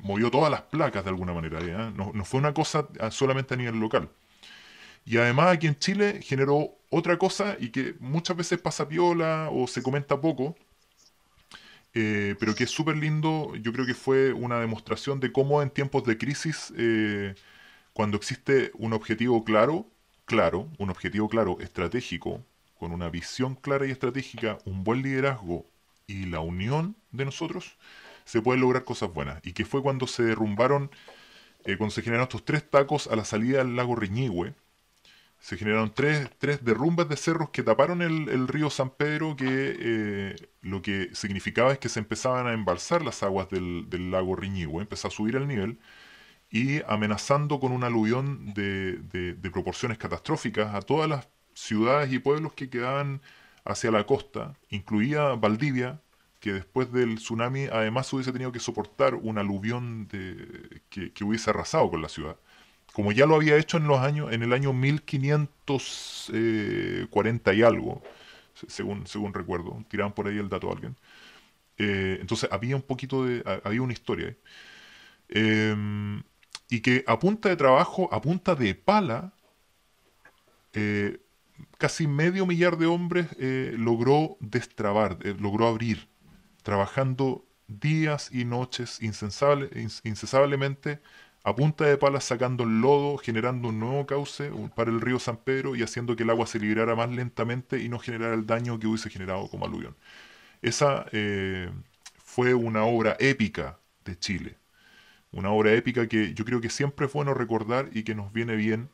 movió 0.03 0.31
todas 0.31 0.51
las 0.51 0.63
placas 0.63 1.05
de 1.05 1.11
alguna 1.11 1.33
manera. 1.33 1.61
No, 1.91 2.11
no, 2.13 2.25
fue 2.25 2.41
una 2.41 2.53
cosa 2.53 2.89
solamente 3.11 3.55
a 3.55 3.57
nivel 3.57 3.79
local. 3.81 4.11
Y 5.05 5.19
además 5.19 5.55
aquí 5.55 5.69
en 5.69 5.79
Chile 5.79 6.21
generó 6.23 6.76
otra 6.91 7.19
cosa 7.19 7.57
y 7.59 7.71
que 7.71 7.95
muchas 8.01 8.37
veces 8.37 8.61
pasa 8.61 8.89
piola 8.89 9.49
o 9.53 9.67
se 9.67 9.83
comenta 9.83 10.21
poco, 10.21 10.57
eh, 11.95 12.37
pero 12.39 12.55
que 12.55 12.65
es 12.65 12.71
súper 12.71 12.97
lindo, 12.97 13.55
yo 13.57 13.73
creo 13.73 13.87
que 13.87 13.95
fue 13.95 14.33
una 14.33 14.61
demostración 14.61 15.19
de 15.21 15.33
cómo 15.33 15.63
en 15.63 15.71
tiempos 15.71 16.05
de 16.05 16.19
crisis, 16.19 16.73
eh, 16.77 17.35
cuando 17.95 18.19
existe 18.19 18.71
un 18.75 18.93
objetivo 18.93 19.45
claro, 19.45 19.87
claro, 20.27 20.69
un 20.79 20.91
objetivo 20.91 21.29
claro, 21.29 21.59
estratégico, 21.61 22.45
con 22.79 22.93
una 22.93 23.09
visión 23.09 23.55
clara 23.55 23.87
y 23.87 23.91
estratégica, 23.91 24.59
un 24.67 24.85
buen 24.85 25.03
liderazgo 25.03 25.67
y 26.07 26.27
la 26.27 26.41
unión 26.41 26.97
de 27.13 27.25
nosotros, 27.25 27.79
se 28.25 28.43
pueden 28.43 28.61
lograr 28.61 28.85
cosas 28.85 29.13
buenas. 29.13 29.41
Y 29.45 29.53
que 29.55 29.65
fue 29.65 29.83
cuando 29.83 30.07
se 30.07 30.23
derrumbaron, 30.25 30.91
eh, 31.65 31.77
cuando 31.79 31.95
se 31.95 32.03
generaron 32.03 32.25
estos 32.25 32.45
tres 32.45 32.69
tacos 32.69 33.07
a 33.07 33.17
la 33.17 33.25
salida 33.25 33.59
del 33.59 33.77
lago 33.77 33.97
Reñigüe, 33.97 34.55
se 35.47 35.57
generaron 35.57 35.95
tres, 35.95 36.29
tres 36.39 36.65
derrumbes 36.65 37.09
de 37.09 37.17
cerros 37.17 37.51
que 37.51 37.63
taparon 37.63 38.03
el, 38.03 38.49
río 38.49 38.69
San 38.69 38.91
Pedro, 38.91 39.37
que 39.37 39.47
eh, 39.79 40.37
lo 40.61 40.83
que 40.83 41.11
significaba 41.15 41.71
es 41.71 41.79
que 41.79 41.89
se 41.89 42.01
empezaban 42.01 42.49
a 42.49 42.53
embalsar 42.53 43.05
las 43.05 43.23
aguas 43.23 43.49
del, 43.49 44.11
lago 44.11 44.35
Riñihue, 44.35 44.83
empezó 44.83 45.07
a 45.07 45.13
subir 45.13 45.37
el 45.37 45.47
nivel, 45.47 45.79
y 46.51 46.83
amenazando 46.89 47.61
con 47.61 47.71
un 47.71 47.85
aluvión 47.85 48.55
de, 48.55 48.95
de, 49.13 49.51
proporciones 49.53 49.99
catastróficas 49.99 50.75
a 50.75 50.81
todas 50.81 51.09
las 51.09 51.29
ciudades 51.55 52.13
y 52.13 52.19
pueblos 52.19 52.53
que 52.55 52.69
quedaban 52.69 53.23
hacia 53.65 53.93
la 53.93 54.05
costa, 54.05 54.57
incluía 54.69 55.37
Valdivia, 55.37 56.01
que 56.41 56.55
después 56.55 56.91
del 56.91 57.19
tsunami 57.19 57.67
además 57.67 58.13
hubiese 58.13 58.33
tenido 58.33 58.51
que 58.51 58.59
soportar 58.59 59.15
un 59.15 59.39
aluvión 59.39 60.09
que 60.09 61.25
hubiese 61.25 61.51
arrasado 61.51 61.89
con 61.89 62.03
la 62.03 62.09
ciudad 62.09 62.37
como 62.97 63.13
ya 63.13 63.27
lo 63.27 63.35
había 63.35 63.59
hecho 63.59 63.77
en 63.77 63.87
los 63.87 63.99
años, 63.99 64.33
en 64.33 64.43
el 64.43 64.55
año 64.55 64.73
1540 64.73 67.53
y 67.53 67.63
algo, 67.63 68.03
según, 68.67 69.07
según 69.07 69.35
recuerdo, 69.35 69.85
tiraban 69.91 70.15
por 70.15 70.27
ahí 70.27 70.39
el 70.39 70.49
dato 70.49 70.71
a 70.71 70.73
alguien. 70.73 70.97
Eh, 71.77 72.17
entonces 72.23 72.49
había 72.51 72.75
un 72.75 72.81
poquito 72.81 73.27
de, 73.27 73.45
había 73.65 73.83
una 73.83 73.93
historia. 73.93 74.35
Em, 75.29 76.23
y 76.71 76.81
que 76.81 77.05
a 77.07 77.19
punta 77.19 77.51
de 77.51 77.57
trabajo, 77.57 78.09
a 78.15 78.23
punta 78.23 78.55
de 78.55 78.75
pala, 78.75 79.35
eh, 80.73 81.19
casi 81.77 82.07
medio 82.07 82.47
millar 82.47 82.79
de 82.79 82.87
hombres 82.87 83.27
eh, 83.39 83.75
logró 83.77 84.39
destrabar, 84.41 85.19
logró 85.39 85.67
abrir, 85.67 86.09
trabajando 86.63 87.45
días 87.69 88.31
y 88.33 88.47
noches 88.47 89.03
incesablemente 89.03 91.01
a 91.47 91.55
punta 91.55 91.85
de 91.87 91.97
palas 91.97 92.25
sacando 92.25 92.65
el 92.65 92.81
lodo, 92.81 93.19
generando 93.19 93.69
un 93.69 93.79
nuevo 93.79 94.05
cauce 94.05 94.51
para 94.75 94.91
el 94.91 95.01
río 95.01 95.21
San 95.21 95.37
Pedro 95.37 95.77
y 95.77 95.83
haciendo 95.85 96.17
que 96.17 96.25
el 96.25 96.31
agua 96.31 96.45
se 96.49 96.59
liberara 96.59 96.97
más 96.97 97.09
lentamente 97.09 97.81
y 97.81 97.89
no 97.89 98.01
generara 98.01 98.35
el 98.35 98.47
daño 98.47 98.81
que 98.81 98.89
hubiese 98.89 99.11
generado 99.11 99.49
como 99.49 99.65
aluvión. 99.65 99.97
Esa 100.63 101.07
eh, 101.13 101.71
fue 102.25 102.55
una 102.55 102.85
obra 102.85 103.17
épica 103.21 103.79
de 104.05 104.19
Chile, 104.19 104.59
una 105.33 105.51
obra 105.53 105.73
épica 105.75 106.09
que 106.09 106.35
yo 106.35 106.45
creo 106.45 106.61
que 106.61 106.71
siempre 106.71 107.07
es 107.07 107.13
bueno 107.13 107.35
recordar 107.35 107.91
y 107.93 108.03
que 108.05 108.17
nos 108.17 108.33
viene 108.33 108.57
bien, 108.57 108.91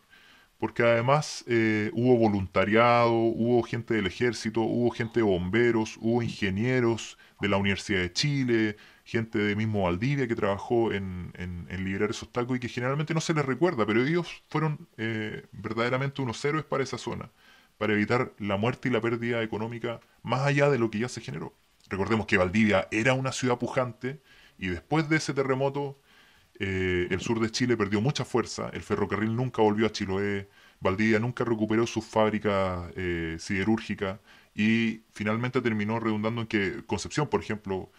porque 0.58 0.82
además 0.82 1.44
eh, 1.48 1.90
hubo 1.94 2.18
voluntariado, 2.18 3.12
hubo 3.12 3.62
gente 3.62 3.94
del 3.94 4.06
ejército, 4.08 4.60
hubo 4.62 4.90
gente 4.90 5.20
de 5.20 5.24
bomberos, 5.24 5.96
hubo 6.00 6.22
ingenieros 6.22 7.18
de 7.40 7.48
la 7.48 7.56
Universidad 7.56 8.00
de 8.00 8.12
Chile, 8.12 8.76
gente 9.04 9.38
de 9.38 9.56
mismo 9.56 9.82
Valdivia 9.82 10.28
que 10.28 10.36
trabajó 10.36 10.92
en, 10.92 11.32
en, 11.36 11.84
liberar 11.84 12.10
esos 12.10 12.32
tacos 12.32 12.56
y 12.56 12.60
que 12.60 12.68
generalmente 12.68 13.14
no 13.14 13.20
se 13.20 13.34
les 13.34 13.44
recuerda, 13.44 13.84
pero 13.86 14.04
ellos 14.04 14.42
fueron 14.48 14.88
eh, 14.96 15.44
verdaderamente 15.52 16.22
unos 16.22 16.44
héroes 16.44 16.64
para 16.64 16.84
esa 16.84 16.98
zona, 16.98 17.30
para 17.78 17.94
evitar 17.94 18.32
la 18.38 18.56
muerte 18.56 18.88
y 18.88 18.92
la 18.92 19.00
pérdida 19.00 19.42
económica 19.42 20.00
más 20.22 20.42
allá 20.42 20.70
de 20.70 20.78
lo 20.78 20.90
que 20.90 21.00
ya 21.00 21.08
se 21.08 21.20
generó. 21.20 21.54
Recordemos 21.88 22.26
que 22.26 22.36
Valdivia 22.36 22.88
era 22.90 23.14
una 23.14 23.32
ciudad 23.32 23.58
pujante 23.58 24.20
y 24.58 24.68
después 24.68 25.08
de 25.08 25.16
ese 25.16 25.34
terremoto 25.34 25.98
eh, 26.60 27.08
el 27.10 27.20
sur 27.20 27.40
de 27.40 27.50
Chile 27.50 27.76
perdió 27.76 28.00
mucha 28.00 28.24
fuerza, 28.24 28.70
el 28.72 28.82
ferrocarril 28.82 29.34
nunca 29.34 29.62
volvió 29.62 29.86
a 29.86 29.90
Chiloé, 29.90 30.48
Valdivia 30.80 31.18
nunca 31.18 31.44
recuperó 31.44 31.86
su 31.86 32.02
fábrica 32.02 32.90
eh, 32.96 33.36
siderúrgica 33.38 34.20
y 34.54 35.02
finalmente 35.12 35.60
terminó 35.60 35.98
redundando 35.98 36.42
en 36.42 36.46
que 36.46 36.84
Concepción, 36.86 37.28
por 37.28 37.40
ejemplo, 37.40 37.90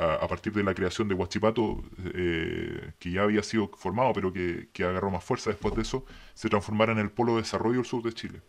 a, 0.00 0.26
partir 0.26 0.52
de 0.54 0.62
la 0.62 0.72
creación 0.72 1.08
de 1.08 1.14
Huachipato, 1.14 1.82
eh, 2.14 2.92
que 2.98 3.10
ya 3.10 3.22
había 3.22 3.42
sido 3.42 3.68
formado, 3.76 4.14
pero 4.14 4.32
que, 4.32 4.70
agarró 4.78 5.10
más 5.10 5.22
fuerza 5.22 5.50
después 5.50 5.74
de 5.74 5.82
eso, 5.82 6.06
se 6.32 6.48
transformara 6.48 6.92
en 6.92 6.98
el 6.98 7.10
polo 7.10 7.36
de 7.36 7.42
desarrollo 7.42 7.76
del 7.76 7.84
sur 7.84 8.02
de 8.02 8.12
Chile, 8.14 8.40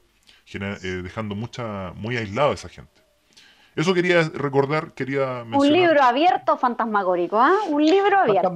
eh, 0.54 1.02
dejando 1.04 1.36
mucha, 1.36 1.92
muy 1.96 2.16
aislado 2.16 2.52
a 2.52 2.54
esa 2.54 2.70
gente. 2.70 3.02
Eso 3.76 3.94
quería 3.94 4.24
recordar, 4.34 4.94
quería 4.94 5.44
mencionar. 5.44 5.60
Un 5.60 5.74
libro 5.74 6.02
abierto 6.02 6.58
fantasmagórico, 6.58 7.38
¿ah? 7.38 7.58
Un 7.68 7.86
libro 7.86 8.18
abierto. 8.18 8.54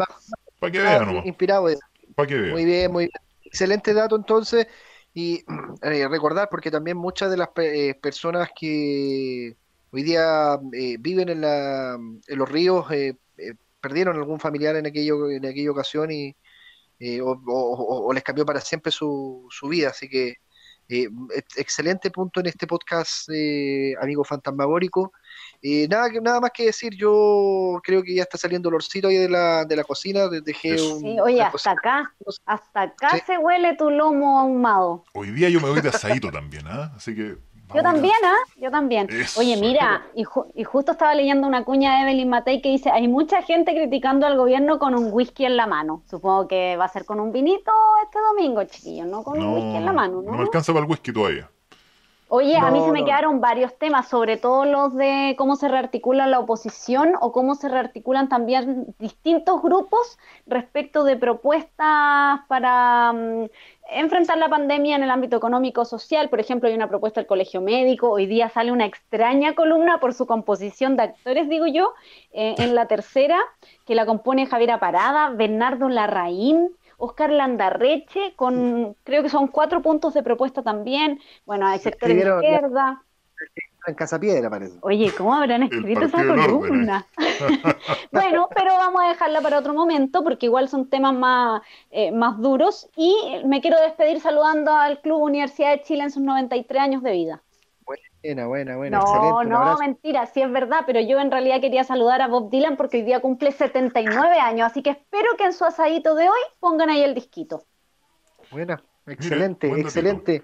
Para 0.60 0.72
que 0.72 0.80
vean 0.80 1.06
nomás. 1.06 1.26
Inspirado. 1.26 1.68
Para 2.16 2.28
que 2.28 2.36
vean. 2.36 2.52
Muy 2.54 2.64
bien, 2.64 2.92
muy 2.92 3.04
bien. 3.06 3.22
Excelente 3.44 3.94
dato 3.94 4.16
entonces. 4.16 4.68
Y 5.14 5.44
eh, 5.82 6.08
recordar, 6.08 6.48
porque 6.50 6.72
también 6.72 6.98
muchas 6.98 7.30
de 7.30 7.38
las 7.38 7.50
personas 8.02 8.50
que 8.58 9.56
hoy 9.96 10.04
día 10.04 10.60
eh, 10.74 10.98
viven 11.00 11.30
en, 11.30 11.40
la, 11.40 11.94
en, 11.94 12.38
los 12.38 12.50
ríos, 12.50 12.92
eh, 12.92 13.16
eh, 13.38 13.54
perdieron 13.80 14.18
algún 14.18 14.42
familiar 14.42 14.76
en, 14.76 14.86
aquello, 14.86 15.30
en 15.30 15.46
aquella 15.46 15.72
ocasión 15.72 16.12
y, 16.12 16.36
o, 17.22 18.12
les 18.14 18.24
cambió 18.24 18.46
para 18.46 18.60
siempre 18.60 18.92
su, 18.92 19.48
su 19.50 19.70
vida. 19.70 19.90
Así 19.90 20.10
que 20.10 20.36
excelente 20.88 22.12
punto 22.12 22.42
en 22.42 22.48
este 22.48 22.68
podcast, 22.68 23.30
amigo 24.02 24.24
fantasmagórico. 24.24 25.14
nada, 25.90 26.10
nada 26.22 26.42
más 26.42 26.52
que 26.54 26.66
decir, 26.66 26.94
yo 26.96 27.80
creo 27.82 28.04
que 28.04 28.16
ya 28.16 28.24
está 28.24 28.38
saliendo 28.38 28.68
el 28.70 28.76
olorcito 28.76 29.08
ahí 29.08 29.18
de 29.18 29.30
la, 29.30 29.64
de 29.64 29.78
la 29.78 29.84
cocina. 29.86 30.28
Dejé 30.28 30.78
sí, 30.78 31.18
oye, 31.22 31.42
hasta 31.42 31.72
acá, 31.72 32.14
hasta 32.46 32.82
acá 32.82 33.24
se 33.26 33.38
huele 33.38 33.76
tu 33.78 33.90
lomo 33.90 34.40
ahumado. 34.40 35.06
Hoy 35.14 35.32
día 35.32 35.50
yo 35.50 35.62
me 35.62 35.70
voy 35.70 35.80
de 35.80 35.90
asadito 35.90 36.32
también, 36.32 36.68
¿ah? 36.68 36.92
Así 36.96 37.16
que 37.16 37.38
yo 37.74 37.82
también, 37.82 38.16
¿ah? 38.24 38.36
Yo 38.58 38.72
también. 38.72 39.08
Oye, 39.38 39.58
mira, 39.58 40.06
y, 40.14 40.24
justo 40.64 40.92
estaba 40.92 41.16
leyendo 41.16 41.48
una 41.48 41.64
cuña 41.64 41.96
de 41.96 42.04
Evelyn 42.04 42.30
Matei 42.30 42.62
que 42.62 42.70
dice, 42.70 42.90
hay 42.92 43.08
mucha 43.08 43.42
gente 43.42 43.74
criticando 43.74 44.26
al 44.26 44.38
gobierno 44.38 44.80
con 44.80 44.96
un 44.96 45.10
whisky 45.12 45.46
en 45.46 45.58
la 45.58 45.68
mano. 45.68 46.04
Supongo 46.10 46.48
que 46.48 46.78
va 46.78 46.86
a 46.86 46.90
ser 46.90 47.06
con 47.06 47.20
un 47.20 47.32
vinito 47.32 47.72
este 48.04 48.20
domingo, 48.20 48.64
chiquillos, 48.66 49.08
no 49.08 49.24
con 49.24 49.42
un 49.42 49.54
whisky 49.54 49.78
en 49.78 49.86
la 49.86 49.94
mano, 49.94 50.22
¿no? 50.22 50.32
No 50.32 50.38
me 50.38 50.44
alcanza 50.44 50.74
para 50.74 50.86
el 50.86 50.92
whisky 50.92 51.12
todavía. 51.12 51.50
Oye, 52.28 52.58
a 52.58 52.72
mí 52.72 52.82
se 52.84 52.92
me 52.92 53.06
quedaron 53.06 53.40
varios 53.40 53.78
temas, 53.78 54.08
sobre 54.10 54.38
todo 54.38 54.66
los 54.66 54.96
de 54.96 55.36
cómo 55.38 55.56
se 55.56 55.68
rearticula 55.68 56.26
la 56.26 56.40
oposición 56.40 57.14
o 57.22 57.32
cómo 57.32 57.54
se 57.54 57.70
rearticulan 57.70 58.30
también 58.30 58.96
distintos 58.98 59.62
grupos 59.62 60.18
respecto 60.48 61.04
de 61.04 61.18
propuestas 61.18 62.40
para 62.48 63.14
mm, 63.14 63.46
enfrentar 63.90 64.38
la 64.38 64.50
pandemia 64.50 64.96
en 64.96 65.04
el 65.04 65.10
ámbito 65.10 65.38
económico 65.38 65.86
social. 65.86 66.30
Por 66.30 66.40
ejemplo, 66.40 66.70
hay 66.70 66.76
una 66.76 66.90
propuesta 66.90 67.20
del 67.20 67.28
Colegio 67.28 67.62
Médico. 67.62 68.10
Hoy 68.10 68.26
día 68.26 68.50
sale 68.50 68.72
una 68.72 68.86
extraña 68.86 69.54
columna 69.56 70.00
por 70.00 70.14
su 70.14 70.26
composición 70.26 70.98
de 70.98 71.04
actores, 71.04 71.50
digo 71.50 71.68
yo, 71.68 71.94
eh, 72.32 72.56
en 72.58 72.76
la 72.76 72.88
tercera, 72.88 73.40
que 73.86 73.96
la 73.96 74.06
compone 74.06 74.48
Javiera 74.48 74.80
Parada, 74.80 75.30
Bernardo 75.30 75.90
Larraín, 75.90 76.70
Oscar 76.98 77.30
Landarreche, 77.30 78.34
con 78.36 78.96
creo 79.04 79.22
que 79.22 79.30
son 79.30 79.48
cuatro 79.48 79.82
puntos 79.82 80.14
de 80.14 80.24
propuesta 80.24 80.64
también. 80.64 81.20
Bueno, 81.46 81.68
hay 81.68 81.80
sectores 81.80 82.24
de 82.24 82.30
izquierda. 82.30 83.04
En 83.88 83.94
Casa 83.94 84.20
Piedra, 84.20 84.50
parece. 84.50 84.78
Oye, 84.82 85.12
¿cómo 85.16 85.34
habrán 85.34 85.64
escrito 85.64 86.06
esa 86.06 86.26
columna? 86.26 87.06
bueno, 88.12 88.50
pero 88.56 88.74
vamos 88.74 89.02
a 89.04 89.10
dejarla 89.10 89.42
para 89.42 89.60
otro 89.60 89.74
momento 89.74 90.24
porque 90.24 90.48
igual 90.48 90.70
son 90.70 90.90
temas 90.90 91.14
más, 91.14 91.62
eh, 91.92 92.12
más 92.12 92.40
duros. 92.40 92.90
Y 92.96 93.16
me 93.46 93.62
quiero 93.62 93.80
despedir 93.80 94.20
saludando 94.22 94.74
al 94.74 95.02
Club 95.02 95.22
Universidad 95.22 95.72
de 95.72 95.82
Chile 95.84 96.04
en 96.04 96.12
sus 96.12 96.24
93 96.24 96.82
años 96.82 97.04
de 97.04 97.12
vida. 97.12 97.42
Buena, 98.26 98.48
buena, 98.48 98.78
buena. 98.78 99.00
No, 99.00 99.44
no, 99.44 99.78
mentira, 99.78 100.26
sí 100.26 100.42
es 100.42 100.52
verdad, 100.52 100.80
pero 100.88 101.00
yo 101.00 101.20
en 101.20 101.30
realidad 101.30 101.62
quería 101.62 101.84
saludar 101.84 102.24
a 102.24 102.28
Bob 102.28 102.50
Dylan 102.50 102.76
porque 102.76 102.98
hoy 102.98 103.04
día 103.04 103.20
cumple 103.20 103.52
79 103.52 104.40
años, 104.40 104.66
así 104.66 104.82
que 104.82 104.90
espero 104.90 105.38
que 105.38 105.46
en 105.46 105.54
su 105.54 105.64
asadito 105.64 106.16
de 106.16 106.28
hoy 106.28 106.40
pongan 106.60 106.90
ahí 106.90 107.04
el 107.04 107.14
disquito. 107.14 107.66
Buena, 108.50 108.82
excelente, 109.06 109.68
excelente. 109.80 110.42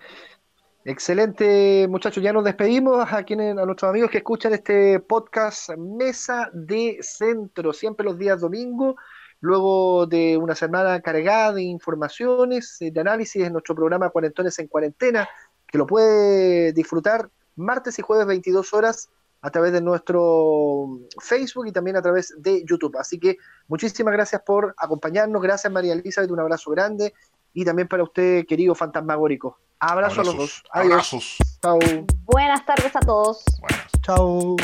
Excelente, 0.84 1.88
muchachos. 1.88 2.24
Ya 2.24 2.34
nos 2.34 2.44
despedimos 2.44 3.06
a 3.14 3.24
quienes, 3.24 3.56
a 3.56 3.66
nuestros 3.66 3.88
amigos 3.88 4.10
que 4.10 4.18
escuchan 4.18 4.54
este 4.54 5.00
podcast 5.00 5.70
Mesa 5.78 6.50
de 6.54 6.98
Centro, 7.02 7.72
siempre 7.72 8.04
los 8.04 8.18
días 8.18 8.42
domingo, 8.42 8.96
luego 9.42 10.08
de 10.08 10.38
una 10.38 10.56
semana 10.56 11.00
cargada 11.00 11.54
de 11.54 11.62
informaciones, 11.62 12.78
de 12.80 13.00
análisis 13.00 13.44
en 13.44 13.54
nuestro 13.54 13.76
programa 13.76 14.10
Cuarentones 14.10 14.58
en 14.58 14.68
Cuarentena, 14.68 15.30
que 15.68 15.78
lo 15.78 15.86
puede 15.86 16.74
disfrutar 16.74 17.30
martes 17.56 18.00
y 18.00 18.02
jueves 18.02 18.26
22 18.26 18.74
horas 18.74 19.12
a 19.42 19.52
través 19.52 19.74
de 19.74 19.82
nuestro 19.82 21.00
Facebook 21.20 21.68
y 21.68 21.72
también 21.72 21.98
a 21.98 22.02
través 22.02 22.34
de 22.40 22.64
YouTube. 22.66 22.98
Así 22.98 23.20
que 23.20 23.38
muchísimas 23.68 24.14
gracias 24.14 24.42
por 24.44 24.74
acompañarnos. 24.78 25.44
Gracias 25.44 25.72
María 25.72 25.94
Elizabeth, 25.94 26.32
un 26.32 26.40
abrazo 26.40 26.72
grande. 26.72 27.14
Y 27.54 27.66
también 27.66 27.88
para 27.88 28.04
usted, 28.04 28.46
querido 28.46 28.76
fantasmagórico. 28.76 29.58
Abrazo 29.80 30.22
a 30.22 30.24
los 30.24 30.38
dos. 30.38 30.64
Adiós. 30.72 30.92
Abrazos. 30.92 31.38
Chao. 31.62 31.80
Buenas 32.26 32.66
tardes 32.66 32.96
a 32.96 33.00
todos. 33.00 33.44
Buenas. 33.60 33.88
Chao. 34.04 34.56